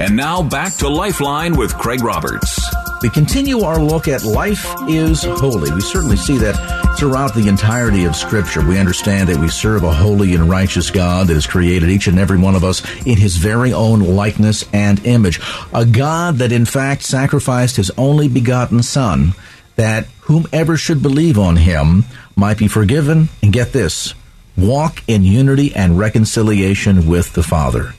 And 0.00 0.16
now 0.16 0.42
back 0.42 0.74
to 0.76 0.88
Lifeline 0.88 1.56
with 1.56 1.78
Craig 1.78 2.02
Roberts. 2.02 2.60
We 3.00 3.10
continue 3.10 3.60
our 3.60 3.78
look 3.78 4.08
at 4.08 4.24
life 4.24 4.66
is 4.88 5.22
holy. 5.22 5.70
We 5.70 5.82
certainly 5.82 6.16
see 6.16 6.36
that 6.38 6.96
throughout 6.98 7.34
the 7.34 7.48
entirety 7.48 8.04
of 8.04 8.16
Scripture. 8.16 8.66
We 8.66 8.78
understand 8.78 9.28
that 9.28 9.38
we 9.38 9.48
serve 9.48 9.84
a 9.84 9.92
holy 9.92 10.34
and 10.34 10.50
righteous 10.50 10.90
God 10.90 11.28
that 11.28 11.34
has 11.34 11.46
created 11.46 11.90
each 11.90 12.08
and 12.08 12.18
every 12.18 12.38
one 12.38 12.56
of 12.56 12.64
us 12.64 12.82
in 13.06 13.18
His 13.18 13.36
very 13.36 13.72
own 13.72 14.00
likeness 14.00 14.64
and 14.72 15.04
image. 15.06 15.40
A 15.72 15.86
God 15.86 16.36
that 16.36 16.50
in 16.50 16.64
fact 16.64 17.02
sacrificed 17.02 17.76
His 17.76 17.92
only 17.96 18.28
begotten 18.28 18.82
Son 18.82 19.34
that 19.76 20.06
whomever 20.22 20.76
should 20.76 21.02
believe 21.02 21.38
on 21.38 21.56
Him 21.56 22.04
might 22.34 22.58
be 22.58 22.68
forgiven 22.68 23.28
and 23.42 23.52
get 23.52 23.72
this, 23.72 24.14
walk 24.56 25.04
in 25.06 25.22
unity 25.22 25.74
and 25.74 25.98
reconciliation 25.98 27.06
with 27.06 27.34
the 27.34 27.42
Father. 27.44 27.94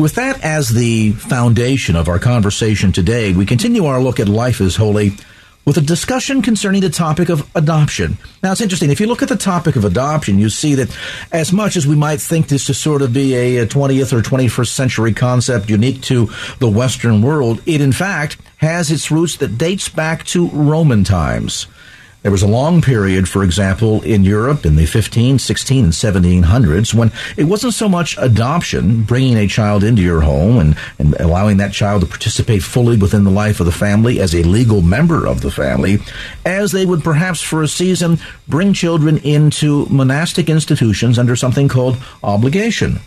With 0.00 0.14
that 0.14 0.42
as 0.42 0.70
the 0.70 1.12
foundation 1.12 1.94
of 1.94 2.08
our 2.08 2.18
conversation 2.18 2.90
today, 2.90 3.34
we 3.34 3.44
continue 3.44 3.84
our 3.84 4.00
look 4.00 4.18
at 4.18 4.30
life 4.30 4.62
is 4.62 4.74
holy 4.74 5.12
with 5.66 5.76
a 5.76 5.82
discussion 5.82 6.40
concerning 6.40 6.80
the 6.80 6.88
topic 6.88 7.28
of 7.28 7.46
adoption. 7.54 8.16
Now, 8.42 8.52
it's 8.52 8.62
interesting. 8.62 8.90
If 8.90 8.98
you 8.98 9.06
look 9.06 9.22
at 9.22 9.28
the 9.28 9.36
topic 9.36 9.76
of 9.76 9.84
adoption, 9.84 10.38
you 10.38 10.48
see 10.48 10.74
that 10.76 10.96
as 11.32 11.52
much 11.52 11.76
as 11.76 11.86
we 11.86 11.96
might 11.96 12.18
think 12.22 12.48
this 12.48 12.64
to 12.68 12.74
sort 12.74 13.02
of 13.02 13.12
be 13.12 13.34
a 13.34 13.66
20th 13.66 14.14
or 14.14 14.22
21st 14.22 14.68
century 14.68 15.12
concept 15.12 15.68
unique 15.68 16.00
to 16.04 16.30
the 16.60 16.70
Western 16.70 17.20
world, 17.20 17.60
it 17.66 17.82
in 17.82 17.92
fact 17.92 18.38
has 18.56 18.90
its 18.90 19.10
roots 19.10 19.36
that 19.36 19.58
dates 19.58 19.90
back 19.90 20.24
to 20.24 20.48
Roman 20.48 21.04
times. 21.04 21.66
There 22.22 22.32
was 22.32 22.42
a 22.42 22.48
long 22.48 22.82
period, 22.82 23.30
for 23.30 23.42
example, 23.42 24.02
in 24.02 24.24
Europe 24.24 24.66
in 24.66 24.76
the 24.76 24.84
15, 24.84 25.38
16, 25.38 25.84
and 25.84 25.92
1700s 25.92 26.92
when 26.92 27.12
it 27.38 27.44
wasn't 27.44 27.72
so 27.72 27.88
much 27.88 28.14
adoption, 28.18 29.04
bringing 29.04 29.38
a 29.38 29.46
child 29.46 29.82
into 29.82 30.02
your 30.02 30.20
home 30.20 30.58
and, 30.58 30.76
and 30.98 31.14
allowing 31.14 31.56
that 31.56 31.72
child 31.72 32.02
to 32.02 32.06
participate 32.06 32.62
fully 32.62 32.98
within 32.98 33.24
the 33.24 33.30
life 33.30 33.58
of 33.58 33.64
the 33.64 33.72
family 33.72 34.20
as 34.20 34.34
a 34.34 34.42
legal 34.42 34.82
member 34.82 35.26
of 35.26 35.40
the 35.40 35.50
family, 35.50 35.98
as 36.44 36.72
they 36.72 36.84
would 36.84 37.02
perhaps 37.02 37.40
for 37.40 37.62
a 37.62 37.68
season 37.68 38.18
bring 38.46 38.74
children 38.74 39.16
into 39.18 39.86
monastic 39.86 40.50
institutions 40.50 41.18
under 41.18 41.34
something 41.34 41.68
called 41.68 41.96
oblation. 42.22 43.00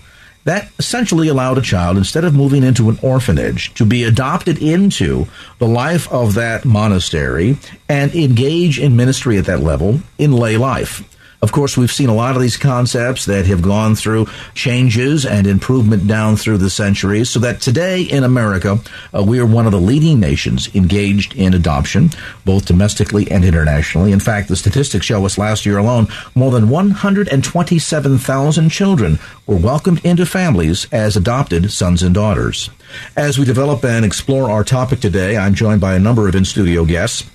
That 0.46 0.70
essentially 0.78 1.30
allowed 1.30 1.58
a 1.58 1.62
child, 1.62 1.98
instead 1.98 2.26
of 2.26 2.34
moving 2.34 2.64
into 2.64 2.90
an 2.90 3.00
orphanage, 3.02 3.74
to 3.76 3.86
be 3.86 4.04
adopted 4.04 4.62
into 4.62 5.28
the 5.60 5.68
life 5.68 6.12
of 6.12 6.34
that 6.34 6.66
monastery 6.66 7.58
and 7.88 8.14
engage 8.14 8.80
in 8.80 8.96
ministry 8.96 9.38
at 9.38 9.46
that 9.46 9.62
level 9.62 10.02
in 10.18 10.34
lay 10.34 10.58
life. 10.58 11.04
Of 11.44 11.52
course, 11.52 11.76
we've 11.76 11.92
seen 11.92 12.08
a 12.08 12.16
lot 12.16 12.38
of 12.38 12.42
these 12.42 12.56
concepts 12.56 13.26
that 13.26 13.46
have 13.48 13.62
gone 13.62 13.96
through 13.96 14.28
changes 14.56 15.26
and 15.26 15.46
improvement 15.46 16.08
down 16.08 16.38
through 16.38 16.60
the 16.60 16.70
centuries, 16.70 17.30
so 17.30 17.40
that 17.40 17.60
today 17.60 18.02
in 18.02 18.24
America, 18.24 18.80
uh, 19.14 19.22
we 19.22 19.42
are 19.42 19.46
one 19.46 19.66
of 19.66 19.74
the 19.74 19.80
leading 19.80 20.22
nations 20.22 20.74
engaged 20.74 21.36
in 21.36 21.54
adoption, 21.54 22.12
both 22.46 22.66
domestically 22.66 23.30
and 23.30 23.44
internationally. 23.44 24.14
In 24.14 24.22
fact, 24.22 24.48
the 24.48 24.56
statistics 24.56 25.06
show 25.06 25.26
us 25.26 25.38
last 25.38 25.66
year 25.66 25.78
alone, 25.78 26.08
more 26.34 26.50
than 26.50 26.70
127,000 26.70 28.70
children 28.70 29.20
were 29.46 29.58
welcomed 29.58 30.00
into 30.06 30.26
families 30.26 30.88
as 30.94 31.18
adopted 31.18 31.74
sons 31.74 32.04
and 32.04 32.16
daughters. 32.16 32.70
As 33.18 33.38
we 33.38 33.44
develop 33.44 33.84
and 33.84 34.06
explore 34.06 34.50
our 34.50 34.64
topic 34.64 35.02
today, 35.02 35.36
I'm 35.36 35.56
joined 35.56 35.82
by 35.82 35.96
a 35.96 36.00
number 36.00 36.30
of 36.30 36.36
in 36.36 36.46
studio 36.46 36.86
guests. 36.86 37.30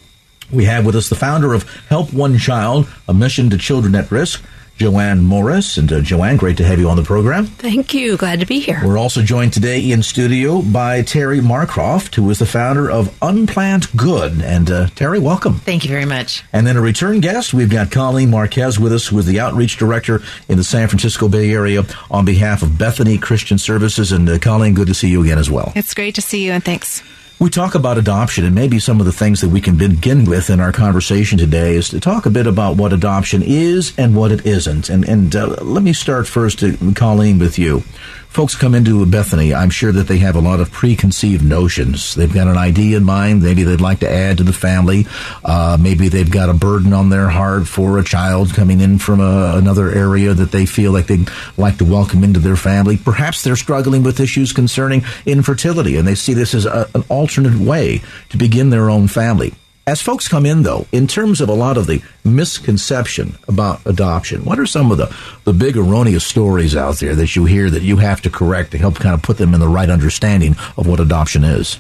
We 0.51 0.65
have 0.65 0.87
with 0.87 0.97
us 0.97 1.09
the 1.09 1.15
founder 1.15 1.53
of 1.53 1.65
Help 1.89 2.13
One 2.13 2.39
Child, 2.39 2.89
a 3.07 3.15
mission 3.15 3.51
to 3.51 3.59
children 3.59 3.95
at 3.95 4.11
risk, 4.11 4.43
Joanne 4.79 5.23
Morris. 5.23 5.77
And 5.77 5.93
uh, 5.93 6.01
Joanne, 6.01 6.37
great 6.37 6.57
to 6.59 6.65
have 6.65 6.79
you 6.79 6.89
on 6.89 6.97
the 6.97 7.03
program. 7.03 7.47
Thank 7.47 7.93
you. 7.93 8.17
Glad 8.17 8.41
to 8.41 8.47
be 8.47 8.61
here. 8.61 8.81
We're 8.85 8.97
also 8.97 9.23
joined 9.23 9.53
today 9.53 9.91
in 9.91 10.03
studio 10.03 10.63
by 10.63 11.03
Terry 11.03 11.41
Marcroft, 11.41 12.15
who 12.15 12.31
is 12.31 12.39
the 12.39 12.47
founder 12.47 12.91
of 12.91 13.15
Unplanned 13.21 13.89
Good. 13.97 14.41
And 14.41 14.71
uh, 14.71 14.87
Terry, 14.95 15.19
welcome. 15.19 15.55
Thank 15.55 15.85
you 15.85 15.91
very 15.91 16.05
much. 16.05 16.45
And 16.53 16.67
then 16.67 16.77
a 16.77 16.81
return 16.81 17.21
guest, 17.21 17.53
we've 17.53 17.71
got 17.71 17.91
Colleen 17.91 18.31
Marquez 18.31 18.79
with 18.79 18.93
us, 18.93 19.09
who 19.09 19.19
is 19.19 19.27
the 19.27 19.41
outreach 19.41 19.77
director 19.77 20.23
in 20.49 20.57
the 20.57 20.65
San 20.65 20.89
Francisco 20.89 21.29
Bay 21.29 21.51
Area 21.51 21.83
on 22.11 22.25
behalf 22.25 22.63
of 22.63 22.79
Bethany 22.79 23.19
Christian 23.19 23.59
Services. 23.59 24.13
And 24.13 24.29
uh, 24.29 24.39
Colleen, 24.39 24.75
good 24.75 24.87
to 24.87 24.95
see 24.95 25.09
you 25.09 25.23
again 25.23 25.39
as 25.39 25.51
well. 25.51 25.73
It's 25.75 25.93
great 25.93 26.15
to 26.15 26.23
see 26.23 26.45
you, 26.47 26.53
and 26.53 26.65
thanks. 26.65 27.03
We 27.41 27.51
talk 27.51 27.77
about 27.77 27.99
adoption, 27.99 28.45
and 28.45 28.53
maybe 28.53 28.81
some 28.81 28.99
of 28.99 29.07
the 29.07 29.13
things 29.13 29.43
that 29.43 29.51
we 29.51 29.61
can 29.61 29.77
begin 29.77 30.25
with 30.25 30.51
in 30.51 30.59
our 30.59 30.73
conversation 30.73 31.39
today 31.39 31.77
is 31.77 31.89
to 31.91 32.01
talk 32.01 32.27
a 32.27 32.31
bit 32.31 32.49
about 32.49 32.77
what 32.77 32.93
adoption 32.93 33.43
is 33.45 33.93
and 33.97 34.17
what 34.17 34.33
it 34.33 34.45
isn't. 34.45 34.91
And, 34.91 35.09
and 35.09 35.37
uh, 35.37 35.47
let 35.63 35.85
me 35.85 35.93
start 35.93 36.27
first, 36.27 36.65
uh, 36.65 36.73
Colleen, 36.97 37.39
with 37.39 37.57
you. 37.57 37.85
Folks 38.29 38.55
come 38.55 38.75
into 38.75 39.05
Bethany, 39.07 39.53
I'm 39.53 39.71
sure 39.71 39.91
that 39.91 40.07
they 40.07 40.19
have 40.19 40.37
a 40.37 40.41
lot 40.41 40.61
of 40.61 40.71
preconceived 40.71 41.43
notions. 41.43 42.15
They've 42.15 42.33
got 42.33 42.47
an 42.47 42.59
idea 42.59 42.99
in 42.99 43.05
mind, 43.05 43.43
maybe 43.43 43.65
they'd 43.65 43.81
like 43.81 44.01
to 44.01 44.09
add 44.09 44.37
to 44.37 44.45
the 44.45 44.53
family. 44.53 45.07
Uh, 45.43 45.77
maybe 45.81 46.09
they've 46.09 46.31
got 46.31 46.49
a 46.49 46.55
burden 46.55 46.93
on 46.93 47.09
their 47.09 47.29
heart 47.29 47.67
for 47.67 47.99
a 47.99 48.05
child 48.05 48.55
coming 48.55 48.81
in 48.81 48.99
from 48.99 49.21
a, 49.21 49.57
another 49.57 49.91
area 49.91 50.35
that 50.35 50.53
they 50.53 50.67
feel 50.67 50.93
like 50.93 51.07
they'd 51.07 51.29
like 51.57 51.79
to 51.79 51.85
welcome 51.85 52.23
into 52.23 52.39
their 52.39 52.55
family. 52.55 52.97
Perhaps 52.97 53.43
they're 53.43 53.57
struggling 53.57 54.05
with 54.05 54.21
issues 54.21 54.53
concerning 54.53 55.03
infertility, 55.27 55.97
and 55.97 56.07
they 56.07 56.15
see 56.15 56.35
this 56.35 56.55
as 56.55 56.67
a, 56.67 56.89
an 56.95 57.03
alternate 57.09 57.59
way 57.59 58.03
to 58.29 58.37
begin 58.37 58.71
their 58.71 58.91
own 58.91 59.09
family. 59.09 59.55
As 59.89 60.03
folks 60.03 60.29
come 60.29 60.45
in, 60.45 60.65
though, 60.65 60.85
in 60.93 61.07
terms 61.07 61.41
of 61.41 61.49
a 61.49 61.55
lot 61.55 61.79
of 61.79 61.87
the 61.87 62.03
misconception 62.23 63.39
about 63.49 63.81
adoption, 63.87 64.45
what 64.45 64.59
are 64.59 64.67
some 64.67 64.93
of 64.93 64.99
the, 64.99 65.17
the 65.45 65.55
big 65.55 65.79
erroneous 65.79 66.27
stories 66.27 66.77
out 66.77 66.97
there 66.97 67.15
that 67.15 67.35
you 67.35 67.47
hear 67.47 67.71
that 67.71 67.81
you 67.81 67.97
have 67.97 68.21
to 68.21 68.29
correct 68.29 68.73
to 68.73 68.79
help 68.79 68.97
kind 68.97 69.15
of 69.15 69.23
put 69.23 69.39
them 69.39 69.55
in 69.55 69.61
the 69.61 69.67
right 69.67 69.89
understanding 69.89 70.57
of 70.77 70.87
what 70.87 71.01
adoption 71.01 71.43
is? 71.43 71.79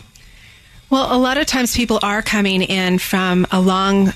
Well, 0.88 1.14
a 1.14 1.20
lot 1.20 1.36
of 1.36 1.44
times 1.44 1.76
people 1.76 2.00
are 2.02 2.22
coming 2.22 2.62
in 2.62 2.96
from 2.96 3.46
a 3.50 3.60
long 3.60 4.14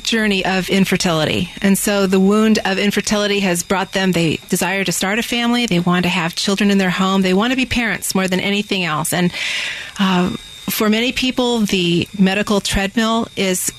journey 0.00 0.42
of 0.46 0.70
infertility. 0.70 1.50
And 1.60 1.76
so 1.76 2.06
the 2.06 2.18
wound 2.18 2.60
of 2.64 2.78
infertility 2.78 3.40
has 3.40 3.62
brought 3.62 3.92
them, 3.92 4.12
they 4.12 4.36
desire 4.48 4.84
to 4.84 4.90
start 4.90 5.18
a 5.18 5.22
family, 5.22 5.66
they 5.66 5.80
want 5.80 6.04
to 6.04 6.08
have 6.08 6.34
children 6.34 6.70
in 6.70 6.78
their 6.78 6.88
home, 6.88 7.20
they 7.20 7.34
want 7.34 7.50
to 7.50 7.56
be 7.56 7.66
parents 7.66 8.14
more 8.14 8.26
than 8.26 8.40
anything 8.40 8.84
else. 8.84 9.12
And 9.12 9.30
uh, 10.00 10.34
for 10.70 10.88
many 10.88 11.12
people, 11.12 11.60
the 11.60 12.08
medical 12.18 12.60
treadmill 12.60 13.28
is 13.36 13.72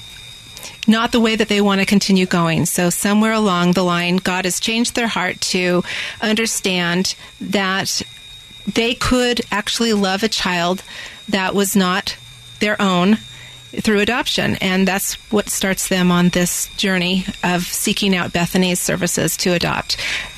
not 0.87 1.11
the 1.11 1.19
way 1.19 1.35
that 1.35 1.47
they 1.47 1.61
want 1.61 1.81
to 1.81 1.85
continue 1.85 2.25
going. 2.25 2.65
So, 2.65 2.89
somewhere 2.89 3.33
along 3.33 3.73
the 3.73 3.83
line, 3.83 4.17
God 4.17 4.45
has 4.45 4.59
changed 4.59 4.95
their 4.95 5.07
heart 5.07 5.41
to 5.41 5.83
understand 6.21 7.15
that 7.41 8.01
they 8.71 8.93
could 8.93 9.41
actually 9.51 9.93
love 9.93 10.23
a 10.23 10.27
child 10.27 10.83
that 11.29 11.55
was 11.55 11.75
not 11.75 12.17
their 12.59 12.79
own 12.81 13.17
through 13.81 13.99
adoption. 13.99 14.55
And 14.57 14.87
that's 14.87 15.15
what 15.31 15.49
starts 15.49 15.87
them 15.87 16.11
on 16.11 16.29
this 16.29 16.73
journey 16.77 17.25
of 17.43 17.63
seeking 17.63 18.15
out 18.15 18.33
Bethany's 18.33 18.79
services 18.79 19.35
to 19.37 19.53
adopt. 19.53 19.97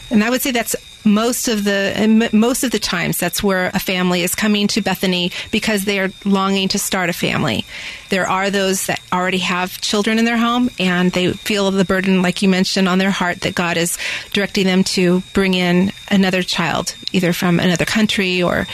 And 0.09 0.24
I 0.24 0.29
would 0.29 0.41
say 0.41 0.52
that's 0.52 0.75
most 1.07 1.47
of 1.47 1.63
the 1.63 2.29
most 2.34 2.63
of 2.63 2.72
the 2.72 2.79
times 2.79 3.17
that's 3.17 3.41
where 3.41 3.67
a 3.73 3.79
family 3.79 4.23
is 4.23 4.35
coming 4.35 4.67
to 4.67 4.81
Bethany 4.81 5.31
because 5.52 5.85
they 5.85 5.99
are 5.99 6.11
longing 6.26 6.67
to 6.70 6.79
start 6.79 7.09
a 7.09 7.14
family. 7.14 7.66
There 8.09 8.28
are 8.28 8.49
those 8.49 8.85
that 8.87 9.02
already 9.11 9.40
have 9.40 9.81
children 9.81 10.20
in 10.20 10.26
their 10.26 10.37
home 10.37 10.70
and 10.79 11.11
they 11.11 11.34
feel 11.34 11.72
the 11.72 11.85
burden 11.85 12.22
like 12.22 12.41
you 12.41 12.49
mentioned 12.49 12.87
on 12.87 12.97
their 12.97 13.11
heart 13.11 13.41
that 13.41 13.55
God 13.55 13.78
is 13.78 13.97
directing 14.34 14.66
them 14.66 14.84
to 14.85 15.22
bring 15.34 15.53
in 15.53 15.91
another 16.09 16.43
child 16.43 16.96
either 17.11 17.34
from 17.34 17.59
another 17.59 17.85
country 17.85 18.41
or 18.43 18.67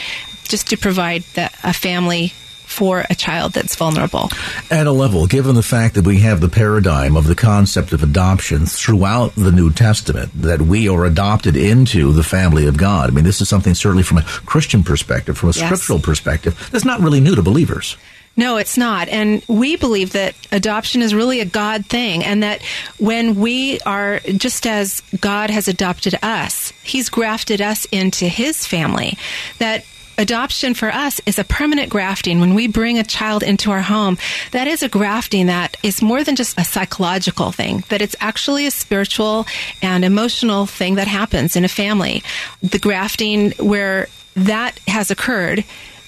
just 0.43 0.69
to 0.69 0.77
provide 0.77 1.23
that, 1.33 1.55
a 1.63 1.73
family 1.73 2.33
for 2.73 3.05
a 3.09 3.15
child 3.15 3.53
that's 3.53 3.75
vulnerable. 3.75 4.29
At 4.71 4.87
a 4.87 4.91
level, 4.91 5.27
given 5.27 5.55
the 5.55 5.63
fact 5.63 5.95
that 5.95 6.05
we 6.05 6.19
have 6.19 6.41
the 6.41 6.49
paradigm 6.49 7.15
of 7.15 7.27
the 7.27 7.35
concept 7.35 7.93
of 7.93 8.03
adoption 8.03 8.65
throughout 8.65 9.35
the 9.35 9.51
New 9.51 9.71
Testament, 9.71 10.31
that 10.41 10.61
we 10.61 10.89
are 10.89 11.05
adopted 11.05 11.55
into 11.55 12.11
the 12.11 12.23
family 12.23 12.67
of 12.67 12.77
God. 12.77 13.09
I 13.09 13.13
mean, 13.13 13.23
this 13.23 13.39
is 13.39 13.47
something 13.47 13.75
certainly 13.75 14.03
from 14.03 14.17
a 14.17 14.23
Christian 14.23 14.83
perspective, 14.83 15.37
from 15.37 15.49
a 15.49 15.53
yes. 15.53 15.65
scriptural 15.65 15.99
perspective, 15.99 16.69
that's 16.71 16.85
not 16.85 16.99
really 16.99 17.19
new 17.19 17.35
to 17.35 17.41
believers. 17.41 17.95
No, 18.35 18.57
it's 18.57 18.77
not. 18.77 19.09
And 19.09 19.43
we 19.47 19.75
believe 19.75 20.13
that 20.13 20.33
adoption 20.51 21.03
is 21.03 21.13
really 21.13 21.39
a 21.39 21.45
God 21.45 21.85
thing 21.85 22.23
and 22.23 22.41
that 22.41 22.63
when 22.97 23.35
we 23.35 23.79
are, 23.81 24.19
just 24.21 24.65
as 24.65 25.01
God 25.21 25.51
has 25.51 25.67
adopted 25.67 26.15
us, 26.23 26.73
He's 26.83 27.09
grafted 27.09 27.61
us 27.61 27.85
into 27.91 28.27
His 28.27 28.65
family, 28.65 29.17
that 29.59 29.85
adoption 30.17 30.73
for 30.73 30.89
us 30.89 31.21
is 31.25 31.39
a 31.39 31.43
permanent 31.43 31.89
grafting. 31.89 32.39
When 32.39 32.53
we 32.53 32.67
bring 32.67 32.99
a 32.99 33.03
child 33.03 33.43
into 33.43 33.71
our 33.71 33.81
home, 33.81 34.17
that 34.51 34.67
is 34.67 34.83
a 34.83 34.89
grafting 34.89 35.47
that 35.47 35.77
is 35.83 36.01
more 36.01 36.23
than 36.23 36.35
just 36.35 36.59
a 36.59 36.63
psychological 36.63 37.51
thing, 37.51 37.83
that 37.89 38.01
it's 38.01 38.15
actually 38.19 38.65
a 38.65 38.71
spiritual 38.71 39.45
and 39.81 40.05
emotional 40.05 40.65
thing 40.65 40.95
that 40.95 41.07
happens 41.07 41.55
in 41.55 41.65
a 41.65 41.69
family. 41.69 42.23
The 42.61 42.79
grafting 42.79 43.51
where 43.53 44.07
that 44.35 44.79
has 44.87 45.11
occurred 45.11 45.63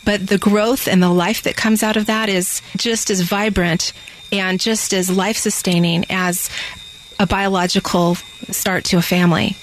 but 0.05 0.27
the 0.27 0.37
growth 0.37 0.87
and 0.87 1.01
the 1.01 1.09
life 1.09 1.41
that 1.43 1.57
comes 1.57 1.81
out 1.81 1.97
of 1.97 2.05
that 2.05 2.29
is 2.29 2.61
just 2.77 3.09
as 3.09 3.21
vibrant 3.21 3.91
and 4.31 4.59
just 4.59 4.93
as 4.93 5.09
life 5.09 5.37
sustaining 5.37 6.05
as 6.09 6.49
a 7.19 7.25
biological 7.25 8.15
start 8.51 8.85
to 8.85 8.97
a 8.97 9.01
family. 9.01 9.55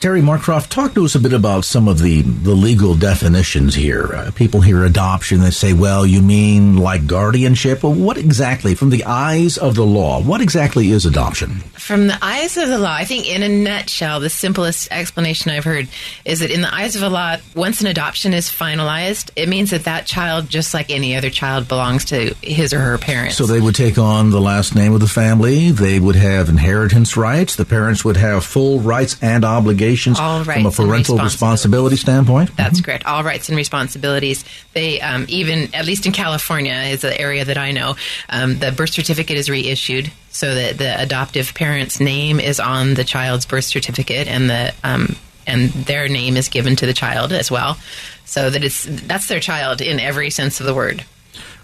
Terry 0.00 0.22
Marcroft, 0.22 0.70
talk 0.70 0.94
to 0.94 1.04
us 1.04 1.14
a 1.14 1.18
bit 1.18 1.34
about 1.34 1.66
some 1.66 1.86
of 1.86 1.98
the, 1.98 2.22
the 2.22 2.54
legal 2.54 2.94
definitions 2.94 3.74
here. 3.74 4.06
Uh, 4.14 4.30
people 4.34 4.62
hear 4.62 4.86
adoption, 4.86 5.40
they 5.40 5.50
say, 5.50 5.74
well, 5.74 6.06
you 6.06 6.22
mean 6.22 6.78
like 6.78 7.06
guardianship? 7.06 7.82
Well, 7.82 7.92
what 7.92 8.16
exactly, 8.16 8.74
from 8.74 8.88
the 8.88 9.04
eyes 9.04 9.58
of 9.58 9.74
the 9.74 9.84
law, 9.84 10.22
what 10.22 10.40
exactly 10.40 10.88
is 10.88 11.04
adoption? 11.04 11.50
From 11.74 12.06
the 12.06 12.16
eyes 12.22 12.56
of 12.56 12.68
the 12.68 12.78
law, 12.78 12.94
I 12.94 13.04
think 13.04 13.28
in 13.28 13.42
a 13.42 13.48
nutshell, 13.50 14.20
the 14.20 14.30
simplest 14.30 14.88
explanation 14.90 15.50
I've 15.50 15.64
heard 15.64 15.86
is 16.24 16.40
that 16.40 16.50
in 16.50 16.62
the 16.62 16.74
eyes 16.74 16.94
of 16.94 17.02
the 17.02 17.10
law, 17.10 17.36
once 17.54 17.82
an 17.82 17.86
adoption 17.86 18.32
is 18.32 18.48
finalized, 18.48 19.30
it 19.36 19.50
means 19.50 19.68
that 19.68 19.84
that 19.84 20.06
child, 20.06 20.48
just 20.48 20.72
like 20.72 20.88
any 20.88 21.14
other 21.14 21.28
child, 21.28 21.68
belongs 21.68 22.06
to 22.06 22.34
his 22.40 22.72
or 22.72 22.78
her 22.78 22.96
parents. 22.96 23.36
So 23.36 23.44
they 23.44 23.60
would 23.60 23.74
take 23.74 23.98
on 23.98 24.30
the 24.30 24.40
last 24.40 24.74
name 24.74 24.94
of 24.94 25.00
the 25.00 25.08
family, 25.08 25.72
they 25.72 26.00
would 26.00 26.16
have 26.16 26.48
inheritance 26.48 27.18
rights, 27.18 27.56
the 27.56 27.66
parents 27.66 28.02
would 28.02 28.16
have 28.16 28.46
full 28.46 28.80
rights 28.80 29.18
and 29.20 29.44
obligations 29.44 29.89
all 30.18 30.44
from 30.44 30.66
a 30.66 30.70
parental 30.70 31.18
responsibility 31.18 31.96
standpoint? 31.96 32.56
That's 32.56 32.76
mm-hmm. 32.76 32.84
correct. 32.84 33.06
All 33.06 33.24
rights 33.24 33.48
and 33.48 33.56
responsibilities. 33.56 34.44
They 34.72 35.00
um, 35.00 35.26
even, 35.28 35.74
at 35.74 35.84
least 35.84 36.06
in 36.06 36.12
California, 36.12 36.74
is 36.74 37.02
the 37.02 37.18
area 37.18 37.44
that 37.44 37.58
I 37.58 37.72
know, 37.72 37.96
um, 38.28 38.58
the 38.58 38.72
birth 38.72 38.90
certificate 38.90 39.36
is 39.36 39.50
reissued 39.50 40.10
so 40.30 40.54
that 40.54 40.78
the 40.78 41.00
adoptive 41.00 41.54
parent's 41.54 42.00
name 42.00 42.40
is 42.40 42.60
on 42.60 42.94
the 42.94 43.04
child's 43.04 43.46
birth 43.46 43.64
certificate 43.64 44.28
and 44.28 44.48
the 44.48 44.74
um, 44.84 45.16
and 45.46 45.70
their 45.70 46.08
name 46.08 46.36
is 46.36 46.48
given 46.48 46.76
to 46.76 46.86
the 46.86 46.92
child 46.92 47.32
as 47.32 47.50
well, 47.50 47.76
so 48.24 48.50
that 48.50 48.62
it's 48.62 48.86
that's 49.06 49.26
their 49.26 49.40
child 49.40 49.80
in 49.80 49.98
every 49.98 50.30
sense 50.30 50.60
of 50.60 50.66
the 50.66 50.74
word 50.74 51.04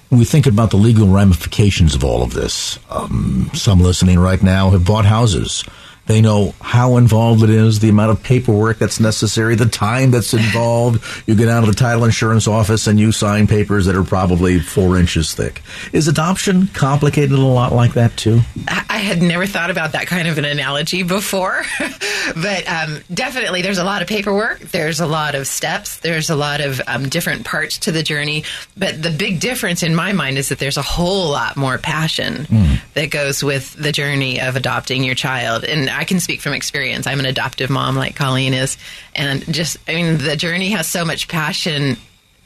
when 0.08 0.20
we 0.20 0.24
think 0.24 0.46
about 0.46 0.70
the 0.70 0.76
legal 0.76 1.08
ramifications 1.08 1.94
of 1.94 2.04
all 2.04 2.22
of 2.22 2.32
this, 2.32 2.78
um, 2.90 3.50
some 3.54 3.80
listening 3.80 4.18
right 4.18 4.42
now 4.42 4.70
have 4.70 4.84
bought 4.84 5.04
houses. 5.04 5.64
They 6.06 6.20
know 6.20 6.54
how 6.60 6.96
involved 6.96 7.42
it 7.42 7.50
is, 7.50 7.80
the 7.80 7.88
amount 7.88 8.12
of 8.12 8.22
paperwork 8.22 8.78
that's 8.78 9.00
necessary, 9.00 9.54
the 9.56 9.66
time 9.66 10.12
that's 10.12 10.34
involved. 10.34 11.02
You 11.26 11.34
get 11.34 11.48
out 11.48 11.64
of 11.64 11.68
the 11.68 11.74
title 11.74 12.04
insurance 12.04 12.46
office 12.46 12.86
and 12.86 12.98
you 12.98 13.10
sign 13.12 13.46
papers 13.46 13.86
that 13.86 13.96
are 13.96 14.04
probably 14.04 14.60
four 14.60 14.98
inches 14.98 15.34
thick. 15.34 15.62
Is 15.92 16.06
adoption 16.06 16.68
complicated 16.68 17.32
a 17.32 17.40
lot 17.40 17.72
like 17.72 17.94
that 17.94 18.16
too? 18.16 18.40
I 18.68 18.98
had 18.98 19.20
never 19.20 19.46
thought 19.46 19.70
about 19.70 19.92
that 19.92 20.06
kind 20.06 20.28
of 20.28 20.38
an 20.38 20.44
analogy 20.44 21.02
before, 21.02 21.64
but 22.36 22.68
um, 22.68 23.00
definitely 23.12 23.62
there's 23.62 23.78
a 23.78 23.84
lot 23.84 24.00
of 24.00 24.08
paperwork, 24.08 24.60
there's 24.60 25.00
a 25.00 25.06
lot 25.06 25.34
of 25.34 25.46
steps, 25.46 25.98
there's 25.98 26.30
a 26.30 26.36
lot 26.36 26.60
of 26.60 26.80
um, 26.86 27.08
different 27.08 27.44
parts 27.44 27.78
to 27.78 27.92
the 27.92 28.02
journey. 28.02 28.44
But 28.76 29.02
the 29.02 29.10
big 29.10 29.40
difference 29.40 29.82
in 29.82 29.94
my 29.94 30.12
mind 30.12 30.38
is 30.38 30.50
that 30.50 30.58
there's 30.58 30.76
a 30.76 30.82
whole 30.82 31.30
lot 31.30 31.56
more 31.56 31.78
passion 31.78 32.46
mm. 32.46 32.80
that 32.94 33.10
goes 33.10 33.42
with 33.42 33.74
the 33.74 33.92
journey 33.92 34.40
of 34.40 34.56
adopting 34.56 35.02
your 35.02 35.14
child. 35.14 35.64
And 35.64 35.90
I 35.96 36.04
can 36.04 36.20
speak 36.20 36.40
from 36.40 36.52
experience. 36.52 37.06
I'm 37.06 37.20
an 37.20 37.26
adoptive 37.26 37.70
mom, 37.70 37.96
like 37.96 38.14
Colleen 38.14 38.54
is, 38.54 38.76
and 39.14 39.42
just 39.52 39.78
I 39.88 39.94
mean, 39.94 40.18
the 40.18 40.36
journey 40.36 40.70
has 40.70 40.86
so 40.86 41.04
much 41.04 41.28
passion 41.28 41.96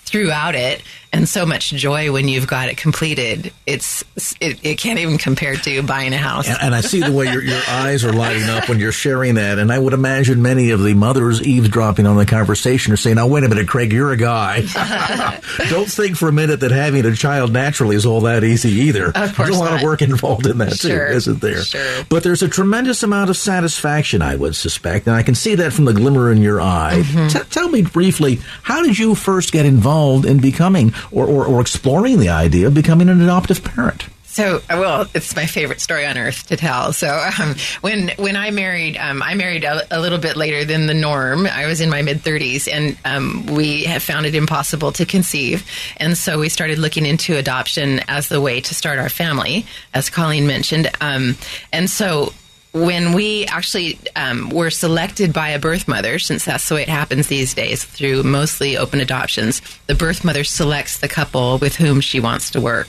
throughout 0.00 0.54
it 0.54 0.82
and 1.12 1.28
so 1.28 1.44
much 1.44 1.70
joy 1.70 2.12
when 2.12 2.28
you've 2.28 2.46
got 2.46 2.68
it 2.68 2.76
completed. 2.76 3.52
It's 3.66 4.04
it, 4.40 4.64
it 4.64 4.78
can't 4.78 4.98
even 4.98 5.18
compare 5.18 5.56
to 5.56 5.82
buying 5.82 6.12
a 6.12 6.18
house. 6.18 6.48
And, 6.48 6.58
and 6.60 6.74
I 6.74 6.80
see 6.82 7.00
the 7.00 7.10
way 7.10 7.32
your, 7.32 7.42
your 7.42 7.60
eyes 7.68 8.04
are 8.04 8.12
lighting 8.12 8.48
up 8.48 8.68
when 8.68 8.78
you're 8.78 8.92
sharing 8.92 9.34
that. 9.34 9.58
And 9.58 9.72
I 9.72 9.78
would 9.78 9.92
imagine 9.92 10.40
many 10.42 10.70
of 10.70 10.82
the 10.82 10.94
mothers 10.94 11.42
eavesdropping 11.42 12.06
on 12.06 12.16
the 12.16 12.26
conversation 12.26 12.92
are 12.92 12.96
saying, 12.96 13.16
"Now 13.16 13.26
wait 13.26 13.44
a 13.44 13.48
minute, 13.48 13.66
Craig, 13.66 13.92
you're 13.92 14.12
a 14.12 14.16
guy. 14.16 14.60
Don't 15.68 15.90
think 15.90 16.16
for 16.16 16.28
a 16.28 16.32
minute 16.32 16.60
that 16.60 16.70
having 16.70 17.04
a 17.04 17.14
child 17.14 17.52
naturally 17.52 17.96
is 17.96 18.06
all 18.06 18.22
that 18.22 18.44
easy 18.44 18.70
either. 18.70 19.08
Of 19.08 19.14
course, 19.14 19.36
there's 19.36 19.56
a 19.56 19.60
lot 19.60 19.72
not. 19.72 19.76
of 19.76 19.82
work 19.82 20.02
involved 20.02 20.46
in 20.46 20.58
that 20.58 20.76
sure. 20.76 21.08
too, 21.08 21.16
isn't 21.16 21.40
there? 21.40 21.62
Sure. 21.62 22.04
But 22.08 22.22
there's 22.22 22.42
a 22.42 22.48
tremendous 22.48 23.02
amount 23.02 23.30
of 23.30 23.36
satisfaction, 23.36 24.22
I 24.22 24.36
would 24.36 24.54
suspect, 24.54 25.06
and 25.06 25.16
I 25.16 25.22
can 25.22 25.34
see 25.34 25.56
that 25.56 25.72
from 25.72 25.86
the 25.86 25.92
glimmer 25.92 26.30
in 26.30 26.40
your 26.40 26.60
eye. 26.60 27.02
Mm-hmm. 27.02 27.28
T- 27.28 27.44
tell 27.50 27.68
me 27.68 27.82
briefly, 27.82 28.40
how 28.62 28.82
did 28.82 28.98
you 28.98 29.14
first 29.14 29.52
get 29.52 29.66
involved 29.66 30.24
in 30.24 30.38
becoming 30.40 30.92
or, 31.10 31.26
or, 31.26 31.46
or 31.46 31.60
exploring 31.60 32.18
the 32.18 32.28
idea 32.28 32.66
of 32.66 32.74
becoming 32.74 33.08
an 33.08 33.20
adoptive 33.20 33.62
parent. 33.64 34.06
So, 34.30 34.62
well, 34.70 35.08
it's 35.12 35.34
my 35.34 35.46
favorite 35.46 35.80
story 35.80 36.06
on 36.06 36.16
earth 36.16 36.46
to 36.46 36.56
tell. 36.56 36.92
So, 36.92 37.08
um, 37.40 37.56
when 37.80 38.10
when 38.16 38.36
I 38.36 38.52
married, 38.52 38.96
um, 38.96 39.24
I 39.24 39.34
married 39.34 39.64
a, 39.64 39.84
a, 39.90 39.98
little 39.98 40.18
bit 40.18 40.36
later 40.36 40.64
than 40.64 40.86
the 40.86 40.94
norm. 40.94 41.48
I 41.48 41.66
was 41.66 41.80
in 41.80 41.90
my 41.90 42.02
mid 42.02 42.22
thirties, 42.22 42.68
and 42.68 42.96
um, 43.04 43.44
we 43.46 43.82
have 43.84 44.04
found 44.04 44.26
it 44.26 44.36
impossible 44.36 44.92
to 44.92 45.04
conceive, 45.04 45.68
and 45.96 46.16
so 46.16 46.38
we 46.38 46.48
started 46.48 46.78
looking 46.78 47.06
into 47.06 47.36
adoption 47.38 48.02
as 48.06 48.28
the 48.28 48.40
way 48.40 48.60
to 48.60 48.72
start 48.72 49.00
our 49.00 49.08
family, 49.08 49.66
as 49.94 50.10
Colleen 50.10 50.46
mentioned. 50.46 50.88
Um, 51.00 51.36
and 51.72 51.90
so, 51.90 52.32
when 52.72 53.14
we 53.14 53.46
actually 53.46 53.98
um, 54.14 54.48
were 54.50 54.70
selected 54.70 55.32
by 55.32 55.50
a 55.50 55.58
birth 55.58 55.88
mother, 55.88 56.18
since 56.20 56.44
that's 56.44 56.68
the 56.68 56.76
way 56.76 56.82
it 56.82 56.88
happens 56.88 57.26
these 57.26 57.52
days 57.52 57.84
through 57.84 58.22
mostly 58.22 58.76
open 58.76 59.00
adoptions, 59.00 59.60
the 59.86 59.94
birth 59.94 60.24
mother 60.24 60.44
selects 60.44 60.98
the 60.98 61.08
couple 61.08 61.58
with 61.58 61.76
whom 61.76 62.00
she 62.00 62.20
wants 62.20 62.50
to 62.50 62.60
work. 62.60 62.88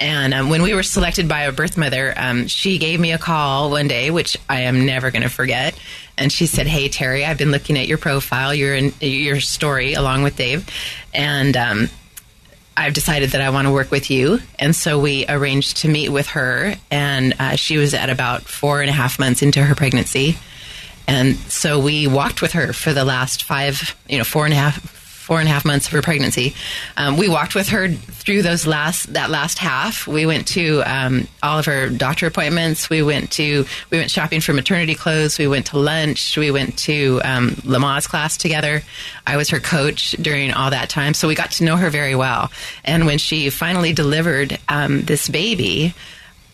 And 0.00 0.34
um, 0.34 0.48
when 0.48 0.62
we 0.62 0.74
were 0.74 0.82
selected 0.82 1.28
by 1.28 1.42
a 1.42 1.52
birth 1.52 1.76
mother, 1.76 2.12
um, 2.16 2.48
she 2.48 2.78
gave 2.78 2.98
me 2.98 3.12
a 3.12 3.18
call 3.18 3.70
one 3.70 3.86
day, 3.86 4.10
which 4.10 4.36
I 4.48 4.62
am 4.62 4.84
never 4.84 5.12
going 5.12 5.22
to 5.22 5.28
forget. 5.28 5.78
And 6.18 6.32
she 6.32 6.46
said, 6.46 6.66
"Hey 6.66 6.88
Terry, 6.88 7.24
I've 7.24 7.38
been 7.38 7.52
looking 7.52 7.78
at 7.78 7.86
your 7.86 7.98
profile, 7.98 8.52
your 8.52 8.76
your 8.76 9.40
story, 9.40 9.94
along 9.94 10.24
with 10.24 10.36
Dave, 10.36 10.68
and 11.14 11.56
um, 11.56 11.88
I've 12.76 12.94
decided 12.94 13.30
that 13.30 13.40
I 13.40 13.50
want 13.50 13.66
to 13.66 13.72
work 13.72 13.90
with 13.90 14.10
you. 14.10 14.40
And 14.58 14.74
so 14.74 14.98
we 14.98 15.26
arranged 15.28 15.78
to 15.78 15.88
meet 15.88 16.08
with 16.08 16.28
her. 16.28 16.74
And 16.90 17.34
uh, 17.38 17.56
she 17.56 17.76
was 17.76 17.94
at 17.94 18.10
about 18.10 18.42
four 18.42 18.80
and 18.80 18.88
a 18.88 18.92
half 18.92 19.18
months 19.18 19.42
into 19.42 19.62
her 19.62 19.74
pregnancy. 19.74 20.38
And 21.08 21.36
so 21.36 21.78
we 21.78 22.06
walked 22.06 22.40
with 22.40 22.52
her 22.52 22.72
for 22.72 22.92
the 22.92 23.04
last 23.04 23.42
five, 23.44 23.96
you 24.08 24.18
know, 24.18 24.24
four 24.24 24.44
and 24.44 24.54
a 24.54 24.56
half, 24.56 24.80
four 25.32 25.40
and 25.40 25.48
a 25.48 25.50
half 25.50 25.64
months 25.64 25.86
of 25.86 25.92
her 25.94 26.02
pregnancy. 26.02 26.54
Um, 26.98 27.16
we 27.16 27.26
walked 27.26 27.54
with 27.54 27.70
her 27.70 27.88
through 27.88 28.42
those 28.42 28.66
last 28.66 29.14
that 29.14 29.30
last 29.30 29.56
half. 29.56 30.06
We 30.06 30.26
went 30.26 30.46
to 30.48 30.82
um, 30.84 31.26
all 31.42 31.58
of 31.58 31.64
her 31.64 31.88
doctor 31.88 32.26
appointments. 32.26 32.90
We 32.90 33.02
went 33.02 33.30
to 33.32 33.64
we 33.88 33.96
went 33.96 34.10
shopping 34.10 34.42
for 34.42 34.52
maternity 34.52 34.94
clothes. 34.94 35.38
We 35.38 35.48
went 35.48 35.64
to 35.68 35.78
lunch. 35.78 36.36
We 36.36 36.50
went 36.50 36.76
to 36.80 37.22
um, 37.24 37.52
Lamaze 37.64 38.06
class 38.06 38.36
together. 38.36 38.82
I 39.26 39.38
was 39.38 39.48
her 39.48 39.58
coach 39.58 40.10
during 40.20 40.52
all 40.52 40.68
that 40.68 40.90
time, 40.90 41.14
so 41.14 41.28
we 41.28 41.34
got 41.34 41.52
to 41.52 41.64
know 41.64 41.78
her 41.78 41.88
very 41.88 42.14
well. 42.14 42.52
And 42.84 43.06
when 43.06 43.16
she 43.16 43.48
finally 43.48 43.94
delivered 43.94 44.58
um, 44.68 45.00
this 45.00 45.30
baby, 45.30 45.94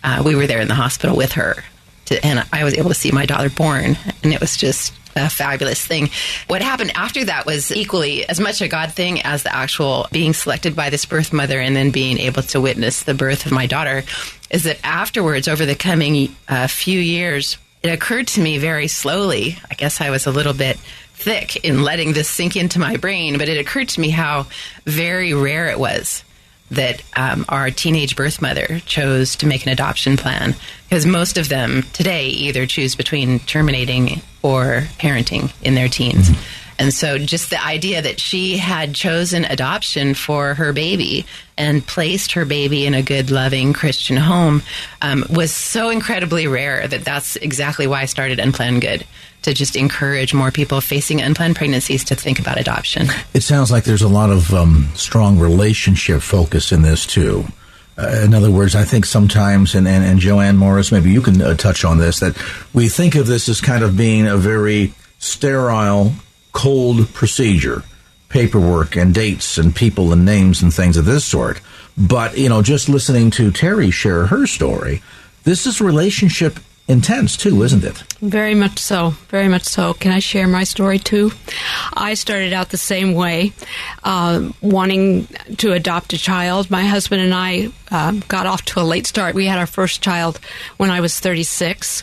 uh, 0.04 0.22
we 0.24 0.36
were 0.36 0.46
there 0.46 0.60
in 0.60 0.68
the 0.68 0.74
hospital 0.74 1.16
with 1.16 1.32
her. 1.32 1.64
To, 2.06 2.24
and 2.24 2.46
I 2.52 2.62
was 2.62 2.74
able 2.74 2.90
to 2.90 2.94
see 2.94 3.10
my 3.10 3.26
daughter 3.26 3.50
born, 3.50 3.98
and 4.22 4.32
it 4.32 4.40
was 4.40 4.56
just 4.56 4.94
a 5.18 5.30
fabulous 5.30 5.84
thing. 5.84 6.10
What 6.46 6.62
happened 6.62 6.92
after 6.94 7.24
that 7.24 7.46
was 7.46 7.70
equally 7.70 8.28
as 8.28 8.40
much 8.40 8.60
a 8.60 8.68
God 8.68 8.92
thing 8.92 9.20
as 9.22 9.42
the 9.42 9.54
actual 9.54 10.06
being 10.12 10.32
selected 10.32 10.74
by 10.74 10.90
this 10.90 11.04
birth 11.04 11.32
mother 11.32 11.60
and 11.60 11.74
then 11.74 11.90
being 11.90 12.18
able 12.18 12.42
to 12.42 12.60
witness 12.60 13.02
the 13.02 13.14
birth 13.14 13.46
of 13.46 13.52
my 13.52 13.66
daughter. 13.66 14.04
Is 14.50 14.64
that 14.64 14.78
afterwards, 14.82 15.48
over 15.48 15.66
the 15.66 15.74
coming 15.74 16.34
uh, 16.48 16.66
few 16.66 16.98
years, 16.98 17.58
it 17.82 17.90
occurred 17.90 18.28
to 18.28 18.40
me 18.40 18.58
very 18.58 18.88
slowly. 18.88 19.58
I 19.70 19.74
guess 19.74 20.00
I 20.00 20.10
was 20.10 20.26
a 20.26 20.30
little 20.30 20.54
bit 20.54 20.78
thick 21.14 21.64
in 21.64 21.82
letting 21.82 22.12
this 22.12 22.28
sink 22.28 22.56
into 22.56 22.78
my 22.78 22.96
brain, 22.96 23.38
but 23.38 23.48
it 23.48 23.58
occurred 23.58 23.88
to 23.90 24.00
me 24.00 24.10
how 24.10 24.46
very 24.84 25.34
rare 25.34 25.68
it 25.68 25.78
was 25.78 26.24
that 26.70 27.02
um, 27.16 27.44
our 27.48 27.70
teenage 27.70 28.14
birth 28.14 28.42
mother 28.42 28.80
chose 28.80 29.36
to 29.36 29.46
make 29.46 29.64
an 29.64 29.72
adoption 29.72 30.16
plan 30.16 30.54
because 30.88 31.06
most 31.06 31.38
of 31.38 31.48
them 31.48 31.82
today 31.92 32.26
either 32.26 32.66
choose 32.66 32.94
between 32.94 33.38
terminating 33.40 34.20
or 34.42 34.82
parenting 34.98 35.52
in 35.62 35.74
their 35.74 35.88
teens. 35.88 36.30
Mm-hmm. 36.30 36.42
And 36.80 36.94
so, 36.94 37.18
just 37.18 37.50
the 37.50 37.62
idea 37.62 38.00
that 38.00 38.20
she 38.20 38.56
had 38.56 38.94
chosen 38.94 39.44
adoption 39.44 40.14
for 40.14 40.54
her 40.54 40.72
baby 40.72 41.26
and 41.56 41.84
placed 41.84 42.32
her 42.32 42.44
baby 42.44 42.86
in 42.86 42.94
a 42.94 43.02
good, 43.02 43.32
loving 43.32 43.72
Christian 43.72 44.16
home 44.16 44.62
um, 45.02 45.24
was 45.28 45.50
so 45.50 45.90
incredibly 45.90 46.46
rare 46.46 46.86
that 46.86 47.04
that's 47.04 47.34
exactly 47.34 47.88
why 47.88 48.02
I 48.02 48.04
started 48.04 48.38
Unplanned 48.38 48.80
Good 48.80 49.04
to 49.42 49.54
just 49.54 49.74
encourage 49.74 50.34
more 50.34 50.50
people 50.50 50.80
facing 50.80 51.20
unplanned 51.20 51.56
pregnancies 51.56 52.04
to 52.04 52.14
think 52.14 52.38
about 52.38 52.58
adoption. 52.58 53.08
It 53.34 53.42
sounds 53.42 53.70
like 53.70 53.84
there's 53.84 54.02
a 54.02 54.08
lot 54.08 54.30
of 54.30 54.52
um, 54.54 54.88
strong 54.94 55.38
relationship 55.38 56.22
focus 56.22 56.70
in 56.70 56.82
this 56.82 57.06
too. 57.06 57.44
Uh, 57.98 58.22
in 58.24 58.32
other 58.32 58.50
words, 58.50 58.76
I 58.76 58.84
think 58.84 59.04
sometimes, 59.04 59.74
and, 59.74 59.88
and, 59.88 60.04
and 60.04 60.20
Joanne 60.20 60.56
Morris, 60.56 60.92
maybe 60.92 61.10
you 61.10 61.20
can 61.20 61.42
uh, 61.42 61.54
touch 61.56 61.84
on 61.84 61.98
this, 61.98 62.20
that 62.20 62.36
we 62.72 62.88
think 62.88 63.16
of 63.16 63.26
this 63.26 63.48
as 63.48 63.60
kind 63.60 63.82
of 63.82 63.96
being 63.96 64.26
a 64.26 64.36
very 64.36 64.94
sterile, 65.18 66.12
cold 66.52 67.12
procedure, 67.12 67.82
paperwork 68.28 68.94
and 68.94 69.12
dates 69.12 69.58
and 69.58 69.74
people 69.74 70.12
and 70.12 70.24
names 70.24 70.62
and 70.62 70.72
things 70.72 70.96
of 70.96 71.06
this 71.06 71.24
sort. 71.24 71.60
But, 71.96 72.38
you 72.38 72.48
know, 72.48 72.62
just 72.62 72.88
listening 72.88 73.32
to 73.32 73.50
Terry 73.50 73.90
share 73.90 74.26
her 74.26 74.46
story, 74.46 75.02
this 75.42 75.66
is 75.66 75.80
relationship 75.80 76.60
intense 76.88 77.36
too, 77.36 77.62
isn't 77.62 77.84
it? 77.84 78.02
Very 78.20 78.54
much 78.54 78.78
so. 78.78 79.10
Very 79.28 79.46
much 79.46 79.64
so. 79.64 79.94
Can 79.94 80.10
I 80.10 80.18
share 80.18 80.48
my 80.48 80.64
story 80.64 80.98
too? 80.98 81.30
I 81.92 82.14
started 82.14 82.52
out 82.52 82.70
the 82.70 82.78
same 82.78 83.14
way, 83.14 83.52
uh, 84.04 84.50
wanting 84.62 85.26
to 85.58 85.72
adopt 85.72 86.14
a 86.14 86.18
child. 86.18 86.70
My 86.70 86.84
husband 86.84 87.22
and 87.22 87.34
I 87.34 87.68
uh, 87.90 88.12
got 88.28 88.46
off 88.46 88.64
to 88.66 88.80
a 88.80 88.82
late 88.82 89.06
start. 89.06 89.34
We 89.34 89.46
had 89.46 89.58
our 89.58 89.66
first 89.66 90.02
child 90.02 90.40
when 90.78 90.90
I 90.90 91.00
was 91.00 91.20
36, 91.20 92.02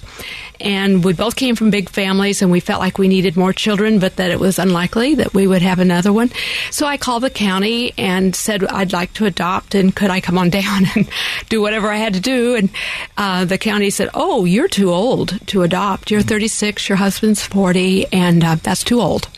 and 0.66 1.04
we 1.04 1.14
both 1.14 1.36
came 1.36 1.56
from 1.56 1.70
big 1.70 1.90
families, 1.90 2.42
and 2.42 2.52
we 2.52 2.60
felt 2.60 2.82
like 2.82 2.98
we 2.98 3.08
needed 3.08 3.38
more 3.38 3.54
children, 3.54 4.00
but 4.00 4.16
that 4.16 4.32
it 4.32 4.40
was 4.40 4.58
unlikely 4.58 5.16
that 5.16 5.34
we 5.34 5.46
would 5.46 5.62
have 5.62 5.78
another 5.78 6.12
one. 6.12 6.32
So 6.72 6.88
I 6.88 6.98
called 6.98 7.22
the 7.22 7.30
county 7.30 7.94
and 8.00 8.36
said 8.36 8.66
I'd 8.66 8.92
like 8.92 9.14
to 9.14 9.26
adopt, 9.26 9.76
and 9.76 9.96
could 9.96 10.10
I 10.10 10.20
come 10.22 10.40
on 10.40 10.50
down 10.62 10.88
and 10.96 11.08
do 11.50 11.62
whatever 11.62 11.92
I 11.92 11.98
had 11.98 12.16
to 12.16 12.20
do? 12.20 12.56
And 12.56 12.70
uh, 13.16 13.46
the 13.46 13.60
county 13.60 13.92
said, 13.92 14.10
"Oh, 14.16 14.46
you're 14.46 14.68
too 14.68 14.92
old 14.92 15.40
to 15.48 15.62
adopt. 15.62 16.10
You're 16.10 16.24
36. 16.24 16.90
Your 16.90 16.98
husband's 16.98 17.46
40, 17.46 18.12
and 18.12 18.44
uh, 18.44 18.56
that's 18.56 18.84
too 18.84 19.00
old." 19.00 19.30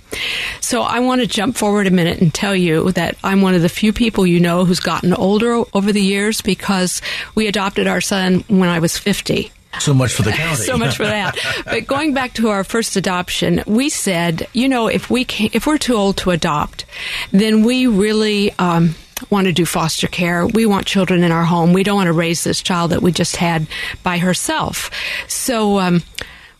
So 0.61 0.81
I 0.81 0.99
want 0.99 1.19
to 1.19 1.27
jump 1.27 1.57
forward 1.57 1.87
a 1.87 1.91
minute 1.91 2.21
and 2.21 2.33
tell 2.33 2.55
you 2.55 2.93
that 2.93 3.17
I'm 3.23 3.41
one 3.41 3.53
of 3.53 3.61
the 3.61 3.69
few 3.69 3.91
people 3.91 4.25
you 4.25 4.39
know 4.39 4.63
who's 4.63 4.79
gotten 4.79 5.13
older 5.13 5.63
over 5.73 5.91
the 5.91 6.01
years 6.01 6.39
because 6.39 7.01
we 7.35 7.47
adopted 7.47 7.87
our 7.87 7.99
son 7.99 8.45
when 8.47 8.69
I 8.69 8.79
was 8.79 8.97
50. 8.97 9.51
So 9.79 9.93
much 9.93 10.13
for 10.13 10.23
the 10.23 10.31
county. 10.43 10.63
so 10.63 10.77
much 10.77 10.97
for 10.97 11.05
that. 11.05 11.37
But 11.65 11.87
going 11.87 12.13
back 12.13 12.33
to 12.33 12.49
our 12.49 12.63
first 12.63 12.95
adoption, 12.95 13.63
we 13.67 13.89
said, 13.89 14.47
you 14.53 14.67
know, 14.69 14.87
if 14.87 15.09
we 15.09 15.25
can, 15.25 15.49
if 15.53 15.67
we're 15.67 15.77
too 15.77 15.95
old 15.95 16.17
to 16.17 16.31
adopt, 16.31 16.85
then 17.31 17.63
we 17.63 17.87
really 17.87 18.51
um, 18.59 18.95
want 19.29 19.47
to 19.47 19.53
do 19.53 19.65
foster 19.65 20.07
care. 20.07 20.45
We 20.45 20.65
want 20.65 20.87
children 20.87 21.23
in 21.23 21.31
our 21.31 21.45
home. 21.45 21.73
We 21.73 21.83
don't 21.83 21.95
want 21.95 22.07
to 22.07 22.13
raise 22.13 22.43
this 22.43 22.61
child 22.61 22.91
that 22.91 23.01
we 23.01 23.11
just 23.11 23.35
had 23.35 23.67
by 24.03 24.17
herself. 24.17 24.91
So. 25.27 25.79
Um, 25.79 26.03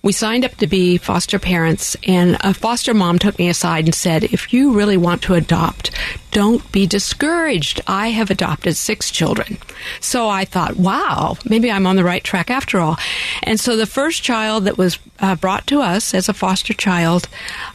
we 0.08 0.14
signed 0.14 0.46
up 0.46 0.56
to 0.56 0.68
be 0.68 0.96
foster 0.96 1.38
parents, 1.38 1.98
and 2.06 2.38
a 2.40 2.54
foster 2.54 2.94
mom 2.94 3.20
took 3.20 3.38
me 3.38 3.50
aside 3.50 3.84
and 3.84 3.94
said, 3.94 4.24
If 4.24 4.54
you 4.54 4.72
really 4.72 4.96
want 4.96 5.22
to 5.24 5.34
adopt, 5.34 5.92
don't 6.32 6.72
be 6.72 6.88
discouraged. 6.88 7.82
I 7.88 8.12
have 8.12 8.32
adopted 8.32 8.78
six 8.78 9.12
children. 9.12 9.58
So 10.00 10.30
I 10.30 10.46
thought, 10.46 10.78
wow, 10.78 11.36
maybe 11.44 11.70
I'm 11.70 11.86
on 11.86 11.98
the 11.98 12.06
right 12.06 12.24
track 12.24 12.50
after 12.50 12.80
all. 12.80 12.96
And 13.44 13.60
so 13.60 13.76
the 13.76 13.86
first 13.86 14.24
child 14.24 14.64
that 14.64 14.78
was 14.78 14.98
uh, 15.20 15.36
brought 15.36 15.68
to 15.68 15.82
us 15.82 16.14
as 16.14 16.30
a 16.30 16.34
foster 16.34 16.74
child 16.74 17.28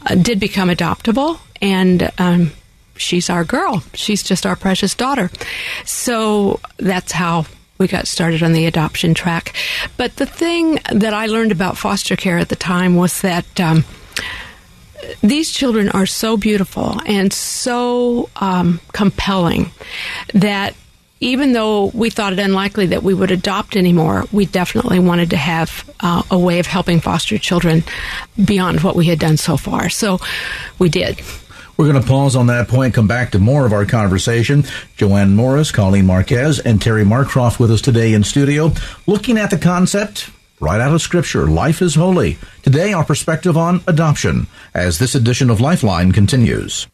uh, 0.07 0.15
did 0.15 0.41
become 0.41 0.71
adoptable, 0.71 1.39
and 1.61 2.11
um, 2.17 2.53
she's 2.97 3.29
our 3.29 3.45
girl. 3.45 3.85
She's 3.93 4.23
just 4.23 4.47
our 4.47 4.57
precious 4.57 4.95
daughter. 4.95 5.31
So 5.85 6.61
that's 6.79 7.13
how 7.13 7.45
we 7.83 7.89
got 7.89 8.07
started 8.07 8.43
on 8.43 8.53
the 8.53 8.67
adoption 8.67 9.13
track. 9.13 9.55
But 9.97 10.17
the 10.17 10.27
thing 10.27 10.79
that 10.93 11.13
I 11.13 11.27
learned 11.27 11.53
about 11.53 11.77
foster 11.77 12.17
care 12.17 12.39
at 12.39 12.49
the 12.49 12.57
time 12.57 12.97
was 12.97 13.21
that 13.21 13.61
um, 13.61 13.85
these 15.23 15.51
children 15.51 15.89
are 15.91 16.07
so 16.07 16.37
beautiful 16.37 17.01
and 17.07 17.33
so 17.33 18.31
um, 18.37 18.81
compelling 18.93 19.71
that 20.33 20.75
even 21.23 21.53
though 21.53 21.87
we 21.95 22.11
thought 22.11 22.33
it 22.33 22.41
unlikely 22.41 22.87
that 22.87 23.05
we 23.05 23.15
would 23.15 23.31
adopt 23.31 23.77
anymore, 23.77 24.25
we 24.33 24.45
definitely 24.45 24.99
wanted 24.99 25.31
to 25.31 25.37
have 25.37 25.89
uh, 26.01 26.23
a 26.33 26.39
way 26.39 26.59
of 26.59 26.67
helping 26.67 27.01
foster 27.01 27.39
children 27.39 27.85
beyond 28.45 28.83
what 28.83 28.97
we 28.97 29.07
had 29.07 29.21
done 29.21 29.37
so 29.37 29.57
far. 29.57 29.89
So 29.89 30.19
we 30.81 30.89
did. 30.89 31.21
We're 31.77 31.91
going 31.91 32.01
to 32.03 32.09
pause 32.09 32.37
on 32.37 32.47
that 32.49 32.69
point, 32.69 32.95
come 32.95 33.09
back 33.09 33.33
to 33.33 33.39
more 33.39 33.67
of 33.67 33.73
our 33.73 33.87
conversation. 33.87 34.65
Joanne 34.97 35.35
Morris, 35.35 35.73
Colleen 35.73 36.07
Marquez, 36.07 36.61
and 36.61 36.81
Terry 36.81 37.05
Marcroft 37.05 37.59
with 37.59 37.71
us 37.71 37.81
today 37.81 38.13
in 38.13 38.25
studio, 38.25 38.73
looking 39.07 39.39
at 39.39 39.51
the 39.51 39.59
concept 39.59 40.31
right 40.61 40.81
out 40.81 40.95
of 40.95 41.03
Scripture 41.03 41.47
life 41.49 41.83
is 41.83 41.95
holy. 41.95 42.39
Today, 42.63 42.93
our 42.93 43.05
perspective 43.05 43.57
on 43.57 43.83
adoption 43.87 44.47
as 44.75 44.99
this 44.99 45.15
edition 45.15 45.51
of 45.51 45.61
Lifeline 45.61 46.13
continues. 46.13 46.87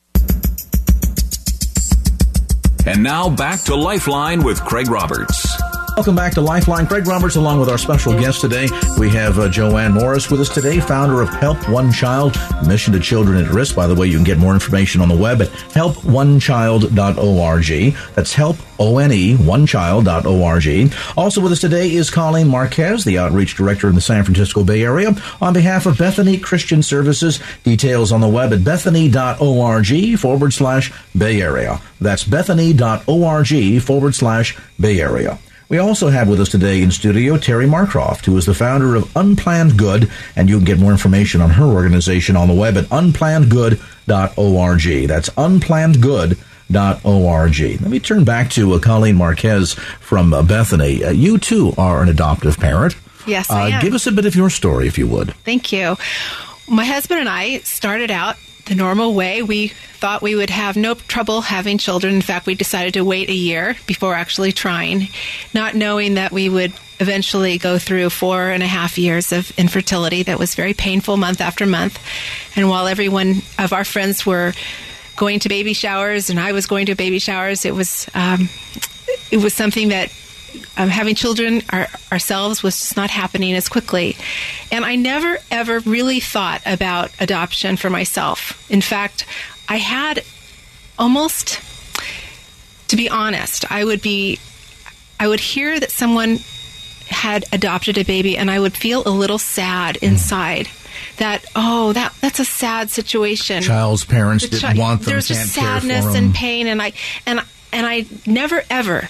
And 2.87 3.02
now 3.02 3.28
back 3.28 3.61
to 3.64 3.75
Lifeline 3.75 4.42
with 4.42 4.62
Craig 4.62 4.88
Roberts. 4.88 5.68
Welcome 5.99 6.14
back 6.14 6.33
to 6.35 6.40
Lifeline. 6.40 6.87
Craig 6.87 7.09
Roberts, 7.09 7.35
along 7.35 7.59
with 7.59 7.69
our 7.69 7.76
special 7.76 8.12
guest 8.12 8.40
today. 8.40 8.69
We 8.99 9.11
have 9.11 9.40
uh, 9.40 9.49
Joanne 9.49 9.95
Morris 9.95 10.31
with 10.31 10.40
us 10.40 10.49
today, 10.49 10.78
founder 10.78 11.23
of 11.23 11.28
Help 11.28 11.69
One 11.69 11.90
Child, 11.90 12.37
Mission 12.64 12.93
to 12.93 13.00
Children 13.00 13.45
at 13.45 13.52
Risk. 13.52 13.75
By 13.75 13.88
the 13.88 13.97
way, 13.97 14.07
you 14.07 14.14
can 14.14 14.23
get 14.23 14.38
more 14.38 14.55
information 14.55 15.00
on 15.00 15.09
the 15.09 15.17
web 15.17 15.43
at 15.43 15.49
helponechild.org. 15.49 17.97
That's 18.14 18.33
help, 18.33 18.59
O-N-E, 18.78 19.38
onechild.org. 19.38 20.95
Also 21.17 21.40
with 21.40 21.50
us 21.50 21.61
today 21.61 21.93
is 21.93 22.11
Colleen 22.11 22.47
Marquez, 22.47 23.02
the 23.02 23.19
Outreach 23.19 23.57
Director 23.57 23.88
in 23.88 23.97
the 23.97 24.00
San 24.00 24.23
Francisco 24.23 24.62
Bay 24.62 24.85
Area, 24.85 25.17
on 25.40 25.52
behalf 25.52 25.87
of 25.87 25.99
Bethany 25.99 26.38
Christian 26.38 26.81
Services. 26.81 27.40
Details 27.64 28.12
on 28.12 28.21
the 28.21 28.28
web 28.28 28.52
at 28.52 28.62
bethany.org 28.62 30.17
forward 30.17 30.52
slash 30.52 30.93
Bay 31.17 31.43
Area. 31.43 31.81
That's 32.00 32.23
bethany.org 32.23 33.83
forward 33.83 34.14
slash 34.14 34.57
Bay 34.78 35.00
Area. 35.00 35.40
We 35.69 35.77
also 35.79 36.09
have 36.09 36.29
with 36.29 36.41
us 36.41 36.49
today 36.49 36.81
in 36.83 36.91
studio 36.91 37.37
Terry 37.37 37.67
Marcroft, 37.67 38.25
who 38.25 38.35
is 38.39 38.47
the 38.47 38.55
founder 38.55 38.95
of 38.95 39.15
Unplanned 39.15 39.77
Good, 39.79 40.11
and 40.35 40.49
you 40.49 40.57
can 40.57 40.65
get 40.65 40.79
more 40.79 40.93
information 40.93 41.43
on 41.43 41.51
her 41.51 41.65
organization 41.67 42.37
on 42.37 42.49
the 42.49 42.55
web 42.55 42.79
at 42.79 42.85
unplannedgood.org. 42.87 45.09
That's 45.09 45.29
unplannedgood.org. 45.31 47.81
Let 47.83 47.91
me 47.91 48.01
turn 48.01 48.25
back 48.25 48.51
to 48.53 48.73
uh, 48.73 48.79
Colleen 48.79 49.17
Marquez 49.17 49.75
from 50.01 50.33
uh, 50.33 50.43
Bethany. 50.43 51.05
Uh, 51.05 51.11
you 51.11 51.37
too 51.39 51.75
are 51.77 52.03
an 52.03 52.09
adoptive 52.09 52.59
parent. 52.59 52.97
Yes, 53.27 53.51
I 53.51 53.73
Uh, 53.73 53.75
am. 53.77 53.83
give 53.83 53.93
us 53.93 54.07
a 54.07 54.13
bit 54.13 54.25
of 54.25 54.35
your 54.35 54.49
story, 54.49 54.87
if 54.87 54.97
you 54.97 55.07
would. 55.09 55.35
Thank 55.45 55.71
you. 55.71 55.99
My 56.67 56.87
husband 56.87 57.21
and 57.21 57.29
I 57.29 57.59
started 57.59 58.11
out 58.11 58.37
the 58.69 58.75
normal 58.75 59.15
way. 59.15 59.43
We 59.43 59.69
thought 59.69 60.23
we 60.23 60.35
would 60.35 60.51
have 60.51 60.77
no 60.77 60.95
trouble 60.95 61.41
having 61.41 61.79
children. 61.79 62.15
In 62.15 62.23
fact, 62.23 62.47
we 62.47 62.55
decided 62.55 62.95
to 62.95 63.05
wait 63.05 63.29
a 63.29 63.35
year 63.35 63.77
before 63.87 64.15
actually 64.15 64.53
trying, 64.53 65.09
not 65.53 65.75
knowing 65.75 66.15
that 66.15 66.33
we 66.33 66.49
would 66.49 66.73
eventually 67.01 67.59
go 67.59 67.79
through 67.79 68.11
four 68.11 68.51
and 68.51 68.63
a 68.63 68.67
half 68.67 68.99
years 68.99 69.33
of 69.33 69.51
infertility 69.59 70.25
that 70.25 70.39
was 70.39 70.55
very 70.55 70.75
painful 70.75 71.17
month 71.17 71.41
after 71.41 71.67
month. 71.67 71.99
And 72.57 72.69
while 72.69 72.87
everyone 72.87 73.43
of 73.59 73.73
our 73.73 73.85
friends 73.85 74.27
were 74.27 74.53
going 75.17 75.41
to 75.41 75.49
baby 75.49 75.73
showers 75.73 76.31
and 76.31 76.39
I 76.39 76.53
was 76.53 76.67
going 76.67 76.87
to 76.87 76.95
baby 76.95 77.19
showers, 77.19 77.65
it 77.65 77.75
was 77.75 78.09
um, 78.15 78.49
it 79.31 79.39
was 79.39 79.55
something 79.55 79.89
that 79.89 80.13
um, 80.76 80.88
having 80.88 81.14
children 81.14 81.62
our, 81.71 81.88
ourselves 82.11 82.62
was 82.62 82.78
just 82.78 82.97
not 82.97 83.11
happening 83.11 83.55
as 83.55 83.69
quickly. 83.69 84.17
And 84.71 84.85
I 84.85 84.97
never 84.97 85.38
ever 85.50 85.81
really 85.81 86.21
thought 86.21 86.62
about 86.67 87.11
adoption 87.21 87.76
for 87.76 87.90
myself. 87.90 88.71
In 88.71 88.81
fact, 88.81 89.26
I 89.69 89.76
had 89.76 90.25
almost, 90.99 91.61
to 92.88 92.97
be 92.97 93.09
honest, 93.09 93.71
I 93.71 93.85
would 93.85 94.02
be, 94.02 94.38
I 95.21 95.28
would 95.28 95.40
hear 95.40 95.78
that 95.78 95.90
someone 95.90 96.38
had 97.09 97.45
adopted 97.52 97.99
a 97.99 98.05
baby 98.05 98.37
and 98.37 98.50
I 98.50 98.61
would 98.61 98.76
feel 98.76 99.02
a 99.07 99.11
little 99.11 99.38
sad 99.38 99.97
inside. 99.97 100.69
That 101.19 101.45
oh 101.55 101.93
that 101.93 102.14
that's 102.21 102.40
a 102.40 102.45
sad 102.45 102.90
situation. 102.90 103.62
Child's 103.62 104.05
parents 104.05 104.45
The 104.45 104.50
didn't 104.50 104.75
chi- 104.75 104.78
want 104.81 105.02
them, 105.02 105.12
There's 105.12 105.28
just 105.28 105.52
sadness 105.52 106.14
and 106.14 106.35
pain, 106.35 106.67
and 106.67 106.83
I 106.83 106.93
and 107.26 107.40
and 107.73 107.87
I 107.87 108.07
never 108.26 108.62
ever 108.71 109.09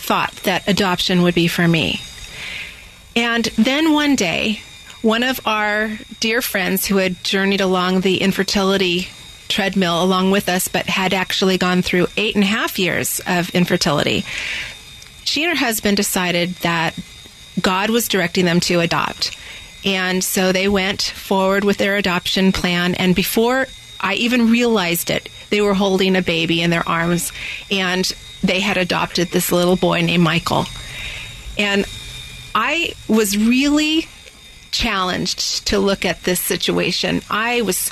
thought 0.00 0.32
that 0.44 0.66
adoption 0.66 1.22
would 1.22 1.34
be 1.34 1.46
for 1.46 1.68
me. 1.68 2.00
And 3.14 3.44
then 3.56 3.92
one 3.92 4.16
day, 4.16 4.60
one 5.02 5.22
of 5.22 5.40
our 5.46 5.90
dear 6.20 6.42
friends 6.42 6.86
who 6.86 6.96
had 6.96 7.22
journeyed 7.22 7.60
along 7.60 8.00
the 8.00 8.20
infertility 8.20 9.08
treadmill 9.48 10.02
along 10.02 10.30
with 10.30 10.48
us, 10.48 10.68
but 10.68 10.86
had 10.86 11.12
actually 11.12 11.58
gone 11.58 11.82
through 11.82 12.06
eight 12.16 12.34
and 12.34 12.44
a 12.44 12.46
half 12.46 12.78
years 12.78 13.20
of 13.26 13.50
infertility, 13.50 14.24
she 15.24 15.44
and 15.44 15.58
her 15.58 15.64
husband 15.64 15.96
decided 15.96 16.50
that 16.56 16.98
God 17.60 17.90
was 17.90 18.08
directing 18.08 18.44
them 18.44 18.60
to 18.60 18.80
adopt. 18.80 19.36
And 19.84 20.22
so 20.22 20.52
they 20.52 20.68
went 20.68 21.02
forward 21.02 21.64
with 21.64 21.78
their 21.78 21.96
adoption 21.96 22.52
plan. 22.52 22.94
And 22.94 23.14
before 23.14 23.66
I 24.00 24.14
even 24.14 24.50
realized 24.50 25.10
it, 25.10 25.28
they 25.50 25.60
were 25.60 25.74
holding 25.74 26.16
a 26.16 26.22
baby 26.22 26.62
in 26.62 26.70
their 26.70 26.88
arms 26.88 27.32
and 27.70 28.10
they 28.42 28.60
had 28.60 28.76
adopted 28.76 29.28
this 29.28 29.52
little 29.52 29.76
boy 29.76 30.02
named 30.02 30.22
Michael. 30.22 30.66
And 31.58 31.84
I 32.54 32.94
was 33.08 33.36
really 33.36 34.06
challenged 34.70 35.66
to 35.66 35.78
look 35.78 36.04
at 36.04 36.22
this 36.22 36.40
situation. 36.40 37.22
I 37.28 37.62
was, 37.62 37.90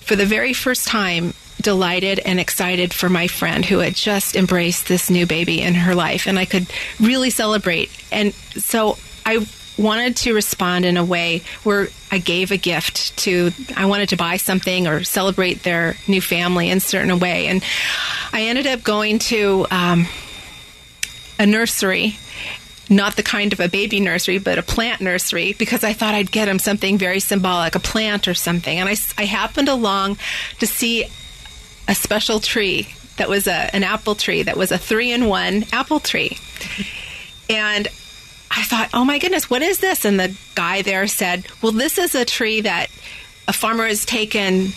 for 0.00 0.16
the 0.16 0.26
very 0.26 0.52
first 0.52 0.86
time, 0.86 1.34
delighted 1.60 2.20
and 2.20 2.38
excited 2.38 2.92
for 2.92 3.08
my 3.08 3.26
friend 3.26 3.64
who 3.64 3.78
had 3.78 3.94
just 3.94 4.36
embraced 4.36 4.88
this 4.88 5.10
new 5.10 5.26
baby 5.26 5.60
in 5.60 5.74
her 5.74 5.94
life, 5.94 6.26
and 6.26 6.38
I 6.38 6.44
could 6.44 6.66
really 7.00 7.30
celebrate. 7.30 7.90
And 8.12 8.34
so 8.34 8.98
I 9.24 9.46
wanted 9.78 10.16
to 10.16 10.34
respond 10.34 10.84
in 10.84 10.96
a 10.96 11.04
way 11.04 11.42
where 11.62 11.88
I 12.10 12.18
gave 12.18 12.50
a 12.50 12.56
gift 12.56 13.16
to, 13.18 13.52
I 13.76 13.86
wanted 13.86 14.10
to 14.10 14.16
buy 14.16 14.36
something 14.36 14.86
or 14.86 15.04
celebrate 15.04 15.62
their 15.62 15.96
new 16.08 16.20
family 16.20 16.70
in 16.70 16.78
a 16.78 16.80
certain 16.80 17.18
way. 17.18 17.46
And 17.48 17.62
I 18.32 18.42
ended 18.42 18.66
up 18.66 18.82
going 18.82 19.18
to 19.20 19.66
um, 19.70 20.06
a 21.38 21.46
nursery 21.46 22.16
not 22.88 23.16
the 23.16 23.22
kind 23.22 23.52
of 23.52 23.60
a 23.60 23.68
baby 23.68 24.00
nursery, 24.00 24.38
but 24.38 24.58
a 24.58 24.62
plant 24.62 25.00
nursery, 25.00 25.54
because 25.54 25.82
I 25.82 25.92
thought 25.92 26.14
I'd 26.14 26.30
get 26.30 26.48
him 26.48 26.58
something 26.58 26.98
very 26.98 27.20
symbolic, 27.20 27.74
a 27.74 27.80
plant 27.80 28.28
or 28.28 28.34
something. 28.34 28.78
And 28.78 28.88
I, 28.88 28.96
I 29.18 29.24
happened 29.24 29.68
along 29.68 30.18
to 30.60 30.66
see 30.66 31.04
a 31.88 31.94
special 31.94 32.40
tree 32.40 32.88
that 33.16 33.28
was 33.28 33.46
a, 33.46 33.74
an 33.74 33.82
apple 33.82 34.14
tree 34.14 34.42
that 34.42 34.56
was 34.56 34.70
a 34.70 34.78
three 34.78 35.12
in 35.12 35.26
one 35.26 35.64
apple 35.72 36.00
tree. 36.00 36.38
And 37.48 37.88
I 38.50 38.62
thought, 38.62 38.90
oh 38.94 39.04
my 39.04 39.18
goodness, 39.18 39.50
what 39.50 39.62
is 39.62 39.78
this? 39.78 40.04
And 40.04 40.18
the 40.18 40.36
guy 40.54 40.82
there 40.82 41.06
said, 41.06 41.46
well, 41.62 41.72
this 41.72 41.98
is 41.98 42.14
a 42.14 42.24
tree 42.24 42.62
that 42.62 42.90
a 43.48 43.52
farmer 43.52 43.86
has 43.86 44.04
taken, 44.04 44.68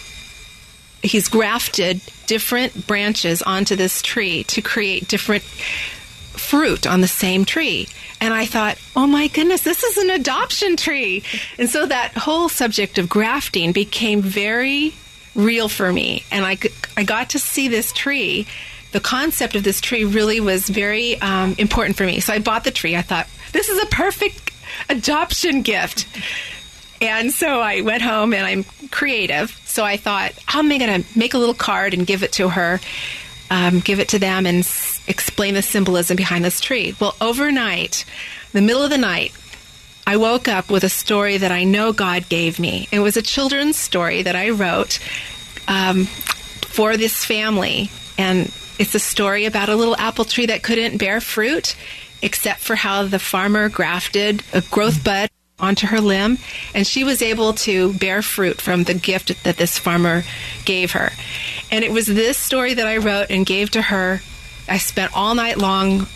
he's 1.02 1.30
grafted 1.30 2.02
different 2.28 2.88
branches 2.88 3.42
onto 3.42 3.76
this 3.76 4.02
tree 4.02 4.44
to 4.46 4.62
create 4.62 5.08
different 5.08 5.44
fruit 5.44 6.88
on 6.88 7.02
the 7.02 7.08
same 7.08 7.46
tree. 7.46 7.88
And 8.22 8.34
I 8.34 8.46
thought, 8.46 8.78
oh 8.96 9.08
my 9.08 9.28
goodness, 9.28 9.62
this 9.62 9.84
is 9.84 9.98
an 9.98 10.10
adoption 10.10 10.76
tree. 10.76 11.24
And 11.58 11.70
so 11.70 11.86
that 11.86 12.14
whole 12.14 12.50
subject 12.50 12.98
of 12.98 13.08
grafting 13.08 13.72
became 13.72 14.22
very 14.22 14.94
real 15.36 15.70
for 15.70 15.92
me. 15.92 16.24
And 16.32 16.46
I, 16.46 16.58
I 16.98 17.04
got 17.04 17.32
to 17.32 17.40
see 17.40 17.68
this 17.68 17.92
tree. 17.94 18.48
The 18.92 19.00
concept 19.00 19.56
of 19.56 19.64
this 19.64 19.82
tree 19.82 20.04
really 20.04 20.40
was 20.40 20.68
very 20.68 21.20
um, 21.22 21.56
important 21.58 21.96
for 21.98 22.06
me. 22.06 22.20
So 22.20 22.34
I 22.34 22.40
bought 22.40 22.64
the 22.64 22.72
tree. 22.72 22.96
I 22.96 23.02
thought, 23.02 23.28
this 23.52 23.70
is 23.70 23.82
a 23.82 23.86
perfect 23.88 24.52
adoption 24.90 25.62
gift. 25.62 26.08
And 27.02 27.32
so 27.32 27.60
I 27.62 27.82
went 27.82 28.02
home 28.02 28.34
and 28.34 28.46
I'm 28.46 28.66
creative. 28.90 29.52
So 29.66 29.86
I 29.86 29.98
thought, 29.98 30.34
how 30.46 30.60
am 30.60 30.72
I 30.72 30.78
going 30.78 31.04
to 31.04 31.20
make 31.20 31.34
a 31.34 31.38
little 31.38 31.54
card 31.54 31.94
and 31.94 32.06
give 32.06 32.24
it 32.24 32.34
to 32.34 32.50
her, 32.50 32.80
um, 33.50 33.80
give 33.80 34.00
it 34.00 34.10
to 34.10 34.20
them, 34.20 34.46
and 34.46 34.60
s- 34.60 35.02
explain 35.08 35.54
the 35.54 35.62
symbolism 35.62 36.16
behind 36.16 36.46
this 36.46 36.60
tree. 36.60 36.96
Well, 37.00 37.16
overnight, 37.22 38.06
the 38.54 38.62
middle 38.62 38.84
of 38.84 38.90
the 38.90 38.98
night, 38.98 39.34
I 40.06 40.18
woke 40.18 40.48
up 40.48 40.70
with 40.70 40.84
a 40.84 40.90
story 40.90 41.38
that 41.38 41.52
I 41.52 41.64
know 41.64 41.94
God 41.94 42.30
gave 42.30 42.60
me. 42.60 42.88
It 42.92 43.00
was 43.00 43.18
a 43.18 43.22
children's 43.22 43.78
story 43.78 44.24
that 44.24 44.36
I 44.36 44.50
wrote 44.50 45.00
um, 45.68 46.06
for 46.06 46.98
this 46.98 47.24
family. 47.24 47.92
And 48.18 48.52
it's 48.80 48.96
a 48.96 49.00
story 49.00 49.46
about 49.46 49.70
a 49.70 49.76
little 49.76 49.96
apple 49.98 50.26
tree 50.26 50.48
that 50.48 50.64
couldn't 50.64 50.98
bear 50.98 51.22
fruit 51.22 51.76
except 52.22 52.62
for 52.62 52.76
how 52.76 53.04
the 53.04 53.20
farmer 53.20 53.70
grafted 53.70 54.42
a 54.54 54.62
growth 54.62 55.04
bud 55.04 55.30
onto 55.60 55.86
her 55.88 56.00
limb 56.00 56.38
and 56.74 56.88
she 56.88 57.04
was 57.04 57.22
able 57.22 57.54
to 57.54 57.94
bear 57.94 58.22
fruit 58.22 58.60
from 58.62 58.86
the 58.86 58.94
gift 58.94 59.44
that 59.44 59.58
this 59.58 59.78
farmer 59.78 60.24
gave 60.66 60.94
her. 60.94 61.12
And 61.70 61.84
it 61.84 61.92
was 61.92 62.08
this 62.08 62.38
story 62.38 62.74
that 62.74 62.88
I 62.88 62.98
wrote 62.98 63.30
and 63.30 63.46
gave 63.46 63.72
to 63.72 63.82
her. 63.82 64.22
I 64.68 64.78
spent 64.78 65.16
all 65.16 65.36
night 65.36 65.58
long 65.58 66.08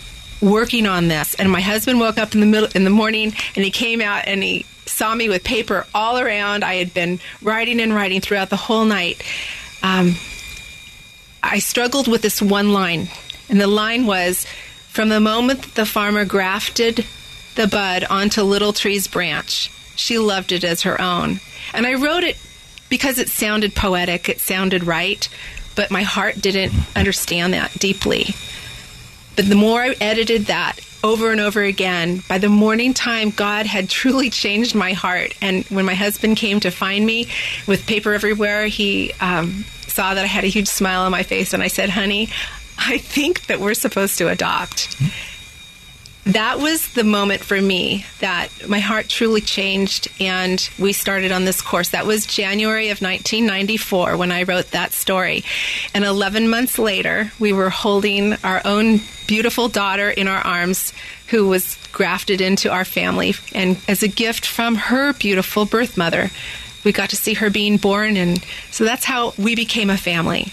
working 0.41 0.87
on 0.87 1.09
this 1.09 1.35
and 1.35 1.51
my 1.51 1.61
husband 1.61 1.99
woke 1.99 2.17
up 2.17 2.33
in 2.33 2.39
the 2.39 2.45
middle 2.45 2.69
in 2.73 2.85
the 2.85 2.89
morning 2.89 3.33
and 3.55 3.65
he 3.65 3.71
came 3.71 4.01
out 4.01 4.23
and 4.27 4.41
he 4.41 4.65
saw 4.85 5.13
me 5.13 5.27
with 5.27 5.43
paper 5.43 5.85
all 5.93 6.17
around. 6.17 6.63
I 6.63 6.75
had 6.75 6.93
been 6.93 7.19
writing 7.41 7.81
and 7.81 7.93
writing 7.93 8.21
throughout 8.21 8.49
the 8.49 8.55
whole 8.55 8.85
night. 8.85 9.21
Um, 9.81 10.15
I 11.43 11.59
struggled 11.59 12.07
with 12.07 12.21
this 12.21 12.41
one 12.41 12.71
line, 12.71 13.09
and 13.49 13.59
the 13.59 13.67
line 13.67 14.07
was 14.07 14.47
From 14.89 15.09
the 15.09 15.19
moment 15.19 15.63
that 15.63 15.75
the 15.75 15.85
farmer 15.85 16.23
grafted 16.23 17.05
the 17.55 17.67
bud 17.67 18.05
onto 18.09 18.41
Little 18.41 18.73
Tree's 18.73 19.07
branch, 19.07 19.69
she 19.95 20.17
loved 20.17 20.51
it 20.51 20.63
as 20.63 20.83
her 20.83 20.99
own. 20.99 21.39
And 21.73 21.85
I 21.85 21.95
wrote 21.95 22.23
it 22.23 22.37
because 22.89 23.19
it 23.19 23.29
sounded 23.29 23.75
poetic, 23.75 24.29
it 24.29 24.39
sounded 24.39 24.85
right, 24.85 25.27
but 25.75 25.91
my 25.91 26.03
heart 26.03 26.41
didn't 26.41 26.73
understand 26.95 27.53
that 27.53 27.77
deeply. 27.77 28.35
But 29.35 29.49
the 29.49 29.55
more 29.55 29.81
I 29.81 29.95
edited 29.99 30.45
that 30.45 30.79
over 31.03 31.31
and 31.31 31.41
over 31.41 31.61
again, 31.61 32.23
by 32.29 32.37
the 32.37 32.49
morning 32.49 32.93
time, 32.93 33.31
God 33.31 33.65
had 33.65 33.89
truly 33.89 34.29
changed 34.43 34.75
my 34.75 34.93
heart. 34.93 35.33
And 35.41 35.65
when 35.65 35.85
my 35.85 35.95
husband 35.95 36.37
came 36.37 36.59
to 36.61 36.71
find 36.71 37.05
me 37.05 37.27
with 37.67 37.85
paper 37.85 38.13
everywhere, 38.13 38.67
he 38.67 39.11
um, 39.19 39.65
saw 39.93 40.13
that 40.13 40.23
I 40.23 40.27
had 40.27 40.43
a 40.43 40.47
huge 40.47 40.67
smile 40.67 41.03
on 41.03 41.11
my 41.11 41.23
face. 41.23 41.53
And 41.53 41.61
I 41.61 41.67
said, 41.67 41.89
honey, 41.89 42.29
I 42.77 42.97
think 42.97 43.45
that 43.45 43.59
we're 43.59 43.75
supposed 43.75 44.17
to 44.17 44.29
adopt. 44.29 44.97
That 46.25 46.59
was 46.59 46.93
the 46.93 47.03
moment 47.03 47.41
for 47.41 47.61
me 47.61 48.05
that 48.21 48.47
my 48.69 48.79
heart 48.79 49.09
truly 49.09 49.41
changed 49.41 50.07
and 50.21 50.69
we 50.79 50.93
started 50.93 51.33
on 51.33 51.43
this 51.43 51.61
course. 51.61 51.89
That 51.89 52.05
was 52.05 52.25
January 52.25 52.89
of 52.89 53.01
1994 53.01 54.15
when 54.15 54.31
I 54.31 54.43
wrote 54.43 54.71
that 54.71 54.93
story. 54.93 55.43
And 55.93 56.05
11 56.05 56.49
months 56.49 56.79
later, 56.79 57.33
we 57.39 57.51
were 57.51 57.69
holding 57.69 58.35
our 58.43 58.61
own 58.63 59.01
beautiful 59.27 59.67
daughter 59.67 60.09
in 60.09 60.29
our 60.29 60.39
arms 60.39 60.93
who 61.27 61.49
was 61.49 61.77
grafted 61.91 62.39
into 62.39 62.71
our 62.71 62.85
family. 62.85 63.35
And 63.53 63.77
as 63.89 64.01
a 64.01 64.07
gift 64.07 64.45
from 64.45 64.75
her 64.75 65.11
beautiful 65.11 65.65
birth 65.65 65.97
mother, 65.97 66.31
we 66.83 66.91
got 66.91 67.09
to 67.11 67.15
see 67.15 67.33
her 67.35 67.49
being 67.49 67.77
born. 67.77 68.17
And 68.17 68.43
so 68.71 68.83
that's 68.83 69.05
how 69.05 69.33
we 69.37 69.55
became 69.55 69.89
a 69.89 69.97
family. 69.97 70.51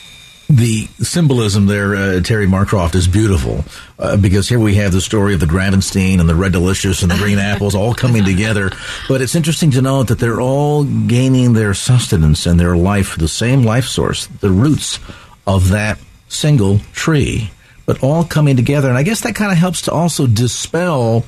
The 0.49 0.89
symbolism 0.99 1.67
there, 1.67 1.95
uh, 1.95 2.21
Terry 2.23 2.49
Marcroft, 2.49 2.97
is 2.97 3.07
beautiful 3.07 3.65
uh, 4.01 4.17
because 4.17 4.49
here 4.49 4.59
we 4.59 4.75
have 4.75 4.91
the 4.91 5.01
story 5.01 5.33
of 5.33 5.39
the 5.39 5.47
Gravenstein 5.47 6.19
and 6.19 6.29
the 6.29 6.35
Red 6.35 6.51
Delicious 6.51 7.03
and 7.03 7.11
the 7.11 7.17
Green 7.17 7.39
Apples 7.53 7.77
all 7.77 7.95
coming 7.95 8.25
together. 8.25 8.73
But 9.09 9.23
it's 9.23 9.37
interesting 9.37 9.71
to 9.73 9.83
note 9.83 10.09
that 10.09 10.19
they're 10.19 10.41
all 10.41 10.83
gaining 10.83 11.53
their 11.53 11.73
sustenance 11.73 12.47
and 12.47 12.59
their 12.59 12.77
life, 12.77 13.17
the 13.17 13.29
same 13.29 13.63
life 13.63 13.85
source, 13.85 14.27
the 14.27 14.51
roots 14.51 14.99
of 15.47 15.69
that 15.69 16.01
single 16.29 16.81
tree, 16.95 17.53
but 17.87 18.03
all 18.03 18.25
coming 18.25 18.57
together. 18.57 18.89
And 18.89 18.99
I 18.99 19.05
guess 19.05 19.21
that 19.21 19.37
kind 19.37 19.53
of 19.53 19.59
helps 19.59 19.83
to 19.83 19.93
also 19.93 20.27
dispel 20.27 21.25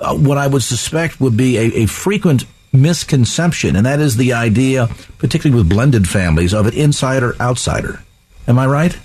uh, 0.00 0.14
what 0.16 0.38
I 0.38 0.46
would 0.46 0.62
suspect 0.62 1.20
would 1.20 1.36
be 1.36 1.58
a, 1.58 1.82
a 1.82 1.86
frequent 1.86 2.44
misconception, 2.74 3.76
and 3.76 3.86
that 3.86 4.00
is 4.00 4.16
the 4.16 4.32
idea, 4.32 4.88
particularly 5.18 5.62
with 5.62 5.70
blended 5.70 6.08
families, 6.08 6.52
of 6.52 6.66
an 6.66 6.74
insider 6.74 7.36
outsider. 7.40 8.02
Am 8.46 8.58
I 8.58 8.66
right? 8.66 8.98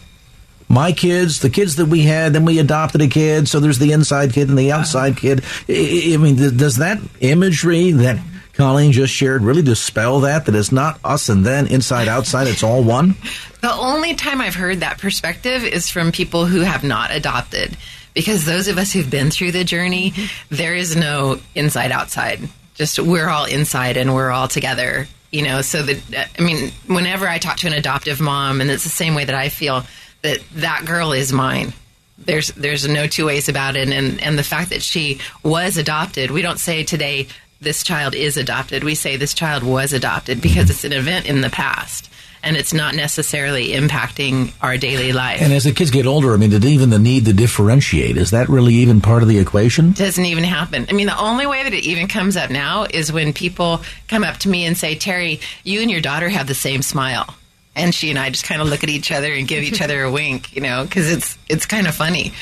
My 0.67 0.91
kids, 0.91 1.39
the 1.39 1.49
kids 1.49 1.77
that 1.77 1.86
we 1.86 2.01
had, 2.01 2.34
then 2.34 2.45
we 2.45 2.60
adopted 2.60 3.01
a 3.01 3.08
kid, 3.08 3.47
so 3.47 3.60
there's 3.60 3.79
the 3.79 3.91
inside 3.91 4.34
kid 4.34 4.49
and 4.49 4.58
the 4.58 4.71
outside 4.71 5.17
kid. 5.17 5.43
I, 5.67 6.17
mean, 6.19 6.36
does 6.36 6.77
that 6.77 6.99
imagery 7.21 7.91
that 7.91 8.19
Colleen 8.53 8.91
just 8.91 9.13
shared 9.13 9.41
really 9.41 9.63
dispel 9.63 10.19
that? 10.21 10.45
That 10.45 10.53
it's 10.53 10.71
not 10.71 10.99
us 11.03 11.29
and 11.29 11.43
then 11.45 11.65
inside 11.67 12.08
outside, 12.08 12.47
it's 12.47 12.63
all 12.63 12.84
one? 12.84 13.15
The 13.62 13.73
only 13.73 14.15
time 14.15 14.39
I've 14.39 14.55
heard 14.55 14.79
that 14.79 14.99
perspective 14.99 15.65
is 15.65 15.89
from 15.89 16.13
people 16.13 16.45
who 16.45 16.62
have 16.62 16.82
not 16.82 17.12
adopted. 17.12 17.75
Because 18.13 18.45
those 18.45 18.69
of 18.69 18.77
us 18.77 18.93
who've 18.93 19.10
been 19.10 19.32
through 19.32 19.51
the 19.51 19.65
journey, 19.65 20.13
there 20.47 20.75
is 20.75 20.95
no 20.95 21.41
inside 21.55 21.91
outside. 21.91 22.39
Just 22.79 22.97
we're 22.97 23.29
all 23.29 23.45
inside 23.45 23.95
and 23.95 24.15
we're 24.15 24.31
all 24.31 24.47
together 24.47 25.07
you 25.31 25.43
know? 25.43 25.61
So 25.61 25.83
that 25.83 26.29
i 26.39 26.41
mean 26.41 26.71
whenever 26.87 27.27
i 27.27 27.37
talk 27.37 27.57
to 27.57 27.67
an 27.67 27.73
adoptive 27.73 28.19
mom 28.19 28.61
and 28.61 28.71
it's 28.71 28.83
the 28.83 28.89
same 28.89 29.13
way 29.13 29.25
that 29.25 29.35
i 29.35 29.49
feel 29.49 29.85
that 30.21 30.39
that 30.55 30.85
girl 30.85 31.13
is 31.13 31.31
mine. 31.31 31.73
There's 32.17 32.49
there's 32.49 32.87
no 32.87 33.07
two 33.07 33.25
ways 33.25 33.47
about 33.47 33.75
it. 33.75 33.89
And 33.89 34.21
and 34.21 34.37
the 34.37 34.43
fact 34.43 34.71
that 34.71 34.81
she 34.81 35.19
was 35.43 35.77
adopted 35.77 36.31
we 36.31 36.41
don't 36.41 36.59
say 36.59 36.83
today 36.83 37.27
this 37.61 37.83
child 37.83 38.15
is 38.15 38.37
adopted. 38.37 38.83
We 38.83 38.95
say 38.95 39.17
this 39.17 39.33
child 39.33 39.63
was 39.63 39.91
adopted 39.93 40.41
because 40.41 40.69
it's 40.69 40.85
an 40.85 40.93
event 40.93 41.25
in 41.25 41.41
the 41.41 41.49
past 41.49 42.09
and 42.43 42.56
it's 42.56 42.73
not 42.73 42.95
necessarily 42.95 43.69
impacting 43.69 44.54
our 44.62 44.78
daily 44.78 45.12
life. 45.12 45.41
And 45.41 45.54
as 45.54 45.63
the 45.63 45.71
kids 45.71 45.91
get 45.91 46.06
older, 46.06 46.34
I 46.34 46.38
mean, 46.38 46.49
did 46.49 46.65
even 46.65 46.89
the 46.89 46.99
need 46.99 47.25
to 47.25 47.34
differentiate 47.34 48.17
is 48.17 48.32
that 48.32 48.49
really 48.49 48.75
even 48.75 49.02
part 49.02 49.21
of 49.23 49.30
the 49.30 49.38
equation? 49.38 49.91
Doesn't 49.91 50.25
even 50.25 50.43
happen. 50.43 50.86
I 50.89 50.93
mean, 50.93 51.08
the 51.08 51.19
only 51.19 51.45
way 51.47 51.63
that 51.63 51.73
it 51.73 51.84
even 51.86 52.08
comes 52.08 52.38
up 52.38 52.49
now 52.49 52.86
is 52.89 53.12
when 53.12 53.34
people 53.34 53.82
come 54.08 54.23
up 54.23 54.38
to 54.38 54.49
me 54.49 54.65
and 54.65 54.78
say, 54.78 54.95
"Terry, 54.95 55.39
you 55.63 55.82
and 55.82 55.91
your 55.91 56.02
daughter 56.02 56.30
have 56.30 56.47
the 56.47 56.56
same 56.56 56.82
smile." 56.82 57.34
And 57.75 57.93
she 57.93 58.10
and 58.10 58.19
I 58.19 58.30
just 58.30 58.45
kind 58.45 58.62
of 58.62 58.67
look 58.67 58.84
at 58.84 58.89
each 58.89 59.12
other 59.12 59.32
and 59.32 59.47
give 59.47 59.63
each 59.63 59.82
other 59.82 60.04
a 60.04 60.12
wink, 60.12 60.54
you 60.56 60.62
know, 60.62 60.84
because 60.84 61.10
it's 61.10 61.38
it's 61.47 61.65
kind 61.65 61.88
of 61.88 61.95
funny. 61.95 62.34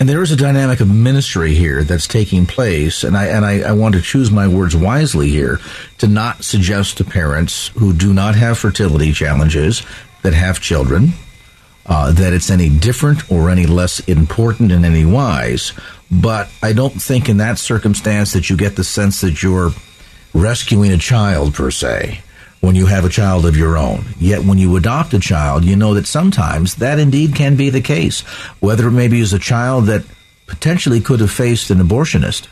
And 0.00 0.08
there 0.08 0.22
is 0.22 0.30
a 0.30 0.36
dynamic 0.36 0.80
of 0.80 0.88
ministry 0.88 1.54
here 1.54 1.82
that's 1.82 2.06
taking 2.06 2.46
place, 2.46 3.02
and 3.02 3.16
I 3.16 3.26
and 3.26 3.44
I, 3.44 3.60
I, 3.60 3.72
want 3.72 3.94
to 3.96 4.00
choose 4.00 4.30
my 4.30 4.46
words 4.46 4.76
wisely 4.76 5.28
here 5.28 5.58
to 5.98 6.06
not 6.06 6.44
suggest 6.44 6.98
to 6.98 7.04
parents 7.04 7.68
who 7.68 7.92
do 7.92 8.14
not 8.14 8.36
have 8.36 8.58
fertility 8.58 9.12
challenges 9.12 9.82
that 10.22 10.34
have 10.34 10.60
children 10.60 11.14
uh, 11.88 12.12
that 12.12 12.32
it's 12.32 12.50
any 12.50 12.68
different 12.68 13.30
or 13.30 13.50
any 13.50 13.66
less 13.66 14.00
important 14.00 14.70
in 14.70 14.84
any 14.84 15.04
wise. 15.04 15.72
But 16.10 16.50
I 16.62 16.72
don't 16.72 17.00
think 17.02 17.28
in 17.28 17.38
that 17.38 17.58
circumstance 17.58 18.32
that 18.34 18.50
you 18.50 18.56
get 18.56 18.76
the 18.76 18.84
sense 18.84 19.20
that 19.22 19.42
you're 19.42 19.70
rescuing 20.34 20.92
a 20.92 20.98
child 20.98 21.54
per 21.54 21.70
se. 21.70 22.20
When 22.60 22.74
you 22.74 22.86
have 22.86 23.04
a 23.04 23.08
child 23.08 23.46
of 23.46 23.56
your 23.56 23.76
own. 23.76 24.04
Yet 24.18 24.44
when 24.44 24.58
you 24.58 24.76
adopt 24.76 25.14
a 25.14 25.20
child, 25.20 25.64
you 25.64 25.76
know 25.76 25.94
that 25.94 26.06
sometimes 26.06 26.76
that 26.76 26.98
indeed 26.98 27.34
can 27.34 27.56
be 27.56 27.70
the 27.70 27.80
case. 27.80 28.20
Whether 28.60 28.88
it 28.88 28.92
maybe 28.92 29.20
is 29.20 29.32
a 29.32 29.38
child 29.38 29.86
that 29.86 30.04
potentially 30.46 31.00
could 31.00 31.20
have 31.20 31.30
faced 31.30 31.70
an 31.70 31.78
abortionist 31.78 32.48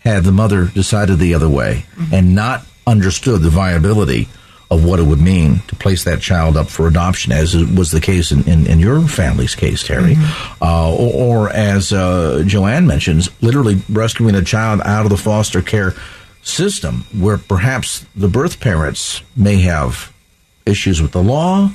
had 0.00 0.24
the 0.24 0.32
mother 0.32 0.66
decided 0.66 1.18
the 1.18 1.34
other 1.34 1.48
way 1.48 1.84
mm-hmm. 1.96 2.14
and 2.14 2.34
not 2.34 2.64
understood 2.86 3.42
the 3.42 3.50
viability 3.50 4.28
of 4.70 4.84
what 4.84 4.98
it 4.98 5.04
would 5.04 5.20
mean 5.20 5.60
to 5.68 5.76
place 5.76 6.04
that 6.04 6.20
child 6.20 6.56
up 6.56 6.68
for 6.68 6.88
adoption, 6.88 7.32
as 7.32 7.54
was 7.54 7.90
the 7.90 8.00
case 8.00 8.32
in, 8.32 8.48
in, 8.48 8.66
in 8.66 8.78
your 8.80 9.00
family's 9.06 9.54
case, 9.54 9.84
Terry. 9.84 10.14
Mm-hmm. 10.14 10.62
Uh, 10.62 10.92
or, 10.92 11.46
or, 11.46 11.50
as 11.50 11.92
uh, 11.92 12.42
Joanne 12.46 12.86
mentions, 12.86 13.30
literally 13.42 13.80
rescuing 13.88 14.34
a 14.34 14.42
child 14.42 14.80
out 14.84 15.04
of 15.04 15.10
the 15.10 15.16
foster 15.16 15.62
care 15.62 15.94
system 16.46 17.04
where 17.18 17.38
perhaps 17.38 18.06
the 18.14 18.28
birth 18.28 18.60
parents 18.60 19.22
may 19.36 19.60
have 19.60 20.12
issues 20.64 21.02
with 21.02 21.12
the 21.12 21.22
law, 21.22 21.70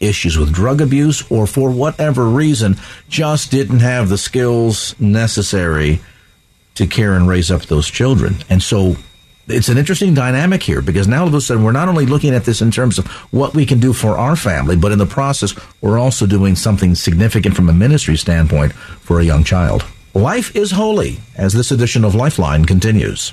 issues 0.00 0.38
with 0.38 0.52
drug 0.52 0.80
abuse, 0.80 1.28
or 1.30 1.46
for 1.46 1.70
whatever 1.70 2.26
reason 2.26 2.76
just 3.08 3.50
didn't 3.50 3.80
have 3.80 4.08
the 4.08 4.18
skills 4.18 4.98
necessary 5.00 6.00
to 6.74 6.86
care 6.86 7.14
and 7.14 7.28
raise 7.28 7.50
up 7.50 7.62
those 7.62 7.90
children. 7.90 8.36
And 8.48 8.62
so 8.62 8.96
it's 9.48 9.68
an 9.68 9.78
interesting 9.78 10.14
dynamic 10.14 10.62
here 10.62 10.80
because 10.80 11.08
now 11.08 11.22
all 11.22 11.28
of 11.28 11.34
a 11.34 11.40
sudden 11.40 11.64
we're 11.64 11.72
not 11.72 11.88
only 11.88 12.06
looking 12.06 12.34
at 12.34 12.44
this 12.44 12.62
in 12.62 12.70
terms 12.70 12.98
of 12.98 13.06
what 13.32 13.54
we 13.54 13.66
can 13.66 13.80
do 13.80 13.92
for 13.92 14.16
our 14.18 14.36
family, 14.36 14.76
but 14.76 14.92
in 14.92 14.98
the 14.98 15.06
process, 15.06 15.54
we're 15.80 15.98
also 15.98 16.26
doing 16.26 16.54
something 16.54 16.94
significant 16.94 17.56
from 17.56 17.68
a 17.68 17.74
ministry 17.74 18.16
standpoint 18.16 18.72
for 18.72 19.20
a 19.20 19.24
young 19.24 19.44
child. 19.44 19.84
Life 20.14 20.56
is 20.56 20.72
holy 20.72 21.20
as 21.36 21.52
this 21.52 21.70
edition 21.70 22.04
of 22.04 22.14
Lifeline 22.14 22.64
continues. 22.64 23.32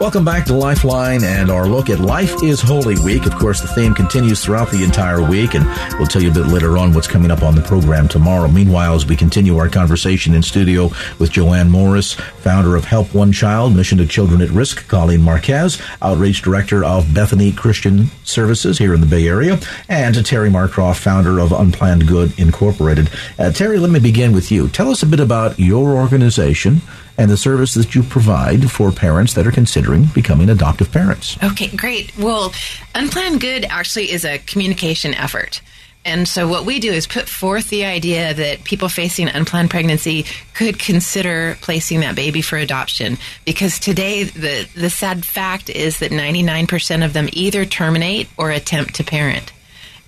Welcome 0.00 0.24
back 0.24 0.46
to 0.46 0.54
Lifeline 0.54 1.22
and 1.24 1.50
our 1.50 1.66
look 1.66 1.90
at 1.90 2.00
Life 2.00 2.42
is 2.42 2.62
Holy 2.62 2.98
Week. 3.04 3.26
Of 3.26 3.34
course, 3.34 3.60
the 3.60 3.68
theme 3.68 3.92
continues 3.92 4.42
throughout 4.42 4.70
the 4.70 4.82
entire 4.82 5.20
week, 5.20 5.54
and 5.54 5.66
we'll 5.98 6.06
tell 6.06 6.22
you 6.22 6.30
a 6.30 6.34
bit 6.34 6.46
later 6.46 6.78
on 6.78 6.94
what's 6.94 7.06
coming 7.06 7.30
up 7.30 7.42
on 7.42 7.54
the 7.54 7.60
program 7.60 8.08
tomorrow. 8.08 8.48
Meanwhile, 8.48 8.94
as 8.94 9.04
we 9.04 9.14
continue 9.14 9.58
our 9.58 9.68
conversation 9.68 10.32
in 10.32 10.42
studio 10.42 10.90
with 11.18 11.30
Joanne 11.30 11.68
Morris, 11.68 12.14
founder 12.14 12.76
of 12.76 12.86
Help 12.86 13.12
One 13.14 13.30
Child, 13.30 13.76
Mission 13.76 13.98
to 13.98 14.06
Children 14.06 14.40
at 14.40 14.48
Risk, 14.48 14.88
Colleen 14.88 15.20
Marquez, 15.20 15.78
Outreach 16.00 16.40
Director 16.40 16.82
of 16.82 17.12
Bethany 17.12 17.52
Christian 17.52 18.06
Services 18.24 18.78
here 18.78 18.94
in 18.94 19.02
the 19.02 19.06
Bay 19.06 19.28
Area, 19.28 19.60
and 19.90 20.24
Terry 20.24 20.48
Marcroft, 20.48 21.00
founder 21.00 21.38
of 21.38 21.52
Unplanned 21.52 22.08
Good 22.08 22.38
Incorporated. 22.40 23.10
Uh, 23.38 23.52
Terry, 23.52 23.78
let 23.78 23.90
me 23.90 24.00
begin 24.00 24.32
with 24.32 24.50
you. 24.50 24.66
Tell 24.70 24.88
us 24.88 25.02
a 25.02 25.06
bit 25.06 25.20
about 25.20 25.58
your 25.58 25.90
organization 25.90 26.80
and 27.18 27.30
the 27.30 27.36
service 27.36 27.74
that 27.74 27.94
you 27.94 28.02
provide 28.02 28.70
for 28.70 28.90
parents 28.90 29.34
that 29.34 29.46
are 29.46 29.52
considering 29.52 30.06
becoming 30.14 30.48
adoptive 30.48 30.90
parents. 30.90 31.36
Okay, 31.42 31.68
great. 31.76 32.16
Well, 32.16 32.52
Unplanned 32.94 33.40
Good 33.40 33.64
actually 33.64 34.10
is 34.10 34.24
a 34.24 34.38
communication 34.38 35.14
effort. 35.14 35.60
And 36.02 36.26
so, 36.26 36.48
what 36.48 36.64
we 36.64 36.80
do 36.80 36.90
is 36.90 37.06
put 37.06 37.28
forth 37.28 37.68
the 37.68 37.84
idea 37.84 38.32
that 38.32 38.64
people 38.64 38.88
facing 38.88 39.28
unplanned 39.28 39.68
pregnancy 39.68 40.24
could 40.54 40.78
consider 40.78 41.58
placing 41.60 42.00
that 42.00 42.16
baby 42.16 42.40
for 42.40 42.56
adoption. 42.56 43.18
Because 43.44 43.78
today, 43.78 44.24
the, 44.24 44.66
the 44.74 44.88
sad 44.88 45.26
fact 45.26 45.68
is 45.68 45.98
that 45.98 46.10
99% 46.10 47.04
of 47.04 47.12
them 47.12 47.28
either 47.34 47.66
terminate 47.66 48.28
or 48.38 48.50
attempt 48.50 48.94
to 48.94 49.04
parent. 49.04 49.52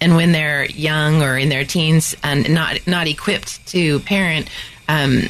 And 0.00 0.16
when 0.16 0.32
they're 0.32 0.64
young 0.64 1.22
or 1.22 1.36
in 1.36 1.50
their 1.50 1.64
teens 1.64 2.16
and 2.24 2.52
not, 2.52 2.86
not 2.86 3.06
equipped 3.06 3.64
to 3.68 4.00
parent, 4.00 4.48
um, 4.88 5.28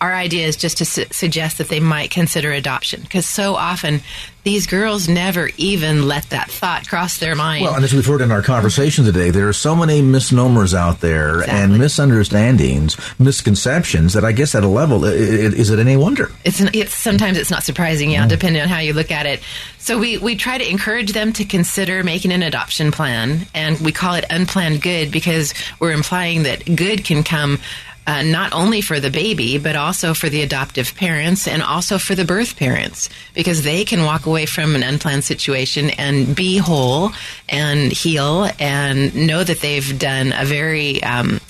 our 0.00 0.14
idea 0.14 0.46
is 0.46 0.56
just 0.56 0.78
to 0.78 0.84
su- 0.84 1.06
suggest 1.10 1.58
that 1.58 1.68
they 1.68 1.80
might 1.80 2.10
consider 2.10 2.52
adoption 2.52 3.00
because 3.02 3.26
so 3.26 3.54
often 3.54 4.00
these 4.44 4.66
girls 4.68 5.08
never 5.08 5.50
even 5.56 6.06
let 6.06 6.22
that 6.30 6.48
thought 6.48 6.86
cross 6.86 7.18
their 7.18 7.34
mind. 7.34 7.64
Well, 7.64 7.74
and 7.74 7.84
as 7.84 7.92
we've 7.92 8.06
heard 8.06 8.20
in 8.20 8.30
our 8.30 8.42
conversation 8.42 9.04
today, 9.04 9.30
there 9.30 9.48
are 9.48 9.52
so 9.52 9.74
many 9.74 10.02
misnomers 10.02 10.72
out 10.72 11.00
there 11.00 11.40
exactly. 11.40 11.64
and 11.64 11.78
misunderstandings, 11.78 12.96
misconceptions 13.18 14.12
that 14.12 14.24
I 14.24 14.30
guess 14.30 14.54
at 14.54 14.62
a 14.62 14.68
level, 14.68 15.04
is 15.04 15.70
it 15.70 15.78
any 15.80 15.96
wonder? 15.96 16.30
It's, 16.44 16.60
it's 16.60 16.94
sometimes 16.94 17.38
it's 17.38 17.50
not 17.50 17.64
surprising, 17.64 18.10
yeah, 18.10 18.26
mm. 18.26 18.28
depending 18.28 18.62
on 18.62 18.68
how 18.68 18.78
you 18.78 18.92
look 18.92 19.10
at 19.10 19.26
it. 19.26 19.42
So 19.78 19.98
we, 19.98 20.18
we 20.18 20.36
try 20.36 20.58
to 20.58 20.70
encourage 20.70 21.12
them 21.12 21.32
to 21.34 21.44
consider 21.44 22.04
making 22.04 22.30
an 22.30 22.44
adoption 22.44 22.92
plan, 22.92 23.46
and 23.52 23.80
we 23.80 23.90
call 23.90 24.14
it 24.14 24.24
unplanned 24.30 24.80
good 24.80 25.10
because 25.10 25.54
we're 25.80 25.92
implying 25.92 26.44
that 26.44 26.76
good 26.76 27.04
can 27.04 27.24
come 27.24 27.58
uh, 28.06 28.22
not 28.22 28.52
only 28.52 28.80
for 28.80 29.00
the 29.00 29.10
baby, 29.10 29.58
but 29.58 29.76
also 29.76 30.14
for 30.14 30.28
the 30.28 30.42
adoptive 30.42 30.94
parents 30.94 31.48
and 31.48 31.62
also 31.62 31.98
for 31.98 32.14
the 32.14 32.24
birth 32.24 32.56
parents, 32.56 33.08
because 33.34 33.62
they 33.62 33.84
can 33.84 34.04
walk 34.04 34.26
away 34.26 34.46
from 34.46 34.74
an 34.74 34.82
unplanned 34.82 35.24
situation 35.24 35.90
and 35.90 36.34
be 36.36 36.58
whole 36.58 37.10
and 37.48 37.92
heal 37.92 38.48
and 38.58 39.14
know 39.26 39.42
that 39.42 39.60
they've 39.60 39.98
done 39.98 40.32
a 40.36 40.44
very, 40.44 41.02
um, 41.02 41.40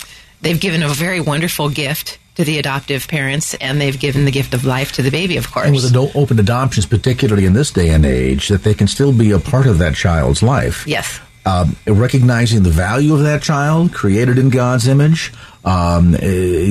they've 0.41 0.59
given 0.59 0.83
a 0.83 0.89
very 0.89 1.21
wonderful 1.21 1.69
gift 1.69 2.17
to 2.35 2.43
the 2.43 2.59
adoptive 2.59 3.07
parents, 3.07 3.55
and 3.55 3.81
they've 3.81 3.99
given 3.99 4.25
the 4.25 4.31
gift 4.31 4.53
of 4.53 4.63
life 4.63 4.91
to 4.91 5.01
the 5.01 5.09
baby, 5.09 5.37
of 5.37 5.51
course. 5.51 5.65
And 5.65 5.75
with 5.75 6.15
open 6.15 6.39
adoptions, 6.39 6.85
particularly 6.85 7.45
in 7.45 7.53
this 7.53 7.71
day 7.71 7.89
and 7.89 8.05
age, 8.05 8.49
that 8.49 8.63
they 8.63 8.75
can 8.75 8.85
still 8.85 9.11
be 9.11 9.31
a 9.31 9.39
part 9.39 9.65
of 9.65 9.79
that 9.79 9.95
child's 9.95 10.43
life. 10.43 10.85
Yes. 10.85 11.19
Um, 11.47 11.75
recognizing 11.87 12.61
the 12.61 12.69
value 12.69 13.15
of 13.15 13.23
that 13.23 13.41
child, 13.41 13.91
created 13.91 14.37
in 14.37 14.49
God's 14.49 14.87
image, 14.87 15.33
um, 15.67 16.13
uh, 16.13 16.19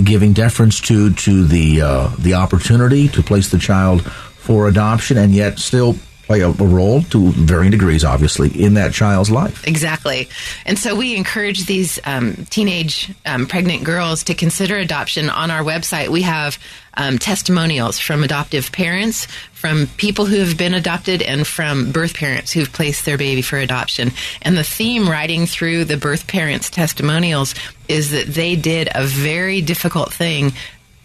giving 0.04 0.32
deference 0.32 0.80
to 0.80 1.12
to 1.12 1.44
the 1.44 1.82
uh, 1.82 2.10
the 2.18 2.34
opportunity 2.34 3.08
to 3.08 3.22
place 3.22 3.50
the 3.50 3.58
child 3.58 4.02
for 4.02 4.68
adoption, 4.68 5.18
and 5.18 5.34
yet 5.34 5.58
still 5.58 5.96
play 6.26 6.40
a, 6.40 6.48
a, 6.48 6.52
role 6.52 7.02
to 7.02 7.30
varying 7.30 7.70
degrees, 7.70 8.04
obviously, 8.04 8.48
in 8.48 8.74
that 8.74 8.92
child's 8.92 9.30
life. 9.30 9.66
Exactly. 9.66 10.28
And 10.64 10.78
so 10.78 10.94
we 10.96 11.16
encourage 11.16 11.66
these 11.66 12.00
um, 12.04 12.46
teenage 12.50 13.12
um, 13.24 13.46
pregnant 13.46 13.84
girls 13.84 14.24
to 14.24 14.34
consider 14.34 14.76
adoption. 14.76 15.30
On 15.30 15.50
our 15.50 15.62
website, 15.62 16.08
we 16.08 16.22
have 16.22 16.58
um, 16.94 17.18
testimonials 17.18 17.98
from 17.98 18.24
adoptive 18.24 18.72
parents, 18.72 19.26
from 19.52 19.86
people 19.96 20.26
who 20.26 20.40
have 20.40 20.58
been 20.58 20.74
adopted, 20.74 21.22
and 21.22 21.46
from 21.46 21.92
birth 21.92 22.14
parents 22.14 22.50
who've 22.50 22.72
placed 22.72 23.04
their 23.04 23.18
baby 23.18 23.42
for 23.42 23.58
adoption. 23.58 24.10
And 24.42 24.56
the 24.56 24.64
theme 24.64 25.08
riding 25.08 25.46
through 25.46 25.84
the 25.84 25.96
birth 25.96 26.26
parents' 26.26 26.70
testimonials 26.70 27.54
is 27.88 28.10
that 28.10 28.26
they 28.26 28.56
did 28.56 28.88
a 28.94 29.04
very 29.04 29.60
difficult 29.62 30.12
thing 30.12 30.52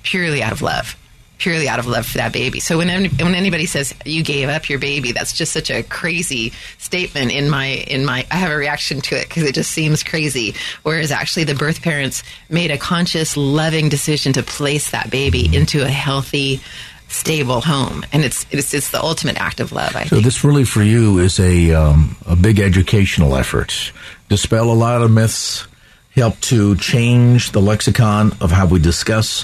purely 0.03 0.41
out 0.41 0.51
of 0.51 0.63
love 0.63 0.95
purely 1.41 1.67
out 1.67 1.79
of 1.79 1.87
love 1.87 2.05
for 2.05 2.19
that 2.19 2.31
baby. 2.31 2.59
So 2.59 2.77
when 2.77 3.05
when 3.05 3.35
anybody 3.35 3.65
says 3.65 3.93
you 4.05 4.23
gave 4.23 4.47
up 4.47 4.69
your 4.69 4.79
baby, 4.79 5.11
that's 5.11 5.33
just 5.33 5.51
such 5.51 5.71
a 5.71 5.81
crazy 5.83 6.53
statement. 6.77 7.31
In 7.31 7.49
my 7.49 7.65
in 7.65 8.05
my, 8.05 8.25
I 8.29 8.35
have 8.35 8.51
a 8.51 8.55
reaction 8.55 9.01
to 9.01 9.15
it 9.15 9.27
because 9.27 9.43
it 9.43 9.55
just 9.55 9.71
seems 9.71 10.03
crazy. 10.03 10.53
Whereas 10.83 11.11
actually, 11.11 11.45
the 11.45 11.55
birth 11.55 11.81
parents 11.81 12.23
made 12.49 12.69
a 12.69 12.77
conscious, 12.77 13.35
loving 13.35 13.89
decision 13.89 14.33
to 14.33 14.43
place 14.43 14.91
that 14.91 15.09
baby 15.09 15.53
into 15.53 15.83
a 15.83 15.89
healthy 15.89 16.61
stable 17.07 17.61
home, 17.61 18.05
and 18.13 18.23
it's 18.23 18.45
it's, 18.51 18.73
it's 18.73 18.91
the 18.91 19.01
ultimate 19.01 19.37
act 19.41 19.59
of 19.59 19.71
love. 19.71 19.95
I 19.95 20.03
so 20.03 20.17
think. 20.17 20.23
this 20.23 20.43
really 20.43 20.63
for 20.63 20.83
you 20.83 21.17
is 21.17 21.39
a 21.39 21.73
um, 21.73 22.17
a 22.27 22.35
big 22.35 22.59
educational 22.59 23.35
effort, 23.35 23.91
dispel 24.29 24.71
a 24.71 24.73
lot 24.77 25.01
of 25.01 25.09
myths, 25.09 25.67
help 26.13 26.39
to 26.41 26.75
change 26.75 27.51
the 27.51 27.61
lexicon 27.61 28.33
of 28.39 28.51
how 28.51 28.67
we 28.67 28.79
discuss 28.79 29.43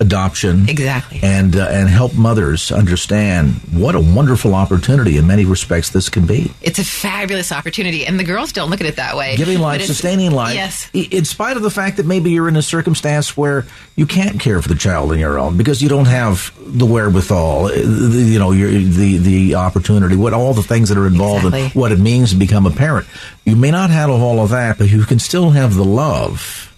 adoption 0.00 0.68
exactly. 0.68 1.20
and 1.22 1.56
uh, 1.56 1.66
and 1.70 1.88
help 1.88 2.14
mothers 2.14 2.70
understand 2.70 3.54
what 3.72 3.94
a 3.94 4.00
wonderful 4.00 4.54
opportunity 4.54 5.16
in 5.16 5.26
many 5.26 5.44
respects 5.44 5.90
this 5.90 6.08
can 6.08 6.26
be. 6.26 6.52
It's 6.62 6.78
a 6.78 6.84
fabulous 6.84 7.50
opportunity 7.52 8.06
and 8.06 8.18
the 8.18 8.24
girls 8.24 8.52
don't 8.52 8.70
look 8.70 8.80
at 8.80 8.86
it 8.86 8.96
that 8.96 9.16
way. 9.16 9.36
Giving 9.36 9.58
life 9.58 9.82
sustaining 9.82 10.30
life 10.30 10.54
yes. 10.54 10.90
in 10.92 11.24
spite 11.24 11.56
of 11.56 11.62
the 11.62 11.70
fact 11.70 11.96
that 11.96 12.06
maybe 12.06 12.30
you're 12.30 12.48
in 12.48 12.56
a 12.56 12.62
circumstance 12.62 13.36
where 13.36 13.66
you 13.96 14.06
can't 14.06 14.40
care 14.40 14.62
for 14.62 14.68
the 14.68 14.74
child 14.74 15.10
on 15.10 15.18
your 15.18 15.38
own 15.38 15.56
because 15.56 15.82
you 15.82 15.88
don't 15.88 16.06
have 16.06 16.52
the 16.58 16.86
wherewithal 16.86 17.66
uh, 17.66 17.72
you 17.72 18.38
know 18.38 18.52
the 18.52 19.18
the 19.18 19.54
opportunity 19.54 20.16
what 20.16 20.32
all 20.32 20.54
the 20.54 20.62
things 20.62 20.88
that 20.88 20.98
are 20.98 21.06
involved 21.06 21.44
exactly. 21.46 21.64
in 21.64 21.70
what 21.70 21.92
it 21.92 21.98
means 21.98 22.30
to 22.30 22.36
become 22.36 22.66
a 22.66 22.70
parent. 22.70 23.06
You 23.44 23.56
may 23.56 23.70
not 23.70 23.90
have 23.90 24.10
all 24.10 24.40
of 24.40 24.50
that 24.50 24.78
but 24.78 24.88
you 24.90 25.04
can 25.04 25.18
still 25.18 25.50
have 25.50 25.74
the 25.74 25.84
love 25.84 26.68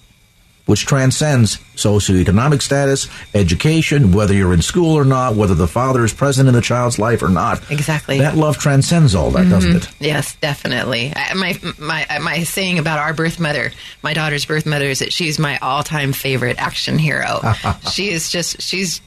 which 0.71 0.87
transcends 0.87 1.57
socioeconomic 1.75 2.63
status, 2.63 3.09
education, 3.35 4.13
whether 4.13 4.33
you're 4.33 4.55
in 4.55 4.63
school 4.63 4.97
or 4.97 5.05
not, 5.05 5.35
whether 5.35 5.57
the 5.57 5.67
father 5.67 6.05
is 6.05 6.13
present 6.13 6.49
in 6.49 6.55
the 6.55 6.61
child's 6.61 6.97
life 6.97 7.25
or 7.25 7.29
not. 7.29 7.69
Exactly. 7.73 8.19
That 8.19 8.37
love 8.37 8.57
transcends 8.57 9.17
all 9.17 9.33
that, 9.33 9.41
mm-hmm. 9.41 9.51
doesn't 9.51 9.77
it? 9.77 9.91
Yes, 9.99 10.37
definitely. 10.37 11.13
My 11.35 11.59
my 11.81 12.07
my 12.21 12.45
saying 12.45 12.79
about 12.79 13.01
our 13.01 13.13
birth 13.13 13.41
mother, 13.41 13.73
my 14.05 14.15
daughter's 14.15 14.45
birth 14.45 14.65
mother, 14.65 14.87
is 14.87 15.01
that 15.01 15.13
she's 15.13 15.41
my 15.41 15.59
all-time 15.59 16.13
favorite 16.13 16.59
action 16.63 16.99
hero. 16.99 17.41
she 17.93 18.11
is 18.11 18.31
just 18.31 18.63
she's 18.63 19.01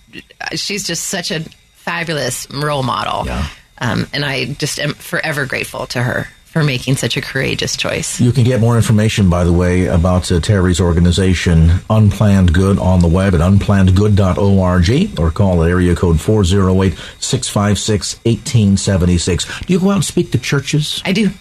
she's 0.52 0.84
just 0.84 1.06
such 1.06 1.32
a 1.32 1.45
fabulous 1.76 2.45
role 2.52 2.84
model. 2.84 3.26
Yeah. 3.26 3.47
Um, 3.78 4.08
and 4.12 4.26
I 4.26 4.47
just 4.54 4.80
am 4.80 4.95
forever 4.95 5.45
grateful 5.45 5.88
to 5.88 6.04
her 6.04 6.28
for 6.54 6.63
making 6.63 6.96
such 6.96 7.18
a 7.18 7.22
courageous 7.22 7.76
choice. 7.76 8.22
You 8.22 8.32
can 8.32 8.44
get 8.44 8.62
more 8.62 8.76
information, 8.76 9.28
by 9.28 9.44
the 9.44 9.52
way, 9.52 9.88
about 9.88 10.32
uh, 10.32 10.39
Terry's 10.39 10.80
organization, 10.80 11.72
Unplanned 11.89 12.54
Good, 12.54 12.78
on 12.78 13.00
the 13.00 13.08
web 13.08 13.34
at 13.34 13.42
unplannedgood.org 13.42 15.20
or 15.20 15.32
call 15.32 15.63
at 15.63 15.70
area 15.72 15.96
code 15.96 16.22
408 16.22 16.94
656 17.20 18.18
1876. 18.24 19.62
Do 19.62 19.74
you 19.74 19.80
go 19.80 19.89
out 19.89 19.96
and 19.96 20.06
speak 20.06 20.32
to 20.34 20.38
churches? 20.38 21.02
I 21.04 21.12
do. 21.12 21.32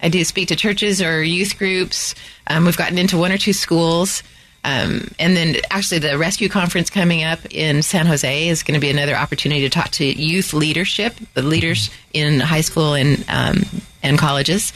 I 0.00 0.08
do 0.08 0.22
speak 0.22 0.46
to 0.48 0.56
churches 0.56 1.02
or 1.02 1.24
youth 1.24 1.58
groups. 1.58 2.14
Um, 2.46 2.64
we've 2.64 2.76
gotten 2.76 2.98
into 2.98 3.18
one 3.18 3.32
or 3.32 3.38
two 3.38 3.52
schools. 3.52 4.22
Um, 4.64 5.08
and 5.18 5.36
then 5.36 5.56
actually 5.72 5.98
the 5.98 6.16
rescue 6.18 6.48
conference 6.48 6.88
coming 6.88 7.24
up 7.24 7.40
in 7.50 7.82
San 7.82 8.06
Jose 8.06 8.46
is 8.46 8.62
going 8.62 8.74
to 8.74 8.80
be 8.80 8.90
another 8.90 9.16
opportunity 9.16 9.62
to 9.62 9.68
talk 9.68 9.90
to 9.90 10.04
youth 10.04 10.52
leadership, 10.52 11.16
the 11.34 11.42
leaders 11.42 11.90
in 12.12 12.38
high 12.38 12.60
school 12.60 12.94
and 12.94 13.24
um, 13.28 13.64
and 14.02 14.18
colleges. 14.18 14.72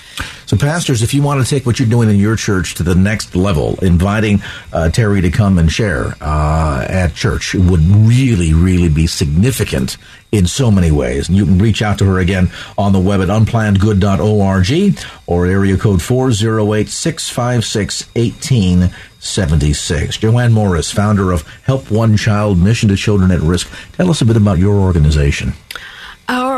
So, 0.46 0.56
pastors, 0.56 1.02
if 1.02 1.12
you 1.12 1.22
want 1.22 1.44
to 1.44 1.48
take 1.48 1.66
what 1.66 1.78
you're 1.78 1.88
doing 1.88 2.08
in 2.08 2.16
your 2.16 2.36
church 2.36 2.74
to 2.76 2.82
the 2.82 2.94
next 2.94 3.34
level, 3.34 3.78
inviting 3.82 4.42
uh, 4.72 4.90
Terry 4.90 5.20
to 5.20 5.30
come 5.30 5.58
and 5.58 5.70
share 5.70 6.14
uh, 6.20 6.86
at 6.88 7.14
church 7.14 7.54
would 7.54 7.80
really, 7.80 8.54
really 8.54 8.88
be 8.88 9.06
significant 9.06 9.96
in 10.32 10.46
so 10.46 10.70
many 10.70 10.90
ways. 10.90 11.28
And 11.28 11.36
you 11.36 11.44
can 11.44 11.58
reach 11.58 11.82
out 11.82 11.98
to 11.98 12.04
her 12.04 12.18
again 12.18 12.50
on 12.78 12.92
the 12.92 13.00
web 13.00 13.20
at 13.20 13.28
unplannedgood.org 13.28 15.04
or 15.26 15.46
area 15.46 15.76
code 15.76 16.02
408 16.02 16.88
656 16.88 18.06
1876. 18.14 20.18
Joanne 20.18 20.52
Morris, 20.52 20.92
founder 20.92 21.32
of 21.32 21.42
Help 21.64 21.90
One 21.90 22.16
Child 22.16 22.58
Mission 22.58 22.88
to 22.90 22.96
Children 22.96 23.30
at 23.30 23.40
Risk. 23.40 23.70
Tell 23.92 24.10
us 24.10 24.20
a 24.20 24.24
bit 24.24 24.36
about 24.36 24.58
your 24.58 24.76
organization. 24.76 25.52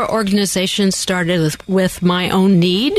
Organization 0.09 0.91
started 0.91 1.39
with, 1.41 1.69
with 1.69 2.01
my 2.01 2.29
own 2.29 2.59
need. 2.59 2.97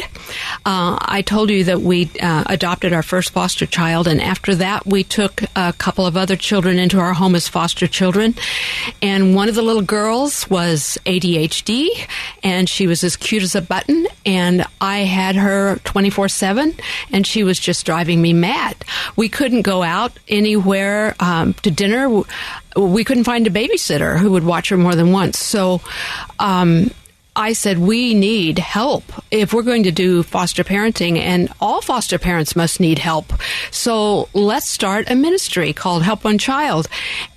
Uh, 0.64 0.99
I 1.01 1.23
told 1.23 1.51
you 1.51 1.64
that 1.64 1.81
we 1.81 2.11
uh, 2.20 2.44
adopted 2.46 2.92
our 2.92 3.03
first 3.03 3.31
foster 3.31 3.66
child, 3.66 4.07
and 4.07 4.20
after 4.20 4.55
that, 4.57 4.87
we 4.87 5.05
took 5.05 5.42
a 5.57 5.73
couple 5.73 6.07
of 6.07 6.16
other 6.16 6.37
children 6.37 6.79
into 6.79 6.99
our 6.99 7.12
home 7.12 7.35
as 7.35 7.49
foster 7.49 7.87
children. 7.87 8.35
And 9.03 9.35
one 9.35 9.49
of 9.49 9.55
the 9.55 9.62
little 9.62 9.83
girls 9.83 10.49
was 10.49 10.99
ADHD, 11.07 11.88
and 12.42 12.68
she 12.68 12.87
was 12.87 13.05
as 13.05 13.16
cute 13.16 13.42
as 13.42 13.55
a 13.55 13.62
button. 13.62 14.07
And 14.25 14.64
I 14.81 14.99
had 14.99 15.37
her 15.37 15.77
24 15.85 16.29
7, 16.29 16.75
and 17.12 17.27
she 17.27 17.44
was 17.44 17.59
just 17.59 17.87
driving 17.87 18.23
me 18.23 18.33
mad. 18.33 18.77
We 19.16 19.29
couldn't 19.29 19.62
go 19.62 19.83
out 19.83 20.12
anywhere 20.29 21.14
um, 21.20 21.55
to 21.55 21.70
dinner 21.70 22.23
we 22.77 23.05
couldn't 23.05 23.25
find 23.25 23.46
a 23.46 23.51
babysitter 23.51 24.18
who 24.18 24.31
would 24.31 24.44
watch 24.44 24.68
her 24.68 24.77
more 24.77 24.94
than 24.94 25.12
once. 25.12 25.38
So 25.38 25.81
um, 26.38 26.90
I 27.37 27.53
said, 27.53 27.79
we 27.79 28.14
need 28.14 28.59
help 28.59 29.05
if 29.31 29.55
we're 29.55 29.62
going 29.62 29.85
to 29.85 29.93
do 29.93 30.23
foster 30.23 30.64
parenting, 30.64 31.19
and 31.19 31.53
all 31.61 31.81
foster 31.81 32.19
parents 32.19 32.57
must 32.57 32.81
need 32.81 32.99
help. 32.99 33.33
So 33.71 34.29
let's 34.35 34.69
start 34.69 35.11
a 35.11 35.14
ministry 35.14 35.73
called 35.73 36.03
Help 36.03 36.25
One 36.25 36.38
Child 36.38 36.88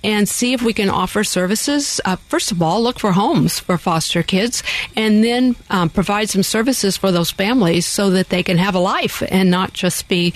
and 0.02 0.28
see 0.28 0.52
if 0.52 0.62
we 0.62 0.72
can 0.72 0.90
offer 0.90 1.22
services. 1.22 2.00
Uh, 2.04 2.16
first 2.16 2.50
of 2.50 2.60
all, 2.60 2.82
look 2.82 2.98
for 2.98 3.12
homes 3.12 3.60
for 3.60 3.78
foster 3.78 4.22
kids, 4.22 4.62
and 4.96 5.22
then 5.22 5.56
um, 5.70 5.88
provide 5.90 6.28
some 6.28 6.42
services 6.42 6.96
for 6.96 7.12
those 7.12 7.30
families 7.30 7.86
so 7.86 8.10
that 8.10 8.28
they 8.30 8.42
can 8.42 8.58
have 8.58 8.74
a 8.74 8.80
life 8.80 9.22
and 9.28 9.50
not 9.50 9.72
just 9.72 10.08
be 10.08 10.34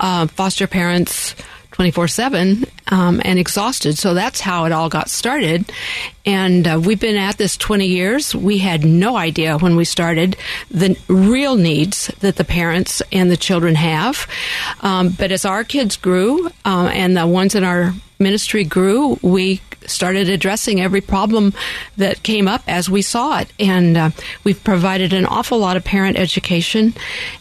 uh, 0.00 0.26
foster 0.26 0.66
parents 0.66 1.34
24 1.76 2.08
7 2.08 2.64
um, 2.88 3.20
and 3.22 3.38
exhausted. 3.38 3.98
So 3.98 4.14
that's 4.14 4.40
how 4.40 4.64
it 4.64 4.72
all 4.72 4.88
got 4.88 5.10
started. 5.10 5.70
And 6.24 6.66
uh, 6.66 6.80
we've 6.82 6.98
been 6.98 7.16
at 7.16 7.36
this 7.36 7.58
20 7.58 7.86
years. 7.86 8.34
We 8.34 8.56
had 8.56 8.82
no 8.82 9.14
idea 9.14 9.58
when 9.58 9.76
we 9.76 9.84
started 9.84 10.38
the 10.70 10.98
real 11.06 11.54
needs 11.54 12.06
that 12.20 12.36
the 12.36 12.44
parents 12.44 13.02
and 13.12 13.30
the 13.30 13.36
children 13.36 13.74
have. 13.74 14.26
Um, 14.80 15.10
but 15.10 15.30
as 15.30 15.44
our 15.44 15.64
kids 15.64 15.98
grew 15.98 16.46
uh, 16.64 16.90
and 16.94 17.14
the 17.14 17.26
ones 17.26 17.54
in 17.54 17.62
our 17.62 17.92
ministry 18.18 18.64
grew, 18.64 19.18
we 19.20 19.60
started 19.90 20.28
addressing 20.28 20.80
every 20.80 21.00
problem 21.00 21.52
that 21.96 22.22
came 22.22 22.48
up 22.48 22.62
as 22.66 22.90
we 22.90 23.02
saw 23.02 23.40
it. 23.40 23.48
And 23.58 23.96
uh, 23.96 24.10
we've 24.44 24.62
provided 24.62 25.12
an 25.12 25.26
awful 25.26 25.58
lot 25.58 25.76
of 25.76 25.84
parent 25.84 26.18
education. 26.18 26.94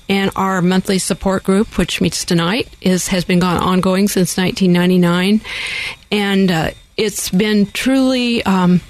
And 0.08 0.32
our 0.36 0.62
monthly 0.62 1.00
support 1.00 1.44
group, 1.44 1.78
which 1.78 2.02
meets 2.02 2.24
tonight, 2.26 2.70
is 2.82 3.08
has 3.08 3.26
been 3.26 3.40
gone 3.40 3.58
ongoing 3.58 4.08
since 4.08 4.38
1999, 4.38 5.42
and 6.12 6.52
uh, 6.52 6.72
it's 6.98 7.30
been 7.30 7.66
truly. 7.68 8.44
Um, 8.44 8.82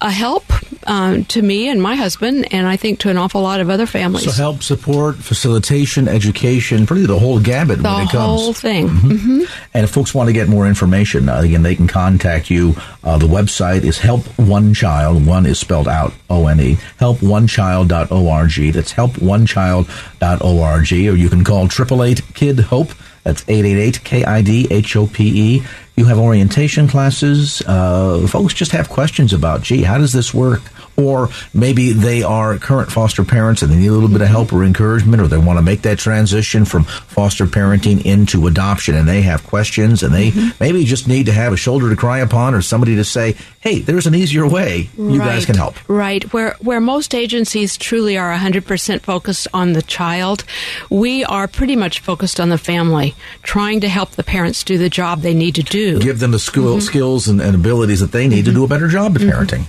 a 0.00 0.10
help 0.10 0.44
um, 0.88 1.24
to 1.24 1.42
me 1.42 1.68
and 1.68 1.80
my 1.80 1.94
husband, 1.94 2.52
and 2.52 2.66
I 2.66 2.76
think 2.76 3.00
to 3.00 3.10
an 3.10 3.16
awful 3.16 3.42
lot 3.42 3.60
of 3.60 3.70
other 3.70 3.86
families. 3.86 4.24
So, 4.24 4.30
help, 4.30 4.62
support, 4.62 5.16
facilitation, 5.16 6.06
education, 6.08 6.86
pretty 6.86 7.06
the 7.06 7.18
whole 7.18 7.40
gamut 7.40 7.78
the 7.78 7.84
when 7.84 8.02
it 8.02 8.10
comes. 8.10 8.12
The 8.12 8.18
whole 8.18 8.52
thing. 8.52 8.88
Mm-hmm. 8.88 9.10
Mm-hmm. 9.10 9.68
And 9.74 9.84
if 9.84 9.90
folks 9.90 10.14
want 10.14 10.28
to 10.28 10.32
get 10.32 10.48
more 10.48 10.66
information, 10.66 11.28
uh, 11.28 11.40
again, 11.40 11.62
they 11.62 11.74
can 11.74 11.88
contact 11.88 12.50
you. 12.50 12.74
Uh, 13.02 13.18
the 13.18 13.26
website 13.26 13.82
is 13.84 13.98
Help 13.98 14.26
One 14.38 14.74
Child. 14.74 15.26
One 15.26 15.46
is 15.46 15.58
spelled 15.58 15.88
out 15.88 16.12
O 16.30 16.46
N 16.46 16.60
E. 16.60 16.78
Help 16.98 17.22
One 17.22 17.46
HelpOneChild.org. 17.46 18.72
That's 18.72 18.92
Help 18.92 19.18
One 19.18 19.46
HelpOneChild.org. 19.46 20.92
Or 20.92 21.16
you 21.16 21.28
can 21.28 21.44
call 21.44 21.64
888 21.64 22.34
Kid 22.34 22.60
Hope. 22.60 22.90
That's 23.26 23.42
888 23.48 24.04
K 24.04 24.24
I 24.24 24.40
D 24.40 24.68
H 24.70 24.94
O 24.94 25.08
P 25.08 25.56
E. 25.56 25.62
You 25.96 26.04
have 26.04 26.16
orientation 26.16 26.86
classes. 26.86 27.60
Uh, 27.66 28.24
folks 28.28 28.54
just 28.54 28.70
have 28.70 28.88
questions 28.88 29.32
about, 29.32 29.62
gee, 29.62 29.82
how 29.82 29.98
does 29.98 30.12
this 30.12 30.32
work? 30.32 30.62
Or 30.96 31.28
maybe 31.52 31.92
they 31.92 32.22
are 32.22 32.58
current 32.58 32.90
foster 32.90 33.24
parents 33.24 33.62
and 33.62 33.70
they 33.70 33.76
need 33.76 33.88
a 33.88 33.92
little 33.92 34.08
bit 34.08 34.22
of 34.22 34.28
help 34.28 34.52
or 34.52 34.64
encouragement, 34.64 35.22
or 35.22 35.28
they 35.28 35.38
want 35.38 35.58
to 35.58 35.62
make 35.62 35.82
that 35.82 35.98
transition 35.98 36.64
from 36.64 36.84
foster 36.84 37.46
parenting 37.46 38.04
into 38.04 38.46
adoption 38.46 38.94
and 38.94 39.08
they 39.08 39.22
have 39.22 39.44
questions 39.46 40.02
and 40.02 40.14
they 40.14 40.30
mm-hmm. 40.30 40.50
maybe 40.60 40.84
just 40.84 41.08
need 41.08 41.26
to 41.26 41.32
have 41.32 41.52
a 41.52 41.56
shoulder 41.56 41.90
to 41.90 41.96
cry 41.96 42.18
upon 42.18 42.54
or 42.54 42.62
somebody 42.62 42.96
to 42.96 43.04
say, 43.04 43.34
hey, 43.60 43.80
there's 43.80 44.06
an 44.06 44.14
easier 44.14 44.46
way. 44.46 44.88
You 44.96 45.18
right. 45.18 45.26
guys 45.26 45.46
can 45.46 45.56
help. 45.56 45.76
Right. 45.88 46.32
Where, 46.32 46.54
where 46.60 46.80
most 46.80 47.14
agencies 47.14 47.76
truly 47.76 48.16
are 48.16 48.34
100% 48.36 49.00
focused 49.00 49.48
on 49.52 49.72
the 49.72 49.82
child, 49.82 50.44
we 50.90 51.24
are 51.24 51.48
pretty 51.48 51.76
much 51.76 52.00
focused 52.00 52.40
on 52.40 52.48
the 52.48 52.58
family, 52.58 53.14
trying 53.42 53.80
to 53.80 53.88
help 53.88 54.12
the 54.12 54.24
parents 54.24 54.64
do 54.64 54.78
the 54.78 54.90
job 54.90 55.20
they 55.20 55.34
need 55.34 55.54
to 55.56 55.62
do. 55.62 56.00
Give 56.00 56.18
them 56.18 56.30
the 56.30 56.38
skill, 56.38 56.76
mm-hmm. 56.76 56.80
skills 56.80 57.28
and, 57.28 57.40
and, 57.40 57.54
abilities 57.54 58.00
that 58.00 58.12
they 58.12 58.28
need 58.28 58.44
mm-hmm. 58.44 58.54
to 58.54 58.60
do 58.60 58.64
a 58.64 58.68
better 58.68 58.88
job 58.88 59.16
at 59.16 59.22
mm-hmm. 59.22 59.30
parenting. 59.30 59.64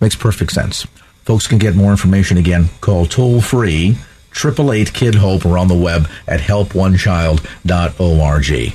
Makes 0.00 0.16
perfect 0.16 0.52
sense. 0.52 0.86
Folks 1.24 1.46
can 1.46 1.58
get 1.58 1.76
more 1.76 1.90
information 1.90 2.38
again. 2.38 2.70
Call 2.80 3.04
toll 3.06 3.40
free 3.40 3.96
888 4.32 4.94
Kid 4.94 5.14
Hope 5.16 5.44
or 5.44 5.58
on 5.58 5.66
the 5.68 5.74
web 5.74 6.08
at 6.26 6.40
helponechild.org. 6.40 8.74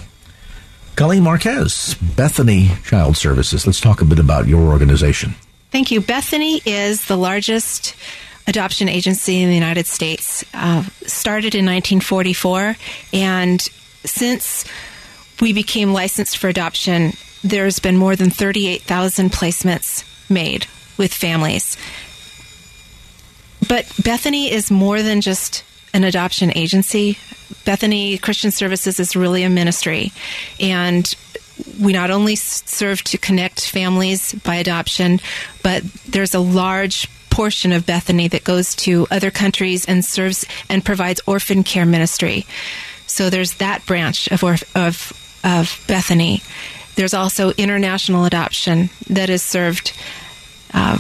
Colleen 0.96 1.24
Marquez, 1.24 1.96
Bethany 1.96 2.70
Child 2.86 3.18
Services. 3.18 3.68
Let's 3.68 3.82
talk 3.82 4.02
a 4.02 4.06
bit 4.06 4.20
about 4.20 4.48
your 4.48 4.72
organization. 4.72 5.36
Thank 5.72 5.92
you. 5.92 6.00
Bethany 6.00 6.62
is 6.66 7.08
the 7.08 7.18
largest 7.18 7.96
adoption 8.48 8.88
agency 8.88 9.42
in 9.42 9.50
the 9.50 9.56
United 9.56 9.88
States. 9.88 10.46
Uh, 10.54 10.84
started 11.06 11.54
in 11.56 11.66
1944, 11.66 12.78
and 13.12 13.60
since 14.06 14.64
we 15.42 15.52
became 15.52 15.92
licensed 15.92 16.38
for 16.38 16.48
adoption, 16.48 17.12
there's 17.44 17.80
been 17.80 17.98
more 17.98 18.16
than 18.16 18.30
38,000 18.30 19.32
placements 19.32 20.06
made 20.30 20.66
with 20.98 21.14
families. 21.14 21.78
But 23.68 23.92
Bethany 24.04 24.52
is 24.52 24.70
more 24.70 25.02
than 25.02 25.22
just 25.22 25.64
an 25.94 26.04
adoption 26.04 26.56
agency. 26.56 27.18
Bethany 27.66 28.18
Christian 28.18 28.52
Services 28.52 29.00
is 29.00 29.16
really 29.16 29.44
a 29.44 29.50
ministry. 29.50 30.12
And 30.60 31.12
we 31.80 31.94
not 31.94 32.12
only 32.12 32.36
serve 32.36 33.02
to 33.04 33.18
connect 33.18 33.70
families 33.70 34.34
by 34.34 34.56
adoption, 34.56 35.20
but 35.64 35.84
there's 36.08 36.34
a 36.34 36.40
large 36.40 37.08
portion 37.30 37.72
of 37.72 37.86
Bethany 37.86 38.28
that 38.28 38.44
goes 38.44 38.76
to 38.76 39.08
other 39.12 39.32
countries 39.32 39.86
and 39.86 40.04
serves 40.04 40.46
and 40.70 40.86
provides 40.86 41.22
orphan 41.26 41.64
care 41.64 41.86
ministry. 41.86 42.46
So 43.08 43.30
there's 43.30 43.56
that 43.56 43.86
branch 43.86 44.28
of, 44.32 44.44
of, 44.76 45.42
of 45.44 45.84
Bethany. 45.88 46.42
There's 46.96 47.14
also 47.14 47.52
international 47.52 48.26
adoption 48.26 48.90
that 49.10 49.30
is 49.30 49.44
served 49.44 49.94
uh, 50.76 50.98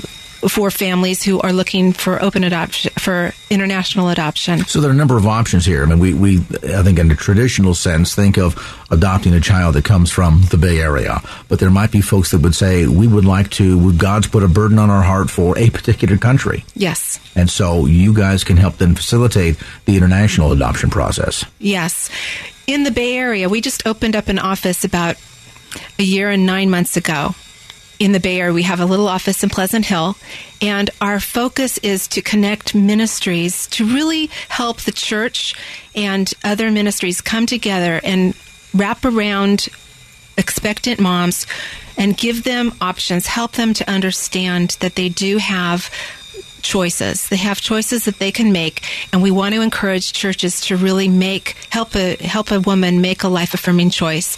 for 0.47 0.69
families 0.69 1.23
who 1.23 1.39
are 1.41 1.51
looking 1.51 1.91
for 1.91 2.21
open 2.21 2.43
adoption 2.43 2.91
for 2.99 3.33
international 3.49 4.09
adoption. 4.09 4.59
So 4.65 4.79
there 4.79 4.89
are 4.89 4.93
a 4.93 4.97
number 4.97 5.17
of 5.17 5.25
options 5.25 5.65
here. 5.65 5.83
I 5.83 5.85
mean, 5.85 5.99
we, 5.99 6.13
we 6.13 6.37
I 6.37 6.83
think 6.83 6.99
in 6.99 7.11
a 7.11 7.15
traditional 7.15 7.73
sense 7.73 8.15
think 8.15 8.37
of 8.37 8.55
adopting 8.91 9.33
a 9.33 9.39
child 9.39 9.75
that 9.75 9.85
comes 9.85 10.11
from 10.11 10.43
the 10.51 10.57
Bay 10.57 10.79
Area, 10.79 11.21
but 11.49 11.59
there 11.59 11.71
might 11.71 11.91
be 11.91 12.01
folks 12.01 12.31
that 12.31 12.41
would 12.41 12.55
say 12.55 12.87
we 12.87 13.07
would 13.07 13.25
like 13.25 13.49
to. 13.51 13.93
God's 13.93 14.27
put 14.27 14.43
a 14.43 14.47
burden 14.47 14.79
on 14.79 14.89
our 14.89 15.03
heart 15.03 15.29
for 15.29 15.57
a 15.57 15.69
particular 15.69 16.17
country. 16.17 16.63
Yes. 16.75 17.19
And 17.35 17.49
so 17.49 17.85
you 17.85 18.13
guys 18.13 18.43
can 18.43 18.57
help 18.57 18.77
them 18.77 18.95
facilitate 18.95 19.57
the 19.85 19.97
international 19.97 20.51
adoption 20.51 20.89
process. 20.89 21.43
Yes. 21.59 22.09
In 22.67 22.83
the 22.83 22.91
Bay 22.91 23.17
Area, 23.17 23.49
we 23.49 23.61
just 23.61 23.85
opened 23.85 24.15
up 24.15 24.27
an 24.27 24.39
office 24.39 24.83
about 24.83 25.17
a 25.99 26.03
year 26.03 26.29
and 26.29 26.45
nine 26.45 26.69
months 26.69 26.97
ago 26.97 27.35
in 27.99 28.11
the 28.11 28.19
Bay 28.19 28.39
Area. 28.39 28.53
We 28.53 28.63
have 28.63 28.79
a 28.79 28.85
little 28.85 29.07
office 29.07 29.43
in 29.43 29.49
Pleasant 29.49 29.85
Hill, 29.85 30.15
and 30.61 30.89
our 31.01 31.19
focus 31.19 31.77
is 31.79 32.07
to 32.09 32.21
connect 32.21 32.75
ministries 32.75 33.67
to 33.67 33.85
really 33.85 34.27
help 34.49 34.81
the 34.81 34.91
church 34.91 35.55
and 35.95 36.31
other 36.43 36.71
ministries 36.71 37.21
come 37.21 37.45
together 37.45 38.01
and 38.03 38.35
wrap 38.73 39.05
around 39.05 39.69
expectant 40.37 40.99
moms 40.99 41.47
and 41.97 42.17
give 42.17 42.43
them 42.43 42.73
options, 42.81 43.27
help 43.27 43.53
them 43.53 43.73
to 43.73 43.89
understand 43.89 44.77
that 44.81 44.95
they 44.95 45.09
do 45.09 45.37
have 45.37 45.89
choices. 46.65 47.29
They 47.29 47.37
have 47.37 47.61
choices 47.61 48.05
that 48.05 48.19
they 48.19 48.31
can 48.31 48.51
make, 48.51 48.83
and 49.13 49.21
we 49.21 49.31
want 49.31 49.53
to 49.55 49.61
encourage 49.61 50.11
churches 50.13 50.59
to 50.61 50.75
really 50.75 51.07
make 51.07 51.55
help 51.69 51.95
a 51.95 52.15
help 52.15 52.51
a 52.51 52.59
woman 52.59 53.01
make 53.01 53.23
a 53.23 53.27
life 53.27 53.53
affirming 53.53 53.91
choice. 53.91 54.37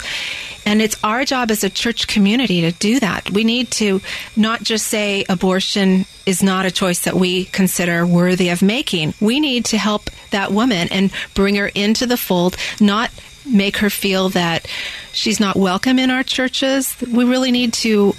And 0.68 0.82
it's 0.82 1.02
our 1.02 1.24
job 1.24 1.50
as 1.50 1.64
a 1.64 1.70
church 1.70 2.06
community 2.08 2.60
to 2.60 2.72
do 2.72 3.00
that. 3.00 3.30
We 3.30 3.42
need 3.42 3.70
to 3.70 4.02
not 4.36 4.62
just 4.62 4.86
say 4.86 5.24
abortion 5.26 6.04
is 6.26 6.42
not 6.42 6.66
a 6.66 6.70
choice 6.70 7.00
that 7.00 7.14
we 7.14 7.46
consider 7.46 8.06
worthy 8.06 8.50
of 8.50 8.60
making. 8.60 9.14
We 9.18 9.40
need 9.40 9.64
to 9.66 9.78
help 9.78 10.10
that 10.28 10.52
woman 10.52 10.88
and 10.90 11.10
bring 11.32 11.54
her 11.54 11.68
into 11.68 12.04
the 12.04 12.18
fold, 12.18 12.58
not 12.82 13.10
make 13.46 13.78
her 13.78 13.88
feel 13.88 14.28
that 14.28 14.68
she's 15.12 15.40
not 15.40 15.56
welcome 15.56 15.98
in 15.98 16.10
our 16.10 16.22
churches. 16.22 16.94
We 17.00 17.24
really 17.24 17.50
need 17.50 17.72
to 17.84 18.12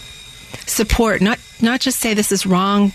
support, 0.65 1.21
not 1.21 1.38
not 1.62 1.81
just 1.81 1.99
say 1.99 2.15
this 2.15 2.31
is 2.31 2.47
wrong 2.47 2.93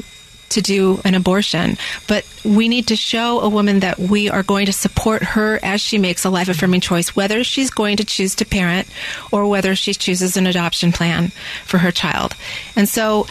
to 0.55 0.63
do 0.63 1.01
an 1.05 1.15
abortion, 1.15 1.77
but 2.09 2.27
we 2.45 2.69
need 2.69 2.89
to 2.89 2.97
show 2.97 3.41
a 3.41 3.49
woman 3.49 3.81
that 3.81 3.99
we 3.99 4.29
are 4.29 4.43
going 4.43 4.67
to 4.67 4.73
support 4.73 5.23
her 5.23 5.61
as 5.63 5.81
she 5.81 5.99
makes 5.99 6.25
a 6.25 6.31
life 6.31 6.49
affirming 6.49 6.81
choice, 6.81 7.15
whether 7.15 7.45
she's 7.45 7.71
going 7.71 7.99
to 7.99 8.05
choose 8.05 8.35
to 8.37 8.45
parent 8.45 8.89
or 9.31 9.47
whether 9.47 9.75
she 9.75 9.95
chooses 9.95 10.37
an 10.37 10.47
adoption 10.47 10.93
plan 10.93 11.29
for 11.65 11.79
her 11.79 11.91
child. 11.91 12.35
And 12.77 12.89
so 12.89 13.27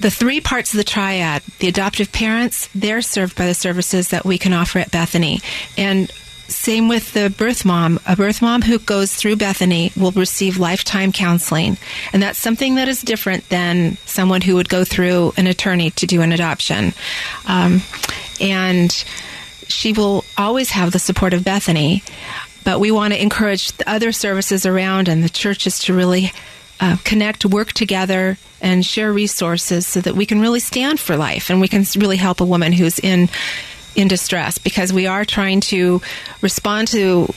the 0.00 0.10
three 0.10 0.40
parts 0.40 0.72
of 0.72 0.78
the 0.78 0.84
triad, 0.84 1.42
the 1.60 1.68
adoptive 1.68 2.12
parents, 2.12 2.68
they're 2.74 3.02
served 3.02 3.36
by 3.36 3.46
the 3.46 3.54
services 3.54 4.08
that 4.08 4.24
we 4.24 4.38
can 4.38 4.52
offer 4.52 4.78
at 4.78 4.90
Bethany. 4.90 5.40
And 5.78 6.10
same 6.48 6.88
with 6.88 7.12
the 7.12 7.30
birth 7.30 7.64
mom. 7.64 7.98
A 8.06 8.16
birth 8.16 8.42
mom 8.42 8.62
who 8.62 8.78
goes 8.78 9.14
through 9.14 9.36
Bethany 9.36 9.92
will 9.96 10.12
receive 10.12 10.58
lifetime 10.58 11.12
counseling. 11.12 11.76
And 12.12 12.22
that's 12.22 12.38
something 12.38 12.74
that 12.74 12.88
is 12.88 13.02
different 13.02 13.48
than 13.48 13.96
someone 14.04 14.40
who 14.40 14.56
would 14.56 14.68
go 14.68 14.84
through 14.84 15.32
an 15.36 15.46
attorney 15.46 15.90
to 15.92 16.06
do 16.06 16.22
an 16.22 16.32
adoption. 16.32 16.92
Um, 17.46 17.82
and 18.40 18.92
she 19.68 19.92
will 19.92 20.24
always 20.36 20.70
have 20.70 20.92
the 20.92 20.98
support 20.98 21.32
of 21.32 21.44
Bethany. 21.44 22.02
But 22.64 22.80
we 22.80 22.90
want 22.90 23.12
to 23.12 23.20
encourage 23.20 23.72
the 23.72 23.88
other 23.88 24.12
services 24.12 24.64
around 24.64 25.08
and 25.08 25.22
the 25.22 25.28
churches 25.28 25.78
to 25.80 25.94
really 25.94 26.32
uh, 26.80 26.96
connect, 27.04 27.44
work 27.44 27.72
together, 27.72 28.38
and 28.60 28.84
share 28.84 29.12
resources 29.12 29.86
so 29.86 30.00
that 30.00 30.14
we 30.14 30.26
can 30.26 30.40
really 30.40 30.60
stand 30.60 30.98
for 30.98 31.16
life 31.16 31.50
and 31.50 31.60
we 31.60 31.68
can 31.68 31.84
really 31.96 32.16
help 32.16 32.40
a 32.40 32.44
woman 32.44 32.72
who's 32.72 32.98
in 32.98 33.28
in 33.96 34.08
distress 34.08 34.58
because 34.58 34.92
we 34.92 35.06
are 35.06 35.24
trying 35.24 35.60
to 35.60 36.00
respond 36.42 36.88
to 36.88 37.32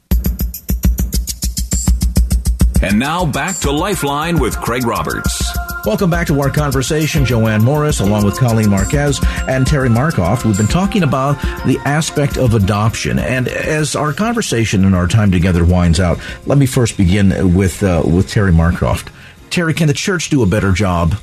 And 2.82 3.00
now 3.00 3.26
back 3.26 3.56
to 3.60 3.72
Lifeline 3.72 4.38
with 4.38 4.60
Craig 4.60 4.86
Roberts. 4.86 5.47
Welcome 5.88 6.10
back 6.10 6.28
to 6.28 6.42
our 6.42 6.50
conversation. 6.50 7.24
Joanne 7.24 7.64
Morris, 7.64 8.02
along 8.02 8.26
with 8.26 8.38
Colleen 8.38 8.70
Marquez 8.70 9.22
and 9.48 9.66
Terry 9.66 9.88
Marcroft. 9.88 10.44
We've 10.44 10.58
been 10.58 10.68
talking 10.68 11.02
about 11.02 11.42
the 11.66 11.80
aspect 11.86 12.38
of 12.38 12.54
adoption. 12.54 13.18
And 13.18 13.48
as 13.48 13.96
our 13.96 14.12
conversation 14.12 14.84
and 14.84 14.94
our 14.94 15.08
time 15.08 15.32
together 15.32 15.64
winds 15.64 16.02
out, 16.02 16.20
let 16.46 16.58
me 16.58 16.66
first 16.66 16.98
begin 16.98 17.56
with, 17.56 17.84
uh, 17.84 18.04
with 18.04 18.28
Terry 18.28 18.52
Marcroft. 18.52 19.14
Terry, 19.50 19.74
can 19.74 19.88
the 19.88 19.94
church 19.94 20.30
do 20.30 20.44
a 20.44 20.46
better 20.46 20.74
job 20.74 21.16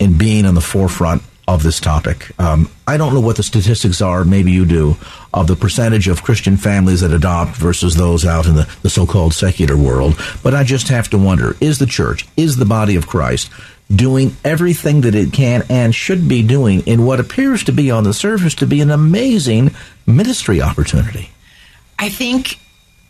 in 0.00 0.18
being 0.18 0.46
on 0.46 0.56
the 0.56 0.60
forefront 0.60 1.22
of 1.46 1.62
this 1.62 1.80
topic. 1.80 2.30
Um, 2.38 2.70
I 2.86 2.98
don't 2.98 3.14
know 3.14 3.20
what 3.20 3.36
the 3.36 3.42
statistics 3.42 4.02
are, 4.02 4.22
maybe 4.22 4.52
you 4.52 4.66
do, 4.66 4.96
of 5.32 5.46
the 5.46 5.56
percentage 5.56 6.06
of 6.06 6.22
Christian 6.22 6.58
families 6.58 7.00
that 7.00 7.10
adopt 7.10 7.56
versus 7.56 7.94
those 7.94 8.26
out 8.26 8.46
in 8.46 8.54
the, 8.54 8.68
the 8.82 8.90
so 8.90 9.06
called 9.06 9.32
secular 9.32 9.76
world, 9.76 10.20
but 10.42 10.54
I 10.54 10.62
just 10.62 10.88
have 10.88 11.08
to 11.10 11.18
wonder 11.18 11.56
is 11.60 11.78
the 11.78 11.86
church, 11.86 12.26
is 12.36 12.56
the 12.56 12.66
body 12.66 12.96
of 12.96 13.06
Christ 13.06 13.50
doing 13.94 14.36
everything 14.44 15.00
that 15.02 15.14
it 15.14 15.32
can 15.32 15.64
and 15.68 15.94
should 15.94 16.28
be 16.28 16.42
doing 16.42 16.80
in 16.80 17.04
what 17.04 17.20
appears 17.20 17.64
to 17.64 17.72
be 17.72 17.90
on 17.90 18.04
the 18.04 18.12
surface 18.12 18.54
to 18.56 18.66
be 18.66 18.80
an 18.80 18.90
amazing 18.90 19.74
ministry 20.06 20.60
opportunity? 20.60 21.30
I 21.98 22.08
think, 22.08 22.58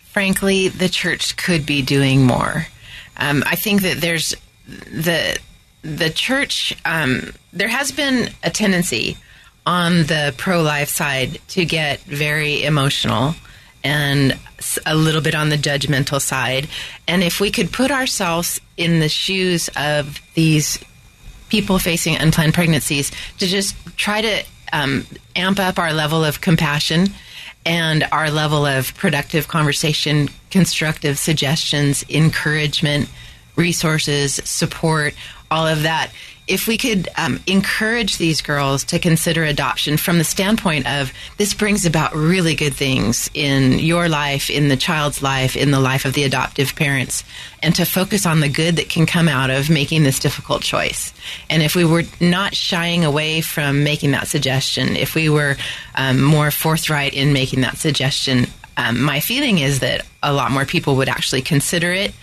frankly, 0.03 0.69
the 0.69 0.89
church 0.89 1.37
could 1.37 1.67
be 1.67 1.83
doing 1.83 2.25
more. 2.25 2.67
Um, 3.17 3.43
I 3.47 3.57
think 3.57 3.83
that 3.83 4.01
there's 4.01 4.35
the 4.67 5.39
the 5.83 6.11
church. 6.11 6.77
Um, 6.85 7.33
there 7.53 7.69
has 7.69 7.93
been 7.93 8.31
a 8.43 8.51
tendency 8.51 9.17
on 9.67 10.05
the 10.05 10.35
pro 10.39 10.63
life 10.63 10.89
side 10.89 11.41
to 11.49 11.65
get 11.65 12.01
very 12.01 12.63
emotional 12.63 13.35
and 13.85 14.39
a 14.87 14.95
little 14.95 15.21
bit 15.21 15.35
on 15.35 15.49
the 15.49 15.57
judgmental 15.57 16.21
side. 16.21 16.69
And 17.07 17.23
if 17.23 17.41
we 17.41 17.51
could 17.51 17.73
put 17.73 17.91
ourselves 17.91 18.61
in 18.77 19.01
the 19.01 19.09
shoes 19.09 19.69
of 19.77 20.21
these 20.35 20.79
people 21.49 21.79
facing 21.79 22.17
unplanned 22.17 22.55
pregnancies, 22.55 23.11
to 23.39 23.47
just 23.47 23.75
try 23.97 24.21
to 24.21 24.45
um, 24.73 25.07
amp 25.37 25.59
up 25.59 25.79
our 25.79 25.93
level 25.93 26.25
of 26.25 26.41
compassion 26.41 27.09
and 27.65 28.07
our 28.13 28.31
level 28.31 28.67
of 28.67 28.95
productive 28.97 29.49
conversation, 29.49 30.29
constructive 30.51 31.19
suggestions, 31.19 32.05
encouragement, 32.09 33.09
resources, 33.57 34.35
support, 34.45 35.15
all 35.51 35.67
of 35.67 35.83
that 35.83 36.13
if 36.49 36.67
we 36.67 36.79
could 36.79 37.09
um, 37.17 37.41
encourage 37.47 38.17
these 38.17 38.41
girls 38.41 38.83
to 38.85 38.99
consider 38.99 39.45
adoption 39.45 39.97
from 39.97 40.19
the 40.19 40.25
standpoint 40.25 40.87
of 40.91 41.13
this 41.37 41.55
brings 41.55 41.85
about 41.85 42.15
really 42.15 42.55
good 42.55 42.75
things 42.75 43.31
in 43.35 43.79
your 43.79 44.09
life, 44.09 44.51
in 44.51 44.69
the 44.69 44.77
child's 44.77 45.23
life, 45.23 45.57
in 45.57 45.71
the 45.71 45.81
life 45.81 46.05
of 46.05 46.15
the 46.15 46.25
adoptive 46.25 46.75
parents, 46.75 47.23
and 47.63 47.75
to 47.75 47.85
focus 47.85 48.25
on 48.25 48.41
the 48.41 48.49
good 48.49 48.77
that 48.77 48.89
can 48.89 49.05
come 49.05 49.29
out 49.29 49.51
of 49.51 49.69
making 49.69 50.03
this 50.03 50.19
difficult 50.19 50.63
choice. 50.63 51.13
And 51.51 51.63
if 51.63 51.77
we 51.77 51.85
were 51.85 52.05
not 52.21 52.55
shying 52.55 53.05
away 53.05 53.43
from 53.43 53.85
making 53.85 54.13
that 54.13 54.27
suggestion, 54.27 54.97
if 54.97 55.15
we 55.15 55.29
were 55.29 55.57
um, 55.95 56.23
more 56.23 56.51
forthright 56.51 57.13
in 57.13 57.33
making 57.33 57.61
that 57.61 57.77
suggestion, 57.77 58.47
um, 58.79 59.03
my 59.03 59.21
feeling 59.21 59.59
is 59.59 59.81
that 59.81 60.07
a 60.23 60.33
lot 60.33 60.51
more 60.51 60.65
people 60.65 60.97
would 60.97 61.09
actually 61.09 61.43
consider 61.43 61.93
it 61.93 62.15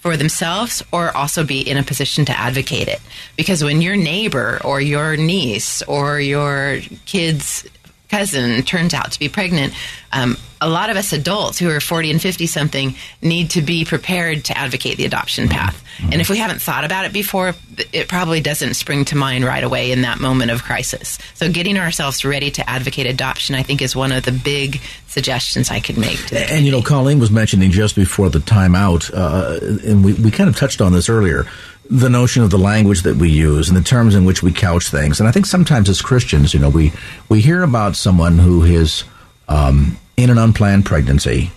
for 0.00 0.16
themselves 0.16 0.82
or 0.92 1.16
also 1.16 1.44
be 1.44 1.60
in 1.60 1.76
a 1.76 1.82
position 1.82 2.24
to 2.26 2.38
advocate 2.38 2.88
it. 2.88 3.00
Because 3.36 3.62
when 3.64 3.82
your 3.82 3.96
neighbor 3.96 4.60
or 4.64 4.80
your 4.80 5.16
niece 5.16 5.82
or 5.82 6.20
your 6.20 6.80
kid's 7.06 7.66
cousin 8.08 8.62
turns 8.62 8.94
out 8.94 9.12
to 9.12 9.18
be 9.18 9.28
pregnant, 9.28 9.74
um, 10.12 10.36
a 10.60 10.68
lot 10.68 10.90
of 10.90 10.96
us 10.96 11.12
adults 11.12 11.58
who 11.58 11.70
are 11.70 11.80
40 11.80 12.10
and 12.10 12.22
50 12.22 12.46
something 12.46 12.94
need 13.22 13.50
to 13.50 13.62
be 13.62 13.84
prepared 13.84 14.44
to 14.46 14.58
advocate 14.58 14.96
the 14.96 15.04
adoption 15.04 15.48
path. 15.48 15.82
Mm-hmm. 15.98 16.12
And 16.12 16.20
if 16.20 16.30
we 16.30 16.38
haven't 16.38 16.60
thought 16.60 16.84
about 16.84 17.04
it 17.04 17.12
before, 17.12 17.54
it 17.92 18.08
probably 18.08 18.40
doesn't 18.40 18.74
spring 18.74 19.04
to 19.06 19.16
mind 19.16 19.44
right 19.44 19.62
away 19.62 19.92
in 19.92 20.02
that 20.02 20.20
moment 20.20 20.50
of 20.50 20.62
crisis. 20.62 21.18
So 21.34 21.50
getting 21.50 21.76
ourselves 21.78 22.24
ready 22.24 22.50
to 22.52 22.68
advocate 22.68 23.06
adoption, 23.06 23.54
I 23.54 23.62
think, 23.62 23.82
is 23.82 23.94
one 23.94 24.12
of 24.12 24.24
the 24.24 24.32
big 24.32 24.80
suggestions 25.06 25.70
I 25.70 25.80
could 25.80 25.98
make. 25.98 26.32
and, 26.32 26.64
you 26.64 26.72
know, 26.72 26.82
Colleen 26.82 27.18
was 27.18 27.30
mentioning 27.30 27.70
just 27.70 27.96
before 27.96 28.30
the 28.30 28.38
timeout, 28.38 29.10
uh, 29.12 29.88
and 29.88 30.04
we, 30.04 30.14
we 30.14 30.30
kind 30.30 30.48
of 30.48 30.56
touched 30.56 30.80
on 30.80 30.92
this 30.92 31.08
earlier 31.08 31.46
the 31.90 32.10
notion 32.10 32.42
of 32.42 32.50
the 32.50 32.58
language 32.58 33.02
that 33.02 33.16
we 33.16 33.30
use 33.30 33.68
and 33.68 33.76
the 33.76 33.82
terms 33.82 34.14
in 34.14 34.24
which 34.26 34.42
we 34.42 34.52
couch 34.52 34.88
things. 34.88 35.20
And 35.20 35.28
I 35.28 35.32
think 35.32 35.46
sometimes 35.46 35.88
as 35.88 36.02
Christians, 36.02 36.52
you 36.52 36.60
know, 36.60 36.68
we, 36.68 36.92
we 37.28 37.40
hear 37.40 37.62
about 37.62 37.96
someone 37.96 38.36
who 38.36 38.62
is 38.62 39.04
um, 39.48 39.96
in 40.18 40.30
an 40.30 40.36
unplanned 40.36 40.84
pregnancy 40.84 41.52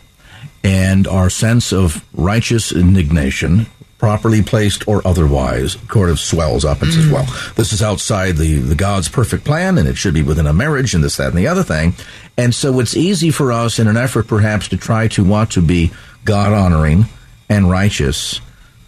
and 0.63 1.07
our 1.07 1.31
sense 1.31 1.73
of 1.73 2.05
righteous 2.13 2.71
indignation 2.71 3.65
properly 3.97 4.41
placed 4.41 4.87
or 4.87 5.05
otherwise, 5.05 5.75
court 5.87 6.11
of 6.11 6.19
swells 6.19 6.63
up 6.63 6.81
and 6.81 6.93
says, 6.93 7.05
mm. 7.05 7.11
well, 7.11 7.53
this 7.55 7.73
is 7.73 7.81
outside 7.81 8.37
the, 8.37 8.59
the 8.59 8.75
God's 8.75 9.09
perfect 9.09 9.45
plan 9.45 9.77
and 9.77 9.87
it 9.87 9.97
should 9.97 10.13
be 10.13 10.23
within 10.23 10.45
a 10.45 10.53
marriage 10.53 10.93
and 10.93 11.03
this, 11.03 11.17
that, 11.17 11.29
and 11.29 11.37
the 11.37 11.47
other 11.47 11.63
thing. 11.63 11.93
And 12.37 12.53
so 12.53 12.79
it's 12.79 12.95
easy 12.95 13.31
for 13.31 13.51
us 13.51 13.79
in 13.79 13.87
an 13.87 13.97
effort 13.97 14.27
perhaps 14.27 14.67
to 14.69 14.77
try 14.77 15.07
to 15.09 15.23
want 15.23 15.51
to 15.51 15.61
be 15.61 15.91
God 16.23 16.53
honoring 16.53 17.05
and 17.49 17.69
righteous 17.69 18.41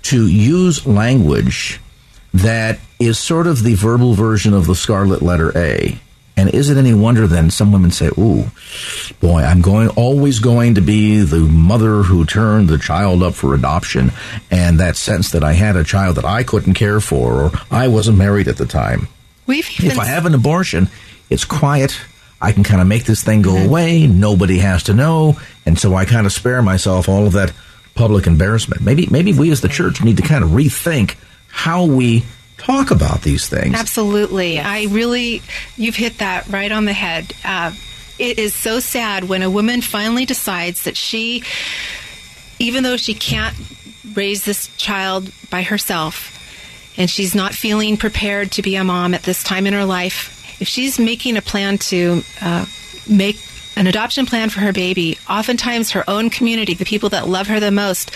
to 0.03 0.27
use 0.27 0.85
language 0.85 1.79
that 2.33 2.79
is 2.99 3.17
sort 3.17 3.47
of 3.47 3.63
the 3.63 3.75
verbal 3.75 4.13
version 4.13 4.53
of 4.53 4.67
the 4.67 4.75
scarlet 4.75 5.23
letter 5.23 5.55
A. 5.57 5.99
And 6.35 6.49
is 6.49 6.69
it 6.69 6.77
any 6.77 6.93
wonder 6.93 7.27
then 7.27 7.51
some 7.51 7.71
women 7.71 7.91
say, 7.91 8.09
"Ooh, 8.17 8.49
boy, 9.19 9.43
I'm 9.43 9.61
going 9.61 9.89
always 9.89 10.39
going 10.39 10.75
to 10.75 10.81
be 10.81 11.21
the 11.21 11.39
mother 11.39 12.03
who 12.03 12.25
turned 12.25 12.69
the 12.69 12.79
child 12.79 13.21
up 13.21 13.35
for 13.35 13.53
adoption," 13.53 14.11
and 14.49 14.79
that 14.79 14.97
sense 14.97 15.31
that 15.31 15.43
I 15.43 15.53
had 15.53 15.75
a 15.75 15.83
child 15.83 16.15
that 16.17 16.25
I 16.25 16.43
couldn't 16.43 16.73
care 16.73 16.99
for, 16.99 17.43
or 17.43 17.51
I 17.69 17.87
wasn't 17.87 18.17
married 18.17 18.47
at 18.47 18.57
the 18.57 18.65
time. 18.65 19.07
We've 19.45 19.69
If 19.79 19.99
I 19.99 20.05
have 20.05 20.25
an 20.25 20.33
abortion, 20.33 20.89
it's 21.29 21.45
quiet. 21.45 21.95
I 22.41 22.51
can 22.51 22.63
kind 22.63 22.81
of 22.81 22.87
make 22.87 23.05
this 23.05 23.23
thing 23.23 23.41
go 23.41 23.55
away. 23.55 24.07
Nobody 24.07 24.57
has 24.57 24.83
to 24.83 24.93
know, 24.93 25.37
and 25.65 25.77
so 25.77 25.95
I 25.95 26.05
kind 26.05 26.25
of 26.25 26.33
spare 26.33 26.61
myself 26.61 27.07
all 27.07 27.27
of 27.27 27.33
that 27.33 27.53
public 27.95 28.25
embarrassment. 28.27 28.81
Maybe, 28.81 29.07
maybe 29.09 29.33
we 29.33 29.51
as 29.51 29.61
the 29.61 29.69
church 29.69 30.03
need 30.03 30.17
to 30.17 30.23
kind 30.23 30.43
of 30.43 30.49
rethink 30.49 31.15
how 31.47 31.85
we 31.85 32.23
talk 32.65 32.91
about 32.91 33.21
these 33.21 33.47
things. 33.47 33.75
Absolutely. 33.75 34.59
I 34.59 34.85
really, 34.85 35.41
you've 35.77 35.95
hit 35.95 36.19
that 36.19 36.47
right 36.47 36.71
on 36.71 36.85
the 36.85 36.93
head. 36.93 37.33
Uh, 37.43 37.73
it 38.19 38.39
is 38.39 38.55
so 38.55 38.79
sad 38.79 39.25
when 39.25 39.41
a 39.41 39.49
woman 39.49 39.81
finally 39.81 40.25
decides 40.25 40.83
that 40.83 40.95
she, 40.95 41.43
even 42.59 42.83
though 42.83 42.97
she 42.97 43.13
can't 43.13 43.55
raise 44.13 44.45
this 44.45 44.67
child 44.77 45.31
by 45.49 45.63
herself, 45.63 46.29
and 46.97 47.09
she's 47.09 47.33
not 47.33 47.53
feeling 47.53 47.97
prepared 47.97 48.51
to 48.51 48.61
be 48.61 48.75
a 48.75 48.83
mom 48.83 49.13
at 49.13 49.23
this 49.23 49.43
time 49.43 49.65
in 49.65 49.73
her 49.73 49.85
life, 49.85 50.61
if 50.61 50.67
she's 50.67 50.99
making 50.99 51.37
a 51.37 51.41
plan 51.41 51.77
to 51.79 52.21
uh, 52.41 52.65
make 53.09 53.37
an 53.75 53.87
adoption 53.87 54.25
plan 54.25 54.49
for 54.49 54.59
her 54.59 54.71
baby, 54.71 55.17
oftentimes 55.27 55.91
her 55.91 56.07
own 56.07 56.29
community, 56.29 56.75
the 56.75 56.85
people 56.85 57.09
that 57.09 57.27
love 57.27 57.47
her 57.47 57.59
the 57.59 57.71
most, 57.71 58.11